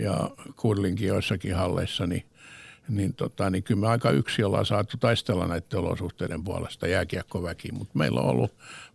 ja 0.00 0.30
kurlinkin 0.56 1.08
joissakin 1.08 1.54
halleissa, 1.54 2.06
niin 2.06 2.24
niin, 2.88 3.14
tota, 3.14 3.50
niin 3.50 3.62
kyllä 3.62 3.80
me 3.80 3.88
aika 3.88 4.10
yksi 4.10 4.44
ollaan 4.44 4.66
saatu 4.66 4.96
taistella 4.96 5.46
näiden 5.46 5.78
olosuhteiden 5.78 6.44
puolesta 6.44 6.86
jääkiekkoväki, 6.86 7.72
mutta 7.72 7.98
meillä 7.98 8.20
on 8.20 8.30
ollut 8.30 8.54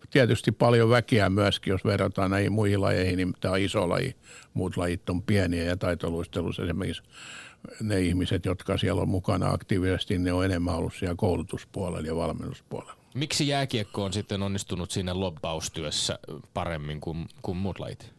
tietysti 0.09 0.51
paljon 0.51 0.89
väkeä 0.89 1.29
myöskin, 1.29 1.71
jos 1.71 1.85
verrataan 1.85 2.31
näihin 2.31 2.51
muihin 2.51 2.81
lajeihin, 2.81 3.17
niin 3.17 3.33
tämä 3.41 3.51
on 3.51 3.59
iso 3.59 3.89
laji, 3.89 4.15
muut 4.53 4.77
lajit 4.77 5.09
on 5.09 5.21
pieniä 5.21 5.63
ja 5.63 5.77
taitoluistelussa 5.77 6.63
esimerkiksi 6.63 7.03
ne 7.81 8.01
ihmiset, 8.01 8.45
jotka 8.45 8.77
siellä 8.77 9.01
on 9.01 9.09
mukana 9.09 9.49
aktiivisesti, 9.49 10.17
ne 10.17 10.33
on 10.33 10.45
enemmän 10.45 10.75
ollut 10.75 10.93
siellä 10.93 11.15
koulutuspuolella 11.15 12.07
ja 12.07 12.15
valmennuspuolella. 12.15 13.02
Miksi 13.13 13.47
jääkiekko 13.47 14.03
on 14.03 14.13
sitten 14.13 14.43
onnistunut 14.43 14.91
siinä 14.91 15.19
lobbaustyössä 15.19 16.19
paremmin 16.53 17.01
kuin, 17.01 17.27
kuin 17.41 17.57
muut 17.57 17.79
lajit? 17.79 18.13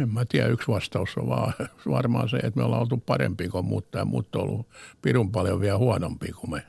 En 0.00 0.08
mä 0.08 0.24
tiedä, 0.24 0.48
yksi 0.48 0.68
vastaus 0.68 1.16
on 1.16 1.28
vaan 1.28 1.52
varmaan 1.90 2.28
se, 2.28 2.36
että 2.36 2.60
me 2.60 2.64
ollaan 2.64 2.82
oltu 2.82 2.96
parempi 2.96 3.48
kuin 3.48 3.64
muut 3.64 3.86
ja 3.94 4.04
muut 4.04 4.36
on 4.36 4.42
ollut 4.42 4.66
pirun 5.02 5.32
paljon 5.32 5.60
vielä 5.60 5.78
huonompi 5.78 6.32
kuin 6.32 6.50
me. 6.50 6.62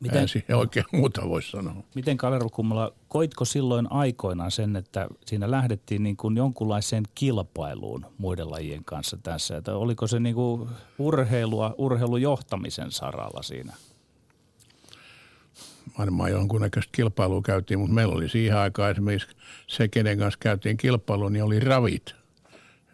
Miten, 0.00 0.20
Ensin 0.20 0.44
oikein 0.54 0.86
muuta 0.92 1.28
voisi 1.28 1.50
sanoa. 1.50 1.74
Miten 1.94 2.16
Kalervo 2.16 2.48
Kummala, 2.48 2.92
koitko 3.08 3.44
silloin 3.44 3.92
aikoinaan 3.92 4.50
sen, 4.50 4.76
että 4.76 5.08
siinä 5.26 5.50
lähdettiin 5.50 6.02
niin 6.02 6.16
kuin 6.16 6.36
jonkunlaiseen 6.36 7.04
kilpailuun 7.14 8.06
muiden 8.18 8.50
lajien 8.50 8.84
kanssa 8.84 9.16
tässä? 9.22 9.56
Että 9.56 9.76
oliko 9.76 10.06
se 10.06 10.20
niin 10.20 10.34
kuin 10.34 10.68
urheilua, 10.98 11.74
urheilujohtamisen 11.78 12.90
saralla 12.90 13.42
siinä? 13.42 13.72
Varmaan 15.98 16.30
jonkunnäköistä 16.30 16.90
kilpailua 16.92 17.42
käytiin, 17.42 17.78
mutta 17.80 17.94
meillä 17.94 18.14
oli 18.14 18.28
siihen 18.28 18.56
aikaan 18.56 18.90
esimerkiksi 18.90 19.28
se, 19.66 19.88
kenen 19.88 20.18
kanssa 20.18 20.38
käytiin 20.40 20.76
kilpailu, 20.76 21.28
niin 21.28 21.44
oli 21.44 21.60
ravit– 21.60 22.14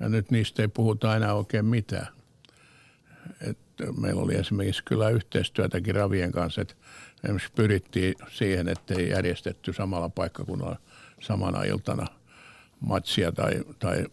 ja 0.00 0.08
nyt 0.08 0.30
niistä 0.30 0.62
ei 0.62 0.68
puhuta 0.68 1.16
enää 1.16 1.34
oikein 1.34 1.64
mitään. 1.64 2.06
Et 3.40 3.58
meillä 4.00 4.22
oli 4.22 4.34
esimerkiksi 4.34 4.84
kyllä 4.84 5.10
yhteistyötäkin 5.10 5.94
ravien 5.94 6.32
kanssa, 6.32 6.60
että 6.60 6.74
esimerkiksi 7.24 7.52
pyrittiin 7.54 8.14
siihen, 8.28 8.68
että 8.68 8.94
ei 8.94 9.08
järjestetty 9.08 9.72
samalla 9.72 10.08
paikkakunnalla 10.08 10.76
samana 11.20 11.62
iltana 11.62 12.06
matsia 12.80 13.32
tai, 13.32 13.64
tai 13.78 14.04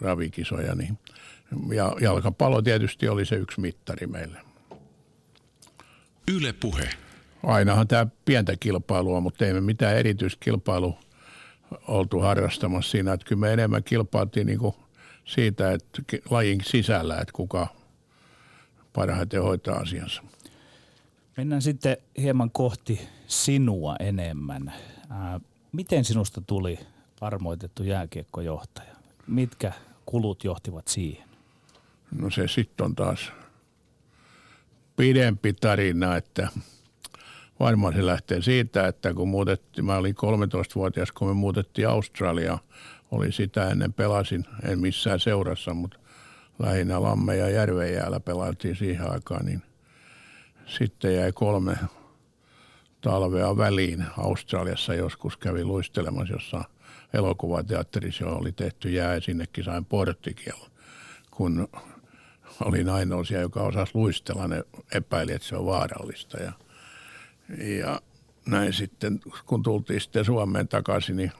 ravikisoja. 0.00 0.74
Niin. 0.74 0.98
Ja 1.74 1.96
jalkapallo 2.00 2.62
tietysti 2.62 3.08
oli 3.08 3.26
se 3.26 3.36
yksi 3.36 3.60
mittari 3.60 4.06
meille. 4.06 4.38
Yle 6.34 6.52
puhe. 6.52 6.88
Ainahan 7.42 7.88
tämä 7.88 8.06
pientä 8.24 8.56
kilpailua, 8.60 9.20
mutta 9.20 9.46
ei 9.46 9.52
me 9.52 9.60
mitään 9.60 9.96
erityiskilpailu 9.96 10.98
oltu 11.88 12.20
harrastamassa 12.20 12.90
siinä. 12.90 13.12
Että 13.12 13.26
kyllä 13.26 13.40
me 13.40 13.52
enemmän 13.52 13.84
kilpailtiin 13.84 14.46
niin 14.46 14.58
kuin 14.58 14.74
siitä, 15.24 15.72
että 15.72 16.02
lajin 16.30 16.60
sisällä, 16.64 17.14
että 17.18 17.32
kuka 17.32 17.66
parhaiten 18.92 19.42
hoitaa 19.42 19.76
asiansa. 19.76 20.22
Mennään 21.36 21.62
sitten 21.62 21.96
hieman 22.18 22.50
kohti 22.50 23.08
sinua 23.26 23.96
enemmän. 24.00 24.72
Ää, 25.10 25.40
miten 25.72 26.04
sinusta 26.04 26.42
tuli 26.46 26.78
armoitettu 27.20 27.82
jääkiekkojohtaja? 27.82 28.94
Mitkä 29.26 29.72
kulut 30.06 30.44
johtivat 30.44 30.88
siihen? 30.88 31.28
No 32.18 32.30
se 32.30 32.48
sitten 32.48 32.86
on 32.86 32.94
taas 32.94 33.32
pidempi 34.96 35.52
tarina, 35.52 36.16
että 36.16 36.48
varmaan 37.62 37.94
se 37.94 38.06
lähtee 38.06 38.42
siitä, 38.42 38.86
että 38.86 39.14
kun 39.14 39.28
muutettiin, 39.28 39.84
mä 39.84 39.96
olin 39.96 40.14
13-vuotias, 40.14 41.12
kun 41.12 41.28
me 41.28 41.34
muutettiin 41.34 41.88
Australiaan 41.88 42.58
oli 43.10 43.32
sitä 43.32 43.68
ennen 43.68 43.92
pelasin, 43.92 44.44
en 44.62 44.78
missään 44.78 45.20
seurassa, 45.20 45.74
mutta 45.74 45.98
lähinnä 46.58 47.02
Lamme 47.02 47.36
ja 47.36 47.50
Järvenjäällä 47.50 48.20
pelattiin 48.20 48.76
siihen 48.76 49.10
aikaan, 49.12 49.46
niin 49.46 49.62
sitten 50.66 51.14
jäi 51.14 51.32
kolme 51.32 51.76
talvea 53.00 53.56
väliin. 53.56 54.04
Australiassa 54.18 54.94
joskus 54.94 55.36
kävi 55.36 55.64
luistelemassa, 55.64 56.34
jossa 56.34 56.64
elokuvateatterissa 57.12 58.26
oli 58.26 58.52
tehty 58.52 58.90
jää 58.90 59.14
ja 59.14 59.20
sinnekin 59.20 59.64
sain 59.64 59.84
porttikielon. 59.84 60.70
Kun 61.30 61.68
oli 62.64 62.90
ainoa, 62.90 63.22
joka 63.40 63.60
osasi 63.60 63.92
luistella, 63.94 64.48
ne 64.48 64.64
epäili, 64.94 65.32
että 65.32 65.48
se 65.48 65.56
on 65.56 65.66
vaarallista. 65.66 66.38
Ja, 66.38 66.52
ja 67.58 68.00
näin 68.46 68.72
sitten, 68.72 69.20
kun 69.46 69.62
tultiin 69.62 70.00
sitten 70.00 70.24
Suomeen 70.24 70.68
takaisin, 70.68 71.16
niin 71.16 71.32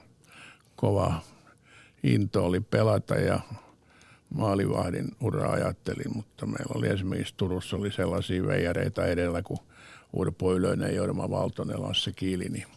kova 0.75 1.21
into 2.03 2.45
oli 2.45 2.59
pelata 2.59 3.15
ja 3.15 3.39
maalivahdin 4.29 5.11
ura 5.21 5.51
ajattelin, 5.51 6.15
mutta 6.15 6.45
meillä 6.45 6.73
oli 6.75 6.87
esimerkiksi 6.87 7.33
Turussa 7.37 7.77
oli 7.77 7.91
sellaisia 7.91 8.47
veijareita 8.47 9.05
edellä 9.05 9.41
kuin 9.41 9.59
Urpo 10.13 10.53
Ylönen, 10.53 10.95
Jorma 10.95 11.29
Valtonen, 11.29 11.81
Lasse 11.81 12.11
Kiili, 12.11 12.49
niin 12.49 12.67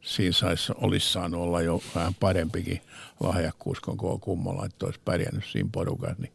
siinä 0.00 0.32
sais, 0.32 0.70
olisi 0.70 1.12
saanut 1.12 1.40
olla 1.40 1.62
jo 1.62 1.82
vähän 1.94 2.14
parempikin 2.14 2.80
lahjakkuus, 3.20 3.80
kun 3.80 3.96
koko 3.96 4.18
kummolla, 4.18 4.66
että 4.66 4.86
olisi 4.86 5.00
pärjännyt 5.04 5.44
siinä 5.44 5.68
porukassa. 5.72 6.22
Niin 6.22 6.32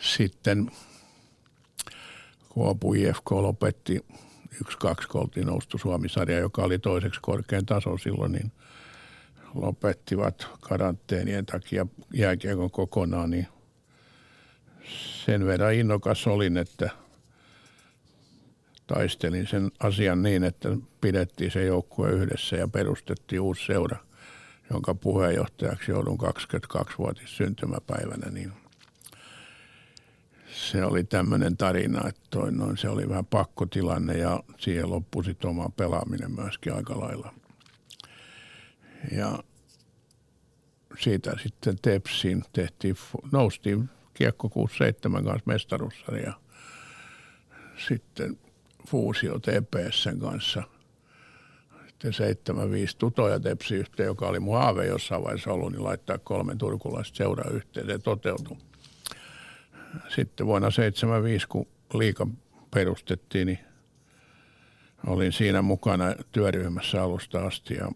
sitten 0.00 0.70
Kuopu 2.48 2.94
IFK 2.94 3.30
lopetti 3.30 4.04
yksi, 4.60 4.78
kaksi, 4.78 5.08
kun 5.08 5.20
oltiin 5.20 5.46
noustu 5.46 5.78
Suomi-sarja, 5.78 6.38
joka 6.38 6.62
oli 6.62 6.78
toiseksi 6.78 7.20
korkein 7.22 7.66
taso 7.66 7.98
silloin, 7.98 8.32
niin 8.32 8.52
lopettivat 9.54 10.48
karanteenien 10.60 11.46
takia 11.46 11.86
jääkiekon 12.14 12.70
kokonaan, 12.70 13.30
niin 13.30 13.46
sen 15.26 15.46
verran 15.46 15.74
innokas 15.74 16.26
olin, 16.26 16.56
että 16.56 16.90
taistelin 18.86 19.46
sen 19.46 19.70
asian 19.80 20.22
niin, 20.22 20.44
että 20.44 20.68
pidettiin 21.00 21.50
se 21.50 21.64
joukkue 21.64 22.10
yhdessä 22.10 22.56
ja 22.56 22.68
perustettiin 22.68 23.40
uusi 23.40 23.66
seura, 23.66 23.96
jonka 24.70 24.94
puheenjohtajaksi 24.94 25.90
joudun 25.90 26.18
22-vuotis 26.20 27.36
syntymäpäivänä, 27.36 28.30
niin 28.30 28.52
se 30.58 30.84
oli 30.84 31.04
tämmöinen 31.04 31.56
tarina, 31.56 32.08
että 32.08 32.20
toi 32.30 32.52
noin, 32.52 32.76
se 32.76 32.88
oli 32.88 33.08
vähän 33.08 33.26
pakkotilanne 33.26 34.18
ja 34.18 34.42
siihen 34.58 34.90
loppui 34.90 35.24
sitten 35.24 35.50
oma 35.50 35.68
pelaaminen 35.76 36.30
myöskin 36.30 36.74
aika 36.74 37.00
lailla. 37.00 37.34
Ja 39.12 39.38
siitä 40.98 41.32
sitten 41.42 41.76
Tepsiin 41.82 42.44
tehtiin, 42.52 42.96
noustiin 43.32 43.90
Kiekko 44.14 44.48
67 44.48 45.24
kanssa 45.24 45.42
mestaruussarja. 45.46 46.32
Sitten 47.88 48.38
fuusio 48.88 49.38
TPSn 49.38 50.18
kanssa. 50.20 50.62
Sitten 51.86 52.12
75 52.12 52.96
tutoja 52.96 53.40
tepsi 53.40 53.74
yhteen, 53.74 54.06
joka 54.06 54.26
oli 54.26 54.40
mun 54.40 54.58
haave 54.58 54.86
jossain 54.86 55.24
vaiheessa 55.24 55.52
ollut, 55.52 55.72
niin 55.72 55.84
laittaa 55.84 56.18
kolme 56.18 56.56
turkulaista 56.56 57.16
seuraa 57.16 57.50
yhteen. 57.50 57.86
Se 57.86 57.98
toteutui. 57.98 58.56
Sitten 60.08 60.46
vuonna 60.46 60.70
75, 60.70 61.48
kun 61.48 61.66
liika 61.94 62.26
perustettiin, 62.74 63.46
niin 63.46 63.58
olin 65.06 65.32
siinä 65.32 65.62
mukana 65.62 66.04
työryhmässä 66.32 67.02
alusta 67.02 67.46
asti 67.46 67.74
ja 67.74 67.92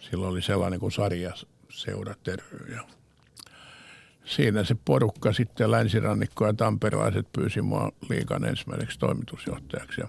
silloin 0.00 0.32
oli 0.32 0.42
sellainen 0.42 0.80
kuin 0.80 0.92
sarja 0.92 1.32
seura 1.68 2.14
ja 2.72 2.84
siinä 4.24 4.64
se 4.64 4.76
porukka 4.84 5.32
sitten 5.32 5.70
länsirannikko 5.70 6.46
ja 6.46 6.52
tamperelaiset 6.52 7.26
pyysi 7.32 7.62
mua 7.62 7.92
liikan 8.08 8.44
ensimmäiseksi 8.44 8.98
toimitusjohtajaksi 8.98 10.00
ja 10.00 10.08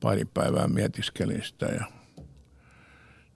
pari 0.00 0.24
päivää 0.24 0.68
mietiskelin 0.68 1.42
sitä 1.44 1.66
ja 1.66 1.84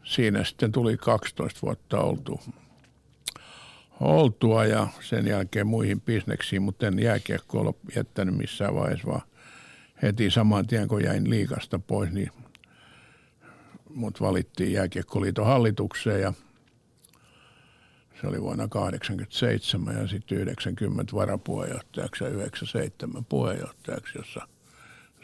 siinä 0.02 0.44
sitten 0.44 0.72
tuli 0.72 0.96
12 0.96 1.60
vuotta 1.62 2.00
oltu, 2.00 2.40
oltua 4.01 4.64
ja 4.64 4.88
sen 5.01 5.26
jälkeen 5.26 5.66
muihin 5.66 6.01
bisneksiin, 6.01 6.62
mutta 6.62 6.86
en 6.86 6.98
jääkiekko 6.98 7.61
ole 7.61 7.74
jättänyt 7.96 8.36
missään 8.36 8.74
vaiheessa, 8.74 9.09
vaan 9.09 9.22
heti 10.03 10.30
saman 10.30 10.66
tien 10.66 10.88
kun 10.88 11.05
jäin 11.05 11.30
liikasta 11.30 11.78
pois, 11.78 12.11
niin 12.11 12.30
mut 13.94 14.20
valittiin 14.20 14.72
jääkiekkoliiton 14.72 15.46
hallitukseen 15.46 16.20
ja– 16.20 16.32
se 18.20 18.26
oli 18.26 18.42
vuonna 18.42 18.68
1987 18.68 19.96
ja 19.96 20.09
sitten 20.09 20.38
90 20.38 21.16
varapuheenjohtajaksi 21.16 22.24
ja 22.24 22.30
97 22.30 23.24
puheenjohtajaksi, 23.24 24.18
jossa 24.18 24.48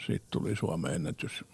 sitten 0.06 0.30
tuli 0.30 0.56
Suomen 0.56 0.94
ennätys. 0.94 1.44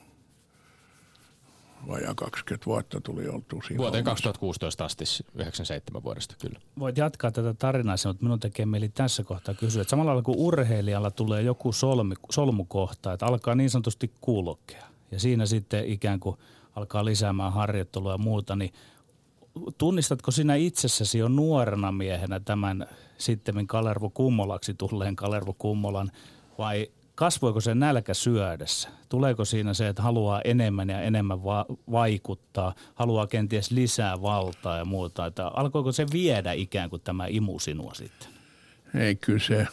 Vajaa 1.88 2.14
20 2.14 2.66
vuotta 2.66 3.00
tuli 3.00 3.28
oltu 3.28 3.62
siinä. 3.66 3.78
Vuoteen 3.78 4.04
2016 4.04 4.84
asti, 4.84 5.04
97 5.34 6.02
vuodesta 6.02 6.34
kyllä. 6.40 6.60
Voit 6.78 6.96
jatkaa 6.96 7.30
tätä 7.30 7.54
tarinaa, 7.54 7.96
mutta 8.06 8.24
minun 8.24 8.40
tekee 8.40 8.66
mieli 8.66 8.88
tässä 8.88 9.24
kohtaa 9.24 9.54
kysyä, 9.54 9.82
että 9.82 9.90
samalla 9.90 10.08
lailla 10.08 10.22
kuin 10.22 10.38
urheilijalla 10.38 11.10
tulee 11.10 11.42
joku 11.42 11.72
solmi, 11.72 12.14
solmukohta, 12.30 13.12
että 13.12 13.26
alkaa 13.26 13.54
niin 13.54 13.70
sanotusti 13.70 14.12
kulkea 14.20 14.86
ja 15.10 15.20
siinä 15.20 15.46
sitten 15.46 15.86
ikään 15.86 16.20
kuin 16.20 16.36
alkaa 16.76 17.04
lisäämään 17.04 17.52
harjoittelua 17.52 18.12
ja 18.12 18.18
muuta, 18.18 18.56
niin 18.56 18.72
tunnistatko 19.78 20.30
sinä 20.30 20.54
itsessäsi 20.54 21.18
jo 21.18 21.28
nuorena 21.28 21.92
miehenä 21.92 22.40
tämän 22.40 22.86
sitten 23.18 23.66
Kalervo 23.66 24.10
Kummolaksi 24.10 24.74
tulleen 24.74 25.16
Kalervo 25.16 25.54
Kummolan 25.58 26.12
vai 26.58 26.90
kasvoiko 27.22 27.60
se 27.60 27.74
nälkä 27.74 28.14
syödessä? 28.14 28.88
Tuleeko 29.08 29.44
siinä 29.44 29.74
se, 29.74 29.88
että 29.88 30.02
haluaa 30.02 30.40
enemmän 30.44 30.88
ja 30.88 31.00
enemmän 31.00 31.44
va- 31.44 31.66
vaikuttaa, 31.90 32.74
haluaa 32.94 33.26
kenties 33.26 33.70
lisää 33.70 34.22
valtaa 34.22 34.78
ja 34.78 34.84
muuta? 34.84 35.26
Että 35.26 35.46
alkoiko 35.46 35.92
se 35.92 36.06
viedä 36.12 36.52
ikään 36.52 36.90
kuin 36.90 37.02
tämä 37.02 37.26
imu 37.26 37.58
sinua 37.58 37.94
sitten? 37.94 38.28
Ei 38.94 39.16
kyllä 39.16 39.38
se, 39.38 39.66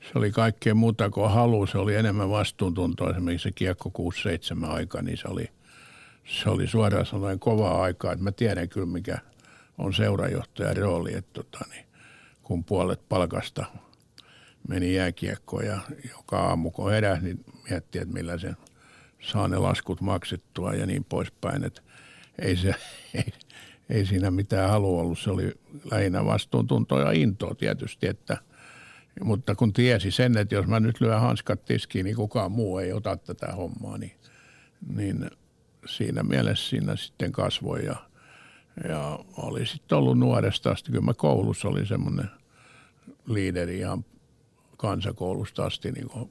se 0.00 0.18
oli 0.18 0.30
kaikkea 0.30 0.74
muuta 0.74 1.10
kuin 1.10 1.30
halu. 1.30 1.66
Se 1.66 1.78
oli 1.78 1.94
enemmän 1.94 2.30
vastuuntuntoa. 2.30 3.10
Esimerkiksi 3.10 3.48
se 3.48 3.52
kiekko 3.52 3.90
6-7 4.64 4.66
aika, 4.66 5.02
niin 5.02 5.18
se 5.18 5.28
oli– 5.28 5.48
se 6.42 6.50
oli 6.50 6.66
suoraan 6.66 7.06
sanoen 7.06 7.38
kovaa 7.38 7.82
aikaa, 7.82 8.12
että 8.12 8.24
mä 8.24 8.32
tiedän 8.32 8.68
kyllä 8.68 8.86
mikä 8.86 9.18
on 9.78 9.94
seurajohtajan 9.94 10.76
rooli, 10.76 11.14
että 11.14 11.30
tota, 11.32 11.64
niin, 11.70 11.86
kun 12.42 12.64
puolet 12.64 13.08
palkasta 13.08 13.64
meni 14.68 14.94
jääkiekkoon 14.94 15.66
ja 15.66 15.80
joka 16.10 16.38
aamu 16.38 16.70
kun 16.70 16.90
heräsi, 16.90 17.24
niin 17.24 17.44
miettii, 17.70 18.00
että 18.00 18.14
millä 18.14 18.38
sen 18.38 18.56
saa 19.32 19.48
ne 19.48 19.58
laskut 19.58 20.00
maksettua 20.00 20.74
ja 20.74 20.86
niin 20.86 21.04
poispäin, 21.04 21.64
että 21.64 21.82
ei, 22.38 22.56
se, 22.56 22.74
ei, 23.14 23.32
ei 23.90 24.06
siinä 24.06 24.30
mitään 24.30 24.70
halua 24.70 25.02
ollut, 25.02 25.18
se 25.18 25.30
oli 25.30 25.52
lähinnä 25.90 26.24
vastuuntuntoa 26.24 27.00
ja 27.00 27.12
intoa 27.12 27.54
tietysti, 27.54 28.06
että 28.06 28.38
mutta 29.24 29.54
kun 29.54 29.72
tiesi 29.72 30.10
sen, 30.10 30.36
että 30.36 30.54
jos 30.54 30.66
mä 30.66 30.80
nyt 30.80 31.00
lyön 31.00 31.20
hanskat 31.20 31.64
tiskiin, 31.64 32.04
niin 32.04 32.16
kukaan 32.16 32.52
muu 32.52 32.78
ei 32.78 32.92
ota 32.92 33.16
tätä 33.16 33.52
hommaa, 33.52 33.98
niin, 33.98 34.12
niin 34.96 35.30
siinä 35.86 36.22
mielessä 36.22 36.70
siinä 36.70 36.96
sitten 36.96 37.32
kasvoi 37.32 37.84
ja, 37.84 37.96
ja 38.88 39.18
oli 39.36 39.66
sitten 39.66 39.98
ollut 39.98 40.18
nuoresta 40.18 40.70
asti. 40.70 40.92
Kyllä 40.92 41.04
mä 41.04 41.14
koulussa 41.14 41.68
olin 41.68 41.86
semmoinen 41.86 42.30
liideri 43.26 43.78
ihan 43.78 44.04
kansakoulusta 44.76 45.64
asti 45.64 45.92
niin 45.92 46.08
kuin 46.08 46.30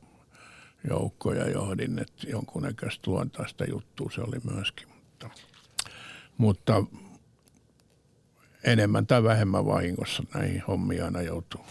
joukkoja 0.89 1.50
johdin, 1.50 2.00
että 2.00 2.28
jonkunnäköistä 2.30 3.12
luontaista 3.12 3.66
juttua 3.66 4.10
se 4.16 4.22
oli 4.22 4.38
myöskin. 4.54 4.88
Mutta, 4.88 5.30
mutta 6.38 6.84
enemmän 8.64 9.07
tai 9.07 9.24
vähemmän 9.24 9.66
vahingossa 9.66 10.24
näihin 10.34 10.64
hommiin 10.68 11.03
aina 11.03 11.22
joutuu. 11.22 11.61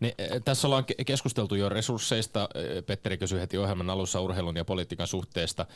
Niin, 0.00 0.14
tässä 0.44 0.68
ollaan 0.68 0.84
keskusteltu 1.06 1.54
jo 1.54 1.68
resursseista. 1.68 2.48
Petteri 2.86 3.18
kysyi 3.18 3.40
heti 3.40 3.58
ohjelman 3.58 3.90
alussa 3.90 4.20
urheilun 4.20 4.56
ja 4.56 4.64
politiikan 4.64 5.06
suhteesta. 5.06 5.66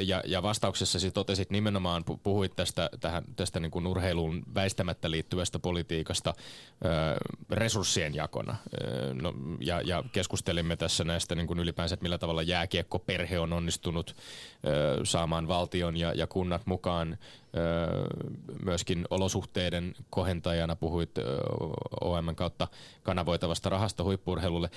Ja, 0.00 0.22
ja 0.26 0.42
vastauksessasi 0.42 1.10
totesit 1.10 1.50
nimenomaan, 1.50 2.04
puhuit 2.22 2.56
tästä, 2.56 2.90
tähän, 3.00 3.24
tästä 3.36 3.60
niin 3.60 3.70
kuin 3.70 3.86
urheiluun 3.86 4.42
väistämättä 4.54 5.10
liittyvästä 5.10 5.58
politiikasta 5.58 6.34
resurssien 7.50 8.14
jakona. 8.14 8.56
No, 9.22 9.34
ja, 9.60 9.80
ja 9.80 10.04
keskustelimme 10.12 10.76
tässä 10.76 11.04
näistä 11.04 11.34
niin 11.34 11.46
kuin 11.46 11.58
ylipäänsä, 11.58 11.94
että 11.94 12.04
millä 12.04 12.18
tavalla 12.18 12.42
jääkiekko-perhe 12.42 13.38
on 13.38 13.52
onnistunut 13.52 14.16
saamaan 15.04 15.48
valtion 15.48 15.96
ja, 15.96 16.12
ja 16.12 16.26
kunnat 16.26 16.66
mukaan 16.66 17.18
myöskin 18.64 19.04
olosuhteiden 19.10 19.94
kohentajana 20.10 20.76
puhuit 20.76 21.10
OM 22.00 22.34
kautta 22.34 22.68
kanavoitavasta 23.02 23.68
rahasta 23.68 24.04
huippurheilulle. 24.04 24.70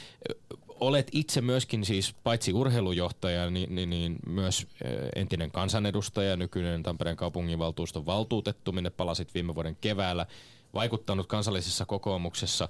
Olet 0.80 1.08
itse 1.12 1.42
myöskin 1.42 1.86
siis 1.86 2.16
paitsi 2.24 2.54
urheilujohtaja, 2.54 3.50
niin, 3.50 3.76
niin, 3.76 3.90
niin 3.90 4.16
myös 4.28 4.68
entinen 5.16 5.52
kansanedustaja, 5.52 6.36
nykyinen 6.36 6.84
Tampereen 6.84 7.18
kaupunginvaltuuston 7.18 8.06
valtuutettu, 8.06 8.72
minne 8.72 8.90
palasit 8.90 9.34
viime 9.34 9.56
vuoden 9.56 9.78
keväällä 9.82 10.26
vaikuttanut 10.74 11.28
kansallisessa 11.28 11.86
kokoomuksessa 11.86 12.70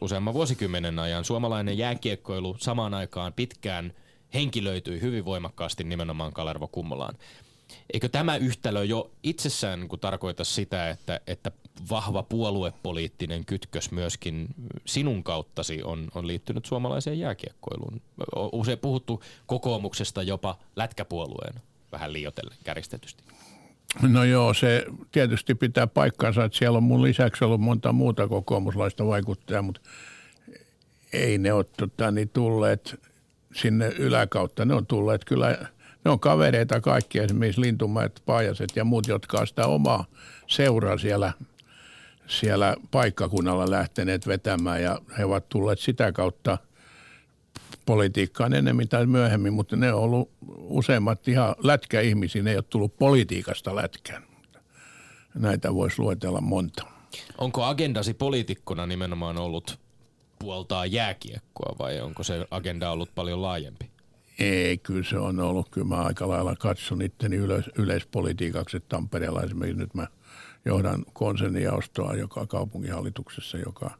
useamman 0.00 0.34
vuosikymmenen 0.34 0.98
ajan. 0.98 1.24
Suomalainen 1.24 1.78
jääkiekkoilu 1.78 2.56
samaan 2.58 2.94
aikaan 2.94 3.32
pitkään 3.32 3.92
henkilöityi 4.34 5.00
hyvin 5.00 5.24
voimakkaasti 5.24 5.84
nimenomaan 5.84 6.32
Kalervo 6.32 6.68
Kummolaan. 6.68 7.14
Eikö 7.92 8.08
tämä 8.08 8.36
yhtälö 8.36 8.84
jo 8.84 9.10
itsessään 9.22 9.80
niin 9.80 10.00
tarkoita 10.00 10.44
sitä, 10.44 10.90
että, 10.90 11.20
että 11.26 11.50
vahva 11.90 12.22
puoluepoliittinen 12.22 13.44
kytkös 13.44 13.90
myöskin 13.90 14.48
sinun 14.84 15.22
kauttasi 15.24 15.82
on, 15.82 16.08
on 16.14 16.26
liittynyt 16.26 16.66
suomalaiseen 16.66 17.18
jääkiekkoiluun? 17.18 18.00
Usein 18.52 18.78
puhuttu 18.78 19.22
kokoomuksesta 19.46 20.22
jopa 20.22 20.58
lätkäpuolueen 20.76 21.54
vähän 21.92 22.12
liioitellen 22.12 22.58
käristetysti. 22.64 23.22
No 24.02 24.24
joo, 24.24 24.54
se 24.54 24.84
tietysti 25.12 25.54
pitää 25.54 25.86
paikkansa, 25.86 26.44
että 26.44 26.58
siellä 26.58 26.76
on 26.76 26.82
mun 26.82 27.02
lisäksi 27.02 27.44
ollut 27.44 27.60
monta 27.60 27.92
muuta 27.92 28.28
kokoomuslaista 28.28 29.06
vaikuttajaa, 29.06 29.62
mutta 29.62 29.80
ei 31.12 31.38
ne 31.38 31.52
ole 31.52 31.64
tota, 31.76 32.10
niin 32.10 32.28
tulleet 32.28 33.00
sinne 33.54 33.88
yläkautta. 33.88 34.64
Ne 34.64 34.74
on 34.74 34.86
tulleet 34.86 35.24
kyllä, 35.24 35.66
ne 36.04 36.10
on 36.10 36.20
kavereita 36.20 36.80
kaikki, 36.80 37.18
esimerkiksi 37.18 37.60
Lintumäet, 37.60 38.22
Paajaset 38.26 38.76
ja 38.76 38.84
muut, 38.84 39.06
jotka 39.06 39.38
on 39.38 39.46
sitä 39.46 39.66
omaa 39.66 40.04
seuraa 40.46 40.98
siellä, 40.98 41.32
siellä 42.26 42.76
paikkakunnalla 42.90 43.70
lähteneet 43.70 44.26
vetämään 44.26 44.82
ja 44.82 44.98
he 45.18 45.24
ovat 45.24 45.48
tulleet 45.48 45.78
sitä 45.78 46.12
kautta 46.12 46.58
politiikkaan 47.86 48.54
enemmän 48.54 48.88
tai 48.88 49.06
myöhemmin, 49.06 49.52
mutta 49.52 49.76
ne 49.76 49.92
on 49.92 50.02
ollut 50.02 50.30
useimmat 50.58 51.28
ihan 51.28 51.54
lätkäihmisiä, 51.58 52.42
ne 52.42 52.50
ei 52.50 52.56
ole 52.56 52.64
tullut 52.70 52.98
politiikasta 52.98 53.76
lätkään. 53.76 54.22
Näitä 55.34 55.74
voisi 55.74 55.98
luetella 55.98 56.40
monta. 56.40 56.86
Onko 57.38 57.64
agendasi 57.64 58.14
poliitikkona 58.14 58.86
nimenomaan 58.86 59.38
ollut 59.38 59.78
puoltaa 60.38 60.86
jääkiekkoa 60.86 61.76
vai 61.78 62.00
onko 62.00 62.22
se 62.22 62.46
agenda 62.50 62.90
ollut 62.90 63.14
paljon 63.14 63.42
laajempi? 63.42 63.90
Ei, 64.40 64.78
kyllä 64.78 65.04
se 65.04 65.18
on 65.18 65.40
ollut. 65.40 65.68
Kyllä 65.70 65.86
mä 65.86 65.96
aika 65.96 66.28
lailla 66.28 66.56
katson 66.56 67.02
itteni 67.02 67.36
yleis- 67.36 67.70
yleispolitiikaksi, 67.78 68.76
että 68.76 68.88
Tampereella 68.88 69.42
esimerkiksi 69.42 69.78
nyt 69.78 69.94
mä 69.94 70.06
johdan 70.64 71.04
konsernijaostoa 71.12 72.14
joka 72.14 72.46
kaupunginhallituksessa, 72.46 73.58
joka 73.58 73.90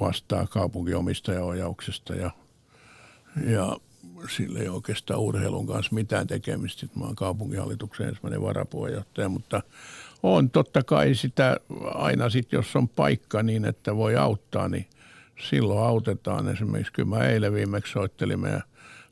vastaa 0.00 0.46
kaupunkiomistajaohjauksesta 0.46 2.14
ja, 2.14 2.30
ja 3.46 3.76
sille 4.36 4.58
ei 4.58 4.68
oikeastaan 4.68 5.20
urheilun 5.20 5.66
kanssa 5.66 5.94
mitään 5.94 6.26
tekemistä. 6.26 6.86
Mä 6.96 7.04
oon 7.04 7.16
kaupunginhallituksen 7.16 8.08
ensimmäinen 8.08 8.42
varapuheenjohtaja, 8.42 9.28
mutta 9.28 9.62
on 10.22 10.50
totta 10.50 10.82
kai 10.82 11.14
sitä 11.14 11.56
aina 11.94 12.30
sitten, 12.30 12.56
jos 12.56 12.76
on 12.76 12.88
paikka 12.88 13.42
niin, 13.42 13.64
että 13.64 13.96
voi 13.96 14.16
auttaa, 14.16 14.68
niin 14.68 14.86
silloin 15.50 15.86
autetaan. 15.86 16.48
Esimerkiksi 16.48 16.92
kyllä 16.92 17.08
mä 17.08 17.28
eilen 17.28 17.54
viimeksi 17.54 17.92
soittelin 17.92 18.40
meidän 18.40 18.62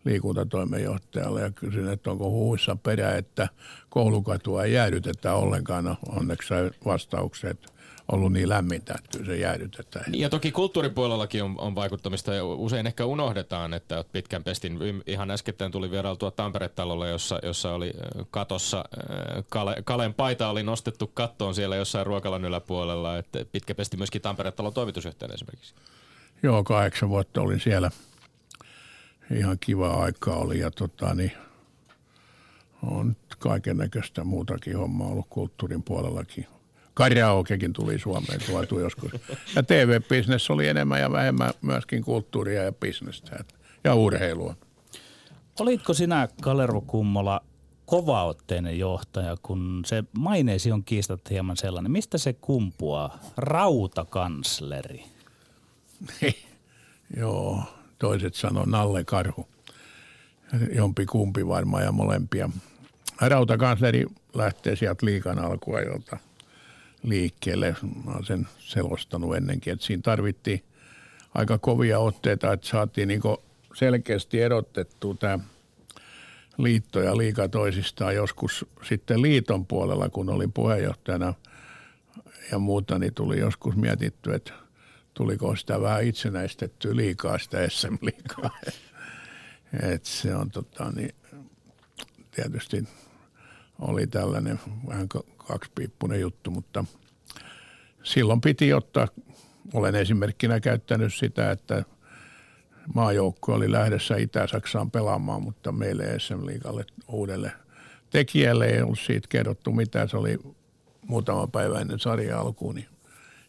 liikuntatoimenjohtajalle 0.05 1.41
ja 1.41 1.51
kysyin, 1.51 1.89
että 1.89 2.11
onko 2.11 2.31
huuissa 2.31 2.77
perä, 2.77 3.17
että 3.17 3.49
koulukatua 3.91 4.65
ei 4.65 4.73
jäädytetä 4.73 5.35
ollenkaan. 5.35 5.85
No, 5.85 5.97
onneksi 6.09 6.49
sai 6.49 6.71
vastauksen, 6.85 7.51
että 7.51 7.73
ollut 8.13 8.33
niin 8.33 8.49
lämmintä, 8.49 8.95
että 8.99 9.19
kyllä 9.19 9.33
se 9.33 9.39
jäädytetään. 9.39 10.05
Ja 10.15 10.31
toki 10.31 10.53
kulttuuripuolellakin 10.53 11.43
on, 11.43 11.55
on 11.59 11.75
vaikuttamista 11.75 12.35
ja 12.35 12.45
usein 12.45 12.87
ehkä 12.87 13.05
unohdetaan, 13.05 13.75
että 13.75 14.05
pitkän 14.13 14.45
pestin. 14.45 14.79
Ihan 15.07 15.31
äskettäin 15.31 15.73
tuli 15.73 15.91
vierailtua 15.91 16.31
Tampere-talolle, 16.31 17.09
jossa, 17.09 17.39
jossa 17.43 17.73
oli 17.73 17.93
katossa, 18.31 18.85
Kale, 19.49 19.77
Kalen 19.85 20.15
paita 20.15 20.49
oli 20.49 20.63
nostettu 20.63 21.07
kattoon 21.07 21.55
siellä 21.55 21.77
jossain 21.77 22.07
ruokalan 22.07 22.45
yläpuolella, 22.45 23.19
että 23.19 23.45
pitkä 23.53 23.75
pesti 23.75 23.97
myöskin 23.97 24.23
Tampere-talon 24.23 24.75
toimitusjohtajana 24.75 25.35
esimerkiksi. 25.35 25.75
Joo, 26.43 26.65
kahdeksan 26.65 27.09
vuotta 27.09 27.41
olin 27.41 27.61
siellä. 27.61 27.91
Ihan 29.37 29.59
kiva 29.61 29.91
aika 29.91 30.35
oli 30.35 30.59
ja 30.59 30.71
tota, 30.71 31.15
niin, 31.15 31.33
on 32.83 33.17
kaiken 33.39 33.77
näköistä 33.77 34.25
muutakin 34.25 34.79
hommaa 34.79 35.09
ollut 35.09 35.27
kulttuurin 35.31 35.83
puolellakin 35.83 36.47
karaokekin 36.95 37.73
tuli 37.73 37.99
Suomeen 37.99 38.41
tuotu 38.47 38.79
joskus. 38.79 39.13
Ja 39.57 39.63
TV-bisnes 39.63 40.51
oli 40.51 40.69
enemmän 40.69 41.01
ja 41.01 41.13
vähemmän 41.13 41.51
myöskin 41.63 42.05
kulttuuria 42.05 42.63
ja 42.63 42.73
bisnestä 42.73 43.45
ja 43.85 43.95
urheilua. 43.95 44.57
Olitko 45.61 45.95
sinä, 45.95 46.29
Kalervo 46.43 46.81
Kummola, 46.81 47.41
kovaotteinen 47.87 48.79
johtaja, 48.79 49.37
kun 49.43 49.83
se 49.87 50.05
maineesi 50.19 50.73
on 50.73 50.85
kiistat 50.85 51.31
hieman 51.31 51.57
sellainen. 51.57 51.93
Mistä 51.93 52.19
se 52.19 52.33
kumpuaa? 52.33 53.19
Rautakansleri. 53.37 55.05
Joo, 57.17 57.63
toiset 58.03 58.35
sanoo 58.35 58.65
Nalle 58.65 59.05
Karhu. 59.05 59.49
Jompi 60.75 61.07
kumpi 61.07 61.47
varmaan 61.47 61.85
ja 61.85 61.93
molempia. 61.93 62.51
Rautakansleri 63.21 64.07
lähtee 64.35 64.77
sieltä 64.77 65.07
liikan 65.07 65.39
alkuajalta– 65.39 66.19
liikkeelle. 67.03 67.77
Mä 68.05 68.11
olen 68.11 68.25
sen 68.25 68.49
selostanut 68.59 69.37
ennenkin, 69.37 69.73
että 69.73 69.87
siinä 69.87 70.03
tarvittiin 70.03 70.65
aika 71.35 71.59
kovia 71.59 71.99
otteita, 71.99 72.53
että 72.53 72.69
saatiin 72.69 73.09
niin 73.09 73.23
selkeästi 73.75 74.41
erotettua 74.41 75.15
tämä 75.15 75.39
liitto 76.59 77.01
ja 77.01 77.17
liika 77.17 77.49
toisistaan 77.49 78.15
joskus 78.15 78.67
sitten 78.89 79.23
liiton 79.23 79.67
puolella, 79.67 80.09
kun 80.09 80.31
olin 80.31 80.53
puheenjohtajana 80.53 81.35
ja 82.53 82.59
muuta, 82.59 82.99
niin 82.99 83.15
tuli 83.15 83.39
joskus 83.39 83.77
mietitty, 83.77 84.35
että 84.35 84.53
tuliko 85.15 85.57
sitä 85.57 85.81
vähän 85.81 86.05
itsenäistettyä 86.05 86.97
liikaa 86.97 87.39
sitä 87.39 87.69
SM-liikaa. 87.69 88.51
Et 89.93 90.05
se 90.05 90.35
on 90.35 90.51
tota, 90.51 90.91
niin, 90.91 91.15
tietysti 92.31 92.85
oli 93.79 94.07
tällainen 94.07 94.61
vähän 94.89 95.09
kaksipiippunen 95.37 96.21
juttu, 96.21 96.51
mutta 96.51 96.85
silloin 98.03 98.41
piti 98.41 98.73
ottaa, 98.73 99.09
olen 99.75 99.95
esimerkkinä 99.95 100.61
käyttänyt 100.61 101.15
sitä, 101.15 101.51
että 101.51 101.85
maajoukko 102.95 103.55
oli 103.55 103.73
lähdössä 103.73 104.17
Itä-Saksaan 104.17 104.91
pelaamaan, 104.91 105.43
mutta 105.43 105.73
meille 105.73 106.19
SM-liigalle 106.19 106.85
uudelle 107.09 107.53
tekijälle 108.11 108.67
ei 108.67 108.83
ollut 108.83 108.99
siitä 108.99 109.29
kerrottu 109.29 109.73
mitään. 109.73 110.09
Se 110.09 110.17
oli 110.17 110.39
muutama 111.07 111.47
päivä 111.47 111.81
ennen 111.81 111.99
sarja 111.99 112.41
alkuun, 112.41 112.75
niin 112.75 112.89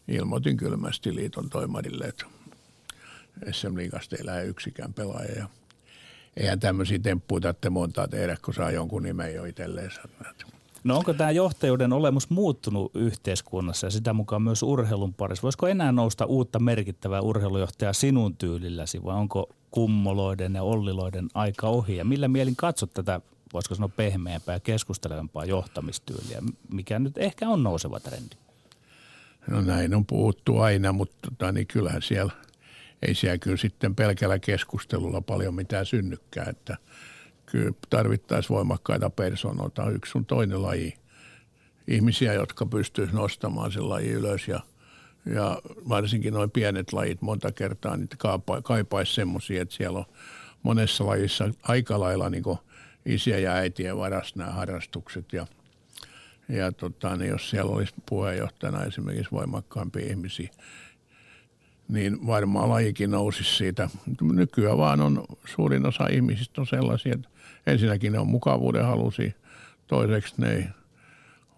ilmoitin 0.08 0.56
kylmästi 0.56 1.14
liiton 1.14 1.50
toimarille, 1.50 2.04
että 2.04 2.26
SM-liigasta 3.50 4.16
ei 4.16 4.26
lähde 4.26 4.44
yksikään 4.44 4.94
pelaaja. 4.94 5.34
Ja 5.36 5.48
eihän 6.36 6.60
tämmöisiä 6.60 6.98
temppuja 6.98 7.40
tarvitse 7.40 7.70
montaa 7.70 8.08
tehdä, 8.08 8.36
kun 8.44 8.54
saa 8.54 8.70
jonkun 8.70 9.02
nimen 9.02 9.34
jo 9.34 9.44
itselleen. 9.44 9.90
No 10.84 10.96
onko 10.96 11.14
tämä 11.14 11.30
johtajuuden 11.30 11.92
olemus 11.92 12.30
muuttunut 12.30 12.90
yhteiskunnassa 12.94 13.86
ja 13.86 13.90
sitä 13.90 14.12
mukaan 14.12 14.42
myös 14.42 14.62
urheilun 14.62 15.14
parissa? 15.14 15.42
Voisiko 15.42 15.68
enää 15.68 15.92
nousta 15.92 16.24
uutta 16.24 16.58
merkittävää 16.58 17.20
urheilujohtajaa 17.20 17.92
sinun 17.92 18.36
tyylilläsi 18.36 19.04
vai 19.04 19.16
onko 19.16 19.48
kummoloiden 19.70 20.54
ja 20.54 20.62
olliloiden 20.62 21.28
aika 21.34 21.68
ohi? 21.68 21.96
Ja 21.96 22.04
millä 22.04 22.28
mielin 22.28 22.56
katsot 22.56 22.92
tätä, 22.94 23.20
voisiko 23.52 23.74
sanoa 23.74 23.90
pehmeämpää 23.96 24.54
ja 24.54 24.60
keskustelevampaa 24.60 25.44
johtamistyyliä, 25.44 26.42
mikä 26.72 26.98
nyt 26.98 27.18
ehkä 27.18 27.48
on 27.48 27.62
nouseva 27.62 28.00
trendi? 28.00 28.36
No 29.50 29.60
näin 29.60 29.94
on 29.94 30.06
puhuttu 30.06 30.58
aina, 30.58 30.92
mutta 30.92 31.16
tota, 31.30 31.52
niin 31.52 31.66
kyllähän 31.66 32.02
siellä– 32.02 32.32
ei 33.04 33.14
siellä 33.14 33.38
kyllä 33.38 33.56
sitten 33.56 33.94
pelkällä 33.94 34.38
keskustelulla 34.38 35.20
paljon 35.20 35.54
mitään 35.54 35.86
synnykään, 35.86 36.48
että 36.48 36.76
kyllä 37.46 37.72
tarvittaisiin 37.90 38.54
voimakkaita 38.54 39.10
persoonoita, 39.10 39.90
yksi 39.90 40.12
sun 40.12 40.26
toinen 40.26 40.62
laji. 40.62 40.94
Ihmisiä, 41.88 42.32
jotka 42.32 42.66
pystyisivät 42.66 43.20
nostamaan 43.20 43.72
sen 43.72 43.88
laji 43.88 44.10
ylös 44.10 44.48
ja, 44.48 44.60
ja 45.34 45.62
varsinkin 45.88 46.34
noin 46.34 46.50
pienet 46.50 46.92
lajit 46.92 47.22
monta 47.22 47.52
kertaa 47.52 47.96
niitä 47.96 48.16
kaipaisi 48.62 49.14
semmoisia, 49.14 49.62
että 49.62 49.74
siellä 49.74 49.98
on 49.98 50.04
monessa 50.62 51.06
lajissa 51.06 51.50
aika 51.62 52.00
lailla 52.00 52.30
niin 52.30 52.44
isiä 53.06 53.38
ja 53.38 53.52
äitien 53.52 53.96
varas 53.96 54.36
nämä 54.36 54.50
harrastukset 54.50 55.32
ja 55.32 55.46
ja 56.48 56.72
tota, 56.72 57.16
niin 57.16 57.30
jos 57.30 57.50
siellä 57.50 57.72
olisi 57.72 57.94
puheenjohtajana 58.08 58.84
esimerkiksi 58.84 59.32
voimakkaampia 59.32 60.06
ihmisiä, 60.06 60.48
niin 61.88 62.26
varmaan 62.26 62.68
lajikin 62.68 63.10
nousisi 63.10 63.56
siitä. 63.56 63.90
Nykyään 64.22 64.78
vaan 64.78 65.00
on 65.00 65.24
suurin 65.44 65.86
osa 65.86 66.06
ihmisistä 66.06 66.60
on 66.60 66.66
sellaisia, 66.66 67.14
että 67.14 67.28
ensinnäkin 67.66 68.12
ne 68.12 68.18
on 68.18 68.28
mukavuuden 68.28 68.84
halusi, 68.84 69.34
toiseksi 69.86 70.34
ne 70.38 70.52
ei 70.52 70.64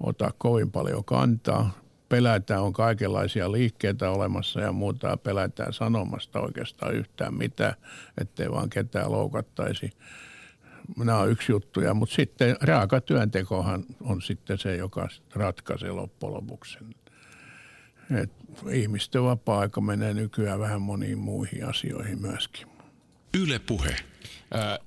ota 0.00 0.30
kovin 0.38 0.70
paljon 0.70 1.04
kantaa. 1.04 1.70
Pelätään, 2.08 2.62
on 2.62 2.72
kaikenlaisia 2.72 3.52
liikkeitä 3.52 4.10
olemassa 4.10 4.60
ja 4.60 4.72
muuta, 4.72 5.16
pelätään 5.16 5.72
sanomasta 5.72 6.40
oikeastaan 6.40 6.94
yhtään 6.94 7.34
mitään, 7.34 7.74
ettei 8.20 8.50
vaan 8.50 8.70
ketään 8.70 9.12
loukattaisi. 9.12 9.90
Nämä 10.96 11.18
on 11.18 11.30
yksi 11.30 11.52
juttuja, 11.52 11.94
mutta 11.94 12.14
sitten 12.14 12.56
raaka 12.60 13.00
työntekohan 13.00 13.84
on 14.00 14.22
sitten 14.22 14.58
se, 14.58 14.76
joka 14.76 15.08
ratkaisee 15.34 15.90
loppujen 15.90 16.34
lopuksi 16.34 16.78
et 18.14 18.30
ihmisten 18.70 19.22
vapaa-aika 19.22 19.80
menee 19.80 20.14
nykyään 20.14 20.60
vähän 20.60 20.82
moniin 20.82 21.18
muihin 21.18 21.68
asioihin 21.68 22.20
myöskin. 22.20 22.66
Yle 23.40 23.58
Puhe. 23.58 23.96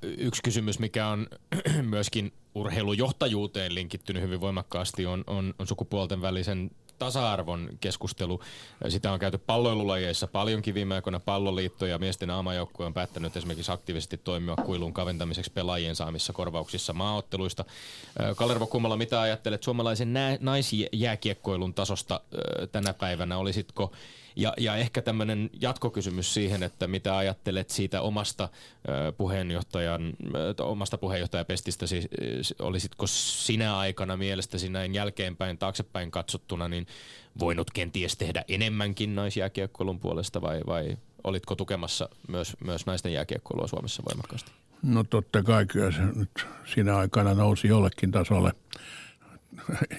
Yksi 0.01 0.41
kysymys, 0.43 0.79
mikä 0.79 1.07
on 1.07 1.27
myöskin 1.89 2.33
urheilujohtajuuteen 2.55 3.75
linkittynyt 3.75 4.23
hyvin 4.23 4.41
voimakkaasti, 4.41 5.05
on, 5.05 5.23
on, 5.27 5.53
on 5.59 5.67
sukupuolten 5.67 6.21
välisen 6.21 6.71
tasa-arvon 6.99 7.69
keskustelu. 7.79 8.41
Sitä 8.89 9.11
on 9.11 9.19
käyty 9.19 9.37
palloilulajeissa 9.37 10.27
paljonkin 10.27 10.73
viime 10.73 10.95
aikoina. 10.95 11.19
Palloliitto 11.19 11.85
ja 11.85 11.97
miesten 11.97 12.29
aamajoukkue 12.29 12.85
on 12.85 12.93
päättänyt 12.93 13.37
esimerkiksi 13.37 13.71
aktiivisesti 13.71 14.17
toimia 14.17 14.55
kuilun 14.55 14.93
kaventamiseksi 14.93 15.51
pelaajien 15.51 15.95
saamissa 15.95 16.33
korvauksissa 16.33 16.93
maaotteluista. 16.93 17.65
Kalervo 18.35 18.67
Kummala, 18.67 18.97
mitä 18.97 19.21
ajattelet 19.21 19.63
suomalaisen 19.63 20.13
naisjääkiekkoilun 20.39 21.73
tasosta 21.73 22.21
tänä 22.71 22.93
päivänä? 22.93 23.37
Olisitko 23.37 23.91
ja, 24.41 24.53
ja 24.57 24.75
ehkä 24.75 25.01
tämmöinen 25.01 25.49
jatkokysymys 25.61 26.33
siihen, 26.33 26.63
että 26.63 26.87
mitä 26.87 27.17
ajattelet 27.17 27.69
siitä 27.69 28.01
omasta 28.01 28.49
puheenjohtajan, 29.17 30.13
omasta 30.59 30.97
puheenjohtajapestistä, 30.97 31.85
olisitko 32.59 33.07
sinä 33.07 33.77
aikana 33.77 34.17
mielestäsi 34.17 34.69
näin 34.69 34.93
jälkeenpäin, 34.93 35.57
taaksepäin 35.57 36.11
katsottuna, 36.11 36.67
niin 36.67 36.87
voinut 37.39 37.71
kenties 37.71 38.17
tehdä 38.17 38.45
enemmänkin 38.47 39.15
naisjääkiekkoilun 39.15 39.99
puolesta 39.99 40.41
vai, 40.41 40.61
vai 40.67 40.97
olitko 41.23 41.55
tukemassa 41.55 42.09
myös, 42.27 42.57
myös 42.63 42.85
naisten 42.85 43.13
jääkiekkoilua 43.13 43.67
Suomessa 43.67 44.03
voimakkaasti? 44.09 44.51
No 44.83 45.03
totta 45.03 45.43
kai 45.43 45.65
kyllä 45.65 45.91
se 45.91 46.01
nyt 46.15 46.47
siinä 46.73 46.97
aikana 46.97 47.33
nousi 47.33 47.67
jollekin 47.67 48.11
tasolle. 48.11 48.51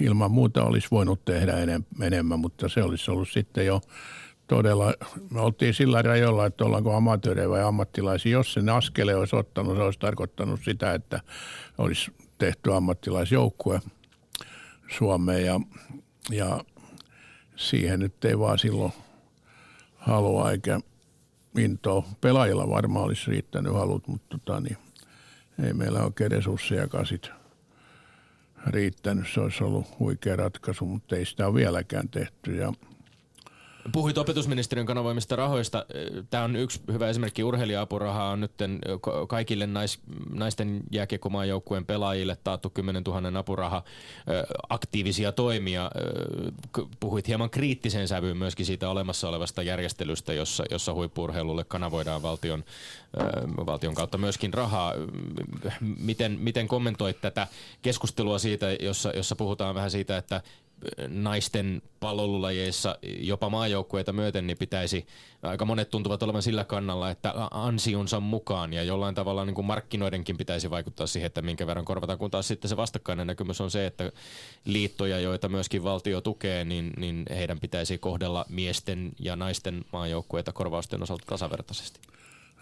Ilman 0.00 0.30
muuta 0.30 0.64
olisi 0.64 0.88
voinut 0.90 1.24
tehdä 1.24 1.52
enemmän, 2.02 2.40
mutta 2.40 2.68
se 2.68 2.82
olisi 2.82 3.10
ollut 3.10 3.28
sitten 3.28 3.66
jo 3.66 3.80
todella, 4.50 4.94
me 5.30 5.40
oltiin 5.40 5.74
sillä 5.74 6.02
rajoilla, 6.02 6.46
että 6.46 6.64
ollaanko 6.64 6.96
amatöörejä 6.96 7.48
vai 7.48 7.62
ammattilaisia. 7.62 8.32
Jos 8.32 8.52
sen 8.52 8.68
askele 8.68 9.14
olisi 9.14 9.36
ottanut, 9.36 9.76
se 9.76 9.82
olisi 9.82 9.98
tarkoittanut 9.98 10.60
sitä, 10.64 10.94
että 10.94 11.20
olisi 11.78 12.12
tehty 12.38 12.74
ammattilaisjoukkue 12.74 13.80
Suomeen 14.98 15.44
ja, 15.44 15.60
ja 16.30 16.64
siihen 17.56 18.00
nyt 18.00 18.24
ei 18.24 18.38
vaan 18.38 18.58
silloin 18.58 18.92
halua 19.96 20.50
eikä 20.50 20.80
intoa. 21.58 22.04
Pelaajilla 22.20 22.68
varmaan 22.68 23.04
olisi 23.04 23.30
riittänyt 23.30 23.72
halut, 23.72 24.08
mutta 24.08 24.38
tota, 24.38 24.60
niin, 24.60 24.76
ei 25.62 25.72
meillä 25.72 26.02
oikein 26.02 26.30
resursseja 26.30 26.88
sit 27.04 27.30
riittänyt. 28.66 29.26
Se 29.34 29.40
olisi 29.40 29.64
ollut 29.64 29.98
huikea 29.98 30.36
ratkaisu, 30.36 30.86
mutta 30.86 31.16
ei 31.16 31.24
sitä 31.24 31.46
ole 31.46 31.54
vieläkään 31.54 32.08
tehty. 32.08 32.56
Ja 32.56 32.72
Puhuit 33.92 34.18
opetusministeriön 34.18 34.86
kanavoimista 34.86 35.36
rahoista. 35.36 35.86
Tämä 36.30 36.44
on 36.44 36.56
yksi 36.56 36.80
hyvä 36.92 37.08
esimerkki. 37.08 37.44
Urheilija-apuraha 37.44 38.24
on 38.24 38.40
nyt 38.40 38.52
kaikille 39.28 39.66
nais, 39.66 39.98
naisten 40.32 40.80
jääkiekkomaajoukkueen 40.90 41.86
pelaajille 41.86 42.36
taattu 42.44 42.70
10 42.70 43.02
000 43.02 43.38
apuraha. 43.38 43.82
Aktiivisia 44.68 45.32
toimia. 45.32 45.90
Puhuit 47.00 47.28
hieman 47.28 47.50
kriittiseen 47.50 48.08
sävyyn 48.08 48.36
myöskin 48.36 48.66
siitä 48.66 48.88
olemassa 48.88 49.28
olevasta 49.28 49.62
järjestelystä, 49.62 50.32
jossa, 50.32 50.64
jossa 50.70 50.94
huippurheilulle 50.94 51.64
kanavoidaan 51.64 52.22
valtion, 52.22 52.64
valtion 53.66 53.94
kautta 53.94 54.18
myöskin 54.18 54.54
rahaa. 54.54 54.94
Miten, 55.80 56.38
miten 56.40 56.68
kommentoit 56.68 57.20
tätä 57.20 57.46
keskustelua 57.82 58.38
siitä, 58.38 58.66
jossa, 58.72 59.10
jossa 59.10 59.36
puhutaan 59.36 59.74
vähän 59.74 59.90
siitä, 59.90 60.16
että 60.16 60.42
naisten 61.08 61.82
pallolulajeissa 62.00 62.98
jopa 63.02 63.50
maajoukkueita 63.50 64.12
myöten, 64.12 64.46
niin 64.46 64.56
pitäisi, 64.58 65.06
aika 65.42 65.64
monet 65.64 65.90
tuntuvat 65.90 66.22
olevan 66.22 66.42
sillä 66.42 66.64
kannalla, 66.64 67.10
että 67.10 67.34
ansionsa 67.50 68.20
mukaan 68.20 68.72
ja 68.72 68.82
jollain 68.82 69.14
tavalla 69.14 69.44
niin 69.44 69.54
kuin 69.54 69.66
markkinoidenkin 69.66 70.36
pitäisi 70.36 70.70
vaikuttaa 70.70 71.06
siihen, 71.06 71.26
että 71.26 71.42
minkä 71.42 71.66
verran 71.66 71.84
korvataan, 71.84 72.18
kun 72.18 72.30
taas 72.30 72.48
sitten 72.48 72.68
se 72.68 72.76
vastakkainen 72.76 73.26
näkymys 73.26 73.60
on 73.60 73.70
se, 73.70 73.86
että 73.86 74.12
liittoja, 74.64 75.20
joita 75.20 75.48
myöskin 75.48 75.84
valtio 75.84 76.20
tukee, 76.20 76.64
niin, 76.64 76.92
niin 76.96 77.24
heidän 77.30 77.60
pitäisi 77.60 77.98
kohdella 77.98 78.44
miesten 78.48 79.12
ja 79.18 79.36
naisten 79.36 79.84
maajoukkueita 79.92 80.52
korvausten 80.52 81.02
osalta 81.02 81.24
tasavertaisesti. 81.26 82.00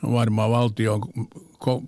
No 0.02 0.12
varmaan 0.12 0.50
valtio 0.50 0.94
on 0.94 1.86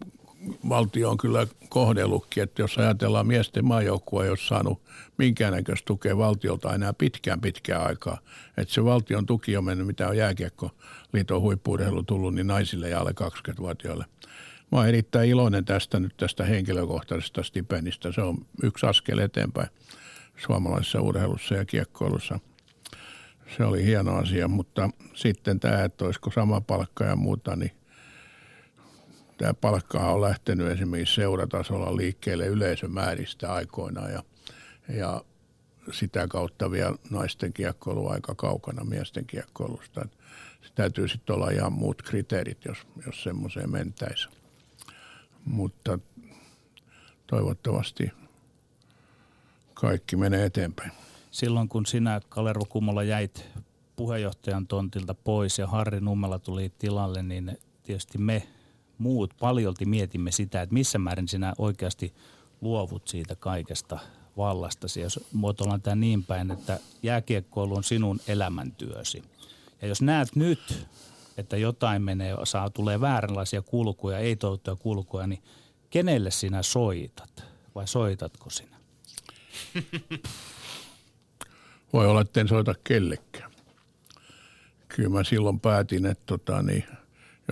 valtio 0.69 1.11
on 1.11 1.19
kyllä 1.19 1.47
kohdellutkin, 1.69 2.43
että 2.43 2.63
jos 2.63 2.79
ajatellaan 2.79 3.27
miesten 3.27 3.65
maajoukkua, 3.65 4.25
ei 4.25 4.31
ole 4.31 4.39
saanut 4.39 4.83
minkäännäköistä 5.19 5.87
tukea 5.87 6.17
valtiolta 6.17 6.75
enää 6.75 6.93
pitkään 6.93 7.41
pitkään 7.41 7.87
aikaa. 7.87 8.19
Että 8.57 8.75
se 8.75 8.85
valtion 8.85 9.27
tuki 9.27 9.57
on 9.57 9.65
mennyt, 9.65 9.87
mitä 9.87 10.09
on 10.09 10.17
jääkiekkoliiton 10.17 11.41
huippuudella 11.41 12.03
tullut, 12.03 12.35
niin 12.35 12.47
naisille 12.47 12.89
ja 12.89 13.01
alle 13.01 13.15
20-vuotiaille. 13.21 14.05
Mä 14.73 14.79
oon 14.79 14.89
erittäin 14.89 15.31
iloinen 15.31 15.65
tästä 15.65 16.01
nyt 16.01 16.17
tästä 16.17 16.45
henkilökohtaisesta 16.45 17.43
stipendistä. 17.43 18.13
Se 18.13 18.23
on 18.23 18.39
yksi 18.63 18.87
askel 18.87 19.19
eteenpäin 19.19 19.69
suomalaisessa 20.37 21.01
urheilussa 21.01 21.55
ja 21.55 21.65
kiekkoilussa. 21.65 22.39
Se 23.57 23.65
oli 23.65 23.85
hieno 23.85 24.17
asia, 24.17 24.49
mutta 24.49 24.91
sitten 25.15 25.61
tämä, 25.61 25.85
että 25.85 26.05
olisiko 26.05 26.31
sama 26.31 26.61
palkka 26.61 27.05
ja 27.05 27.17
muuta, 27.17 27.57
niin 27.57 27.73
tämä 29.41 29.55
palkka 29.55 29.99
on 29.99 30.21
lähtenyt 30.21 30.67
esimerkiksi 30.67 31.15
seuratasolla 31.15 31.97
liikkeelle 31.97 32.47
yleisömääristä 32.47 33.53
aikoinaan 33.53 34.13
ja, 34.13 34.23
ja 34.89 35.25
sitä 35.93 36.29
kautta 36.29 36.71
vielä 36.71 36.95
naisten 37.11 37.53
kiekkoilu 37.53 38.09
aika 38.09 38.35
kaukana 38.35 38.85
miesten 38.85 39.27
kiekkoilusta. 39.27 40.09
Se 40.63 40.73
täytyy 40.75 41.09
sitten 41.09 41.37
olla 41.37 41.51
ihan 41.51 41.73
muut 41.73 42.03
kriteerit, 42.03 42.65
jos, 42.65 42.79
jos 43.07 43.23
semmoiseen 43.23 43.71
mentäisiin. 43.71 44.35
Mutta 45.45 45.99
toivottavasti 47.27 48.13
kaikki 49.75 50.17
menee 50.17 50.45
eteenpäin. 50.45 50.93
Silloin 51.31 51.69
kun 51.69 51.87
sinä, 51.87 52.21
Kalervo 52.29 52.65
Kummola, 52.65 53.03
jäit 53.03 53.49
puheenjohtajan 53.97 54.67
tontilta 54.67 55.15
pois 55.15 55.59
ja 55.59 55.67
Harri 55.67 56.01
Nummela 56.01 56.39
tuli 56.39 56.73
tilalle, 56.79 57.23
niin 57.23 57.59
tietysti 57.83 58.19
me 58.19 58.49
muut 59.01 59.35
paljolti 59.41 59.85
mietimme 59.85 60.33
sitä, 60.33 60.63
että 60.63 60.73
missä 60.73 60.99
määrin 60.99 61.29
sinä 61.29 61.53
oikeasti 61.59 62.15
luovut 62.61 63.09
siitä 63.09 63.37
kaikesta 63.37 63.99
vallastasi. 64.37 65.01
Jos 65.01 65.21
muotoillaan 65.33 65.83
tämä 65.83 65.97
niin 65.97 66.25
päin, 66.25 66.51
että 66.51 66.81
jääkiekkoilu 67.03 67.77
on 67.77 67.85
sinun 67.85 68.21
elämäntyösi. 68.29 69.23
Ja 69.83 69.89
jos 69.89 70.03
näet 70.03 70.37
nyt, 70.37 70.87
että 71.37 71.57
jotain 71.57 72.03
menee, 72.03 72.37
saa, 72.45 72.71
tulee 72.71 73.01
vääränlaisia 73.01 73.63
kulkuja, 73.63 74.19
ei 74.19 74.37
toivottuja 74.37 74.77
kulkuja, 74.77 75.27
niin 75.27 75.43
kenelle 75.91 76.31
sinä 76.31 76.63
soitat? 76.63 77.45
Vai 77.75 77.89
soitatko 77.89 78.51
sinä? 78.51 78.77
Voi 81.93 82.07
olla, 82.07 82.21
että 82.21 82.41
en 82.41 82.49
soita 82.49 82.75
kellekään. 82.85 83.51
Kyllä 84.89 85.09
mä 85.09 85.25
silloin 85.25 85.61
päätin, 85.61 86.07
että 86.07 86.25
tota, 86.27 86.63
niin– 86.63 86.85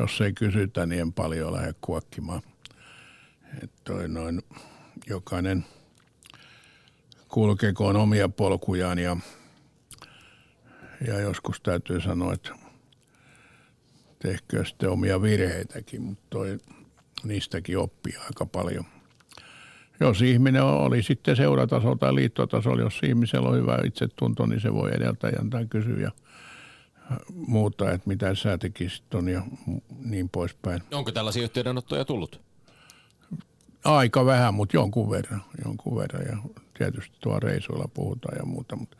jos 0.00 0.20
ei 0.20 0.32
kysytä, 0.32 0.86
niin 0.86 1.00
en 1.00 1.12
paljon 1.12 1.52
lähde 1.52 1.74
kuokkimaan. 1.80 2.42
Että 3.62 3.92
noin, 4.08 4.42
jokainen 5.08 5.64
kulkekoon 7.28 7.96
omia 7.96 8.28
polkujaan 8.28 8.98
ja, 8.98 9.16
ja 11.06 11.20
joskus 11.20 11.60
täytyy 11.60 12.00
sanoa, 12.00 12.32
että 12.32 12.50
tehkö 14.18 14.64
sitten 14.64 14.90
omia 14.90 15.22
virheitäkin, 15.22 16.02
mutta 16.02 16.24
toi, 16.30 16.58
niistäkin 17.24 17.78
oppii 17.78 18.16
aika 18.16 18.46
paljon. 18.46 18.84
Jos 20.00 20.22
ihminen 20.22 20.62
oli 20.62 21.02
sitten 21.02 21.36
seuratasolla 21.36 21.96
tai 21.96 22.14
liittotasolla, 22.14 22.82
jos 22.82 23.00
ihmisellä 23.02 23.48
on 23.48 23.56
hyvä 23.56 23.78
itsetunto, 23.84 24.46
niin 24.46 24.60
se 24.60 24.74
voi 24.74 24.90
edeltäjän 24.94 25.50
tai 25.50 25.66
kysyä– 25.66 26.12
muuta, 27.34 27.90
että 27.90 28.08
mitä 28.08 28.34
sä 28.34 28.58
tekisit 28.58 29.14
on 29.14 29.28
ja 29.28 29.42
niin 30.04 30.28
poispäin. 30.28 30.82
Onko 30.92 31.12
tällaisia 31.12 31.42
yhteydenottoja 31.42 32.04
tullut? 32.04 32.40
Aika 33.84 34.26
vähän, 34.26 34.54
mutta 34.54 34.76
jonkun 34.76 35.10
verran, 35.10 35.42
jonkun 35.64 35.96
verran 35.96 36.26
ja 36.26 36.36
tietysti 36.78 37.16
tuo 37.20 37.40
reisuilla 37.40 37.88
puhutaan 37.94 38.36
ja 38.38 38.44
muuta, 38.44 38.76
mutta 38.76 38.96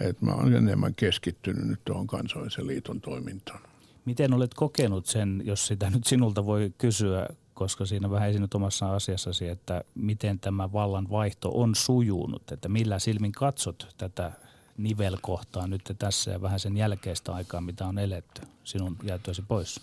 et 0.00 0.22
mä 0.22 0.32
olen 0.32 0.54
enemmän 0.54 0.94
keskittynyt 0.94 1.64
nyt 1.64 1.80
tuohon 1.84 2.06
kansallisen 2.06 2.66
liiton 2.66 3.00
toimintaan. 3.00 3.60
Miten 4.04 4.34
olet 4.34 4.54
kokenut 4.54 5.06
sen, 5.06 5.42
jos 5.44 5.66
sitä 5.66 5.90
nyt 5.90 6.04
sinulta 6.04 6.46
voi 6.46 6.72
kysyä, 6.78 7.28
koska 7.54 7.86
siinä 7.86 8.10
vähän 8.10 8.30
esinyt 8.30 8.54
omassa 8.54 8.94
asiassasi, 8.94 9.48
että 9.48 9.84
miten 9.94 10.38
tämä 10.38 10.72
vallan 10.72 11.10
vaihto 11.10 11.50
on 11.54 11.74
sujunut, 11.74 12.52
että 12.52 12.68
millä 12.68 12.98
silmin 12.98 13.32
katsot 13.32 13.94
tätä 13.98 14.32
nivelkohtaa 14.78 15.66
nyt 15.66 15.82
tässä 15.98 16.30
ja 16.30 16.42
vähän 16.42 16.60
sen 16.60 16.76
jälkeistä 16.76 17.34
aikaa, 17.34 17.60
mitä 17.60 17.86
on 17.86 17.98
eletty 17.98 18.42
sinun 18.64 18.96
jäätyäsi 19.02 19.42
pois? 19.48 19.80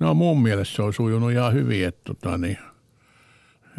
No 0.00 0.14
mun 0.14 0.42
mielestä 0.42 0.76
se 0.76 0.82
on 0.82 0.92
sujunut 0.92 1.32
ihan 1.32 1.52
hyvin, 1.52 1.86
että, 1.86 2.00
tota, 2.04 2.38
niin, 2.38 2.58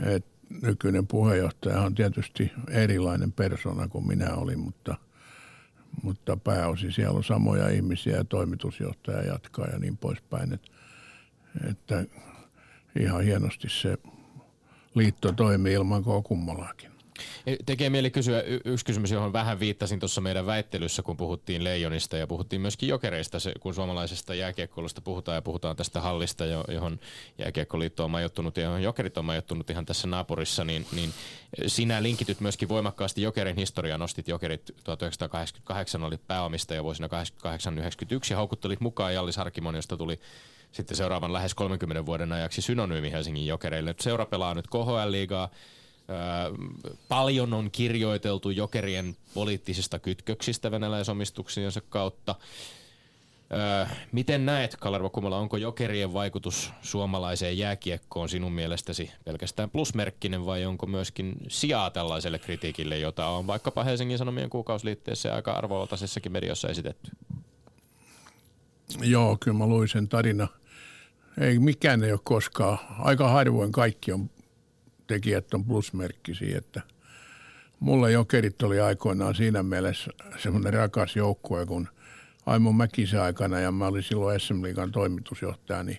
että 0.05 0.29
nykyinen 0.61 1.07
puheenjohtaja 1.07 1.81
on 1.81 1.95
tietysti 1.95 2.51
erilainen 2.69 3.31
persona 3.31 3.87
kuin 3.87 4.07
minä 4.07 4.35
olin, 4.35 4.59
mutta, 4.59 4.95
mutta 6.03 6.37
pääosin 6.37 6.91
siellä 6.91 7.17
on 7.17 7.23
samoja 7.23 7.69
ihmisiä 7.69 8.17
ja 8.17 8.23
toimitusjohtaja 8.23 9.23
jatkaa 9.23 9.67
ja 9.67 9.79
niin 9.79 9.97
poispäin. 9.97 10.53
Että, 10.53 10.71
että 11.69 12.05
ihan 12.99 13.23
hienosti 13.23 13.69
se 13.69 13.97
liitto 14.95 15.31
toimii 15.31 15.73
ilman 15.73 16.03
Kummalaakin. 16.23 16.92
Tekee 17.65 17.89
mieli 17.89 18.11
kysyä 18.11 18.41
y- 18.41 18.59
yksi 18.65 18.85
kysymys, 18.85 19.11
johon 19.11 19.33
vähän 19.33 19.59
viittasin 19.59 19.99
tuossa 19.99 20.21
meidän 20.21 20.45
väittelyssä, 20.45 21.03
kun 21.03 21.17
puhuttiin 21.17 21.63
leijonista 21.63 22.17
ja 22.17 22.27
puhuttiin 22.27 22.61
myöskin 22.61 22.89
jokereista, 22.89 23.39
se, 23.39 23.53
kun 23.59 23.73
suomalaisesta 23.73 24.35
jääkiekkoilusta 24.35 25.01
puhutaan 25.01 25.35
ja 25.35 25.41
puhutaan 25.41 25.75
tästä 25.75 26.01
hallista, 26.01 26.45
johon 26.45 26.99
jääkiekkoliitto 27.37 28.03
on 28.03 28.11
majoittunut 28.11 28.57
ja 28.57 28.63
johon 28.63 28.83
jokerit 28.83 29.17
on 29.17 29.25
majoittunut 29.25 29.69
ihan 29.69 29.85
tässä 29.85 30.07
naapurissa, 30.07 30.63
niin, 30.63 30.85
niin 30.91 31.13
sinä 31.67 32.03
linkityt 32.03 32.39
myöskin 32.39 32.69
voimakkaasti 32.69 33.21
jokerin 33.21 33.55
historiaa, 33.55 33.97
nostit 33.97 34.27
jokerit 34.27 34.65
1988 34.83 36.03
oli 36.03 36.17
pääomistaja 36.17 36.83
vuosina 36.83 37.07
88-91 37.07 37.11
ja 38.29 38.35
haukuttelit 38.35 38.79
mukaan 38.79 39.13
Jalli 39.13 39.33
Sarkimon, 39.33 39.75
josta 39.75 39.97
tuli 39.97 40.19
sitten 40.71 40.97
seuraavan 40.97 41.33
lähes 41.33 41.55
30 41.55 42.05
vuoden 42.05 42.31
ajaksi 42.31 42.61
synonyymi 42.61 43.11
Helsingin 43.11 43.47
jokereille. 43.47 43.95
Seura 43.99 44.25
pelaa 44.25 44.53
nyt 44.53 44.67
KHL-liigaa, 44.67 45.49
paljon 47.07 47.53
on 47.53 47.71
kirjoiteltu 47.71 48.49
jokerien 48.49 49.15
poliittisista 49.33 49.99
kytköksistä 49.99 50.71
venäläisomistuksiensa 50.71 51.81
kautta. 51.89 52.35
miten 54.11 54.45
näet, 54.45 54.75
Kalervo 54.75 55.09
Kumala, 55.09 55.37
onko 55.37 55.57
jokerien 55.57 56.13
vaikutus 56.13 56.71
suomalaiseen 56.81 57.57
jääkiekkoon 57.57 58.29
sinun 58.29 58.51
mielestäsi 58.51 59.11
pelkästään 59.25 59.69
plusmerkkinen 59.69 60.45
vai 60.45 60.65
onko 60.65 60.85
myöskin 60.85 61.35
sijaa 61.47 61.89
tällaiselle 61.89 62.39
kritiikille, 62.39 62.99
jota 62.99 63.27
on 63.27 63.47
vaikkapa 63.47 63.83
Helsingin 63.83 64.17
Sanomien 64.17 64.49
kuukausliitteessä 64.49 65.29
ja 65.29 65.35
aika 65.35 65.51
arvovaltaisessakin 65.51 66.31
mediossa 66.31 66.69
esitetty? 66.69 67.11
Joo, 69.01 69.37
kyllä 69.39 69.57
mä 69.57 69.67
luin 69.67 69.87
sen 69.87 70.07
tarina. 70.07 70.47
Ei 71.41 71.59
mikään 71.59 72.03
ei 72.03 72.11
ole 72.11 72.19
koskaan. 72.23 72.77
Aika 72.99 73.29
harvoin 73.29 73.71
kaikki 73.71 74.11
on 74.11 74.29
tekijät 75.13 75.53
on 75.53 75.65
plusmerkkisiä, 75.65 76.57
että 76.57 76.81
mulle 77.79 78.11
jokerit 78.11 78.63
oli 78.63 78.79
aikoinaan 78.79 79.35
siinä 79.35 79.63
mielessä 79.63 80.11
semmoinen 80.37 80.73
rakas 80.73 81.15
joukkue, 81.15 81.65
kun 81.65 81.87
Aimo 82.45 82.71
Mäkisen 82.71 83.21
aikana 83.21 83.59
ja 83.59 83.71
mä 83.71 83.87
olin 83.87 84.03
silloin 84.03 84.39
SM 84.39 84.63
Liigan 84.63 84.91
toimitusjohtaja, 84.91 85.83
niin 85.83 85.97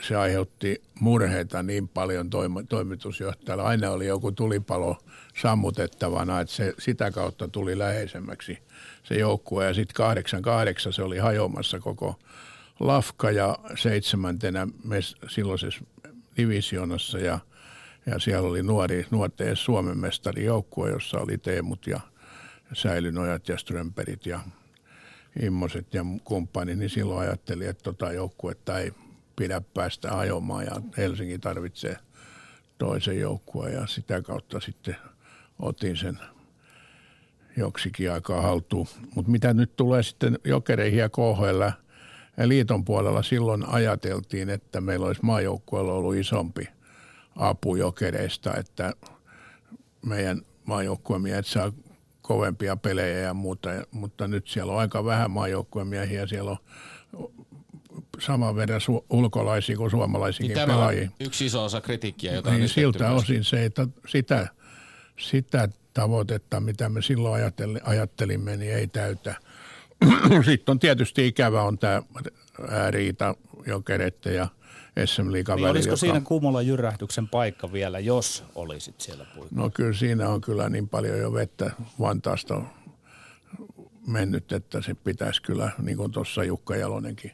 se 0.00 0.16
aiheutti 0.16 0.82
murheita 1.00 1.62
niin 1.62 1.88
paljon 1.88 2.30
toimitusjohtajalla. 2.68 3.62
Aina 3.62 3.90
oli 3.90 4.06
joku 4.06 4.32
tulipalo 4.32 4.98
sammutettavana, 5.40 6.40
että 6.40 6.54
se 6.54 6.74
sitä 6.78 7.10
kautta 7.10 7.48
tuli 7.48 7.78
läheisemmäksi 7.78 8.58
se 9.02 9.14
joukkue. 9.14 9.66
Ja 9.66 9.74
sitten 9.74 9.94
88 9.94 10.92
se 10.92 11.02
oli 11.02 11.18
hajoamassa 11.18 11.80
koko 11.80 12.18
lafka 12.80 13.30
ja 13.30 13.58
seitsemäntenä 13.78 14.68
silloisessa 15.28 15.84
divisionassa 16.36 17.18
ja– 17.18 17.38
ja 18.06 18.18
siellä 18.18 18.48
oli 18.48 18.62
nuori, 18.62 19.06
nuorten 19.10 19.56
Suomen 19.56 19.98
mestari 19.98 20.44
joukkue, 20.44 20.90
jossa 20.90 21.18
oli 21.18 21.38
Teemut 21.38 21.86
ja 21.86 22.00
Säilynojat 22.72 23.48
ja 23.48 23.58
Strömperit 23.58 24.26
ja 24.26 24.40
Immoset 25.42 25.94
ja 25.94 26.04
kumppanit, 26.24 26.78
niin 26.78 26.90
silloin 26.90 27.20
ajattelin, 27.28 27.68
että 27.68 27.82
tota 27.82 28.12
joukkuetta 28.12 28.78
ei 28.78 28.92
pidä 29.36 29.62
päästä 29.74 30.18
ajomaan 30.18 30.64
ja 30.64 30.80
Helsinki 30.96 31.38
tarvitsee 31.38 31.96
toisen 32.78 33.20
joukkueen 33.20 33.74
ja 33.74 33.86
sitä 33.86 34.22
kautta 34.22 34.60
sitten 34.60 34.96
otin 35.58 35.96
sen 35.96 36.18
joksikin 37.56 38.12
aikaa 38.12 38.42
haltuun. 38.42 38.86
Mutta 39.14 39.30
mitä 39.30 39.54
nyt 39.54 39.76
tulee 39.76 40.02
sitten 40.02 40.38
jokereihin 40.44 40.98
ja 40.98 41.08
KHL, 41.08 41.62
liiton 42.44 42.84
puolella 42.84 43.22
silloin 43.22 43.68
ajateltiin, 43.68 44.50
että 44.50 44.80
meillä 44.80 45.06
olisi 45.06 45.24
maajoukkueella 45.24 45.92
ollut 45.92 46.16
isompi 46.16 46.68
apujokereista, 47.36 48.54
että 48.56 48.92
meidän 50.06 50.42
maajoukkuemiehet 50.64 51.46
saa 51.46 51.72
kovempia 52.22 52.76
pelejä 52.76 53.18
ja 53.18 53.34
muuta, 53.34 53.70
mutta 53.90 54.28
nyt 54.28 54.48
siellä 54.48 54.72
on 54.72 54.78
aika 54.78 55.04
vähän 55.04 55.30
maajoukkuemiehiä, 55.30 56.26
siellä 56.26 56.50
on 56.50 56.58
saman 58.18 58.56
verran 58.56 58.80
su- 58.80 59.04
ulkolaisia 59.10 59.76
kuin 59.76 59.90
suomalaisia 59.90 60.46
niin 60.46 60.68
pelaajia. 60.68 61.10
Yksi 61.20 61.46
iso 61.46 61.64
osa 61.64 61.80
kritiikkiä, 61.80 62.34
jota 62.34 62.50
niin, 62.50 62.62
on 62.62 62.68
siltä 62.68 63.10
osin 63.10 63.44
se, 63.44 63.64
että 63.64 63.88
sitä, 64.08 64.48
sitä 65.18 65.68
tavoitetta, 65.94 66.60
mitä 66.60 66.88
me 66.88 67.02
silloin 67.02 67.52
ajattelimme, 67.84 68.56
niin 68.56 68.74
ei 68.74 68.86
täytä. 68.86 69.34
Sitten 70.44 70.72
on 70.72 70.78
tietysti 70.78 71.26
ikävä 71.26 71.62
on 71.62 71.78
tämä 71.78 72.02
riita 72.90 73.34
jokereiden 73.66 74.34
ja 74.34 74.48
SM 75.04 75.32
Liigan 75.32 75.56
niin 75.56 75.68
Olisiko 75.68 75.92
joka... 75.92 75.96
siinä 75.96 76.20
Kumola 76.20 76.62
jyrähdyksen 76.62 77.28
paikka 77.28 77.72
vielä, 77.72 77.98
jos 77.98 78.44
olisit 78.54 79.00
siellä 79.00 79.24
puikkoilla? 79.24 79.62
No 79.62 79.70
kyllä 79.70 79.92
siinä 79.92 80.28
on 80.28 80.40
kyllä 80.40 80.68
niin 80.68 80.88
paljon 80.88 81.18
jo 81.18 81.32
vettä 81.32 81.70
Vantaasta 82.00 82.62
mennyt, 84.06 84.52
että 84.52 84.82
se 84.82 84.94
pitäisi 84.94 85.42
kyllä, 85.42 85.70
niin 85.82 85.96
kuin 85.96 86.12
tuossa 86.12 86.44
Jukka 86.44 86.76
Jalonenkin 86.76 87.32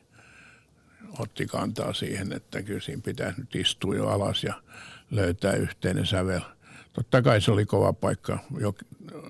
otti 1.19 1.47
kantaa 1.47 1.93
siihen, 1.93 2.33
että 2.33 2.63
kyllä 2.63 2.81
siinä 2.81 3.03
pitäisi 3.05 3.41
nyt 3.41 3.55
istua 3.55 3.97
jo 3.97 4.09
alas 4.09 4.45
ja 4.45 4.55
löytää 5.11 5.53
yhteinen 5.53 6.07
sävel. 6.07 6.41
Totta 6.93 7.23
kai 7.23 7.41
se 7.41 7.51
oli 7.51 7.67
kova 7.67 7.93
paikka 7.93 8.39
jo, 8.61 8.75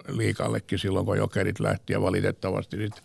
liikallekin 0.08 0.78
silloin, 0.78 1.06
kun 1.06 1.18
jokerit 1.18 1.60
lähti 1.60 1.92
ja 1.92 2.02
valitettavasti 2.02 2.76
sitten 2.76 3.02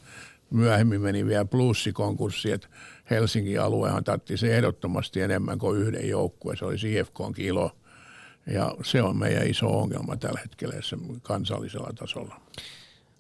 myöhemmin 0.50 1.02
meni 1.02 1.26
vielä 1.26 1.46
plussikonkurssi, 1.46 2.52
että 2.52 2.68
Helsingin 3.10 3.62
aluehan 3.62 4.04
tartti 4.04 4.38
se 4.38 4.58
ehdottomasti 4.58 5.22
enemmän 5.22 5.60
kuin 5.60 5.82
yhden 5.82 6.10
joukkueen. 6.10 6.58
Se 6.58 6.66
oli 6.66 6.76
CFKn 6.76 7.34
kilo. 7.36 7.72
Ja 8.48 8.76
se 8.84 9.02
on 9.02 9.18
meidän 9.18 9.48
iso 9.48 9.68
ongelma 9.68 10.18
tällä 10.18 10.40
hetkellä 10.40 10.76
kansallisella 11.22 11.94
tasolla. 11.96 12.42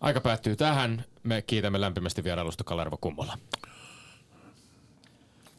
Aika 0.01 0.21
päättyy 0.21 0.55
tähän. 0.55 1.05
Me 1.23 1.41
kiitämme 1.41 1.81
lämpimästi 1.81 2.23
vierailusta 2.23 2.63
Kalervo 2.63 2.97
Kummola. 3.01 3.37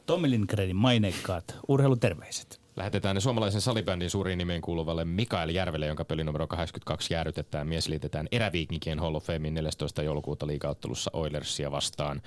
Tommi 0.06 0.30
Lindgrenin 0.30 0.76
maineikkaat 0.76 1.56
urheiluterveiset. 1.68 2.60
Lähetetään 2.76 3.14
ne 3.14 3.20
suomalaisen 3.20 3.60
salibändin 3.60 4.10
suuriin 4.10 4.38
nimeen 4.38 4.60
kuuluvalle 4.60 5.04
Mikael 5.04 5.48
Järvelle, 5.48 5.86
jonka 5.86 6.04
peli 6.04 6.24
numero 6.24 6.46
82 6.46 7.14
jäädytetään. 7.14 7.68
Mies 7.68 7.88
liitetään 7.88 8.28
eräviikinkien 8.32 8.98
Hall 8.98 9.14
of 9.14 9.24
Famein 9.24 9.54
14. 9.54 10.02
joulukuuta 10.02 10.46
liigaottelussa 10.46 11.10
Oilersia 11.12 11.70
vastaan. 11.70 12.22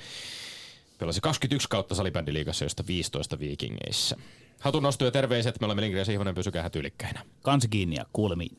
Pelasi 1.01 1.21
21 1.21 1.69
kautta 1.69 1.95
salibändiliigassa, 1.95 2.65
josta 2.65 2.83
15 2.87 3.39
viikingeissä. 3.39 4.15
Hatun 4.59 4.83
nostu 4.83 5.05
ja 5.05 5.11
terveiset. 5.11 5.59
Me 5.59 5.65
olemme 5.65 5.81
Lindgren 5.81 6.01
ja 6.01 6.05
Sihvonen, 6.05 6.35
pysykää 6.35 6.69
tyylikkäinä. 6.69 7.25
Kansi 7.41 7.67
kiinni 7.67 7.95
ja 7.95 8.05
kuulemiin. 8.13 8.57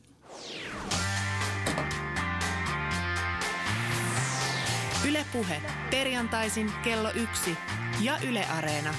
Ylepuhe 5.07 5.61
perjantaisin 5.89 6.71
kello 6.83 7.09
yksi 7.11 7.57
ja 8.01 8.17
Yle 8.27 8.45
Areena. 8.45 8.93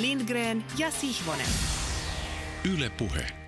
Lindgren 0.00 0.64
ja 0.78 0.90
Sihvonen. 0.90 1.48
Yle 2.74 2.90
Puhe. 2.90 3.43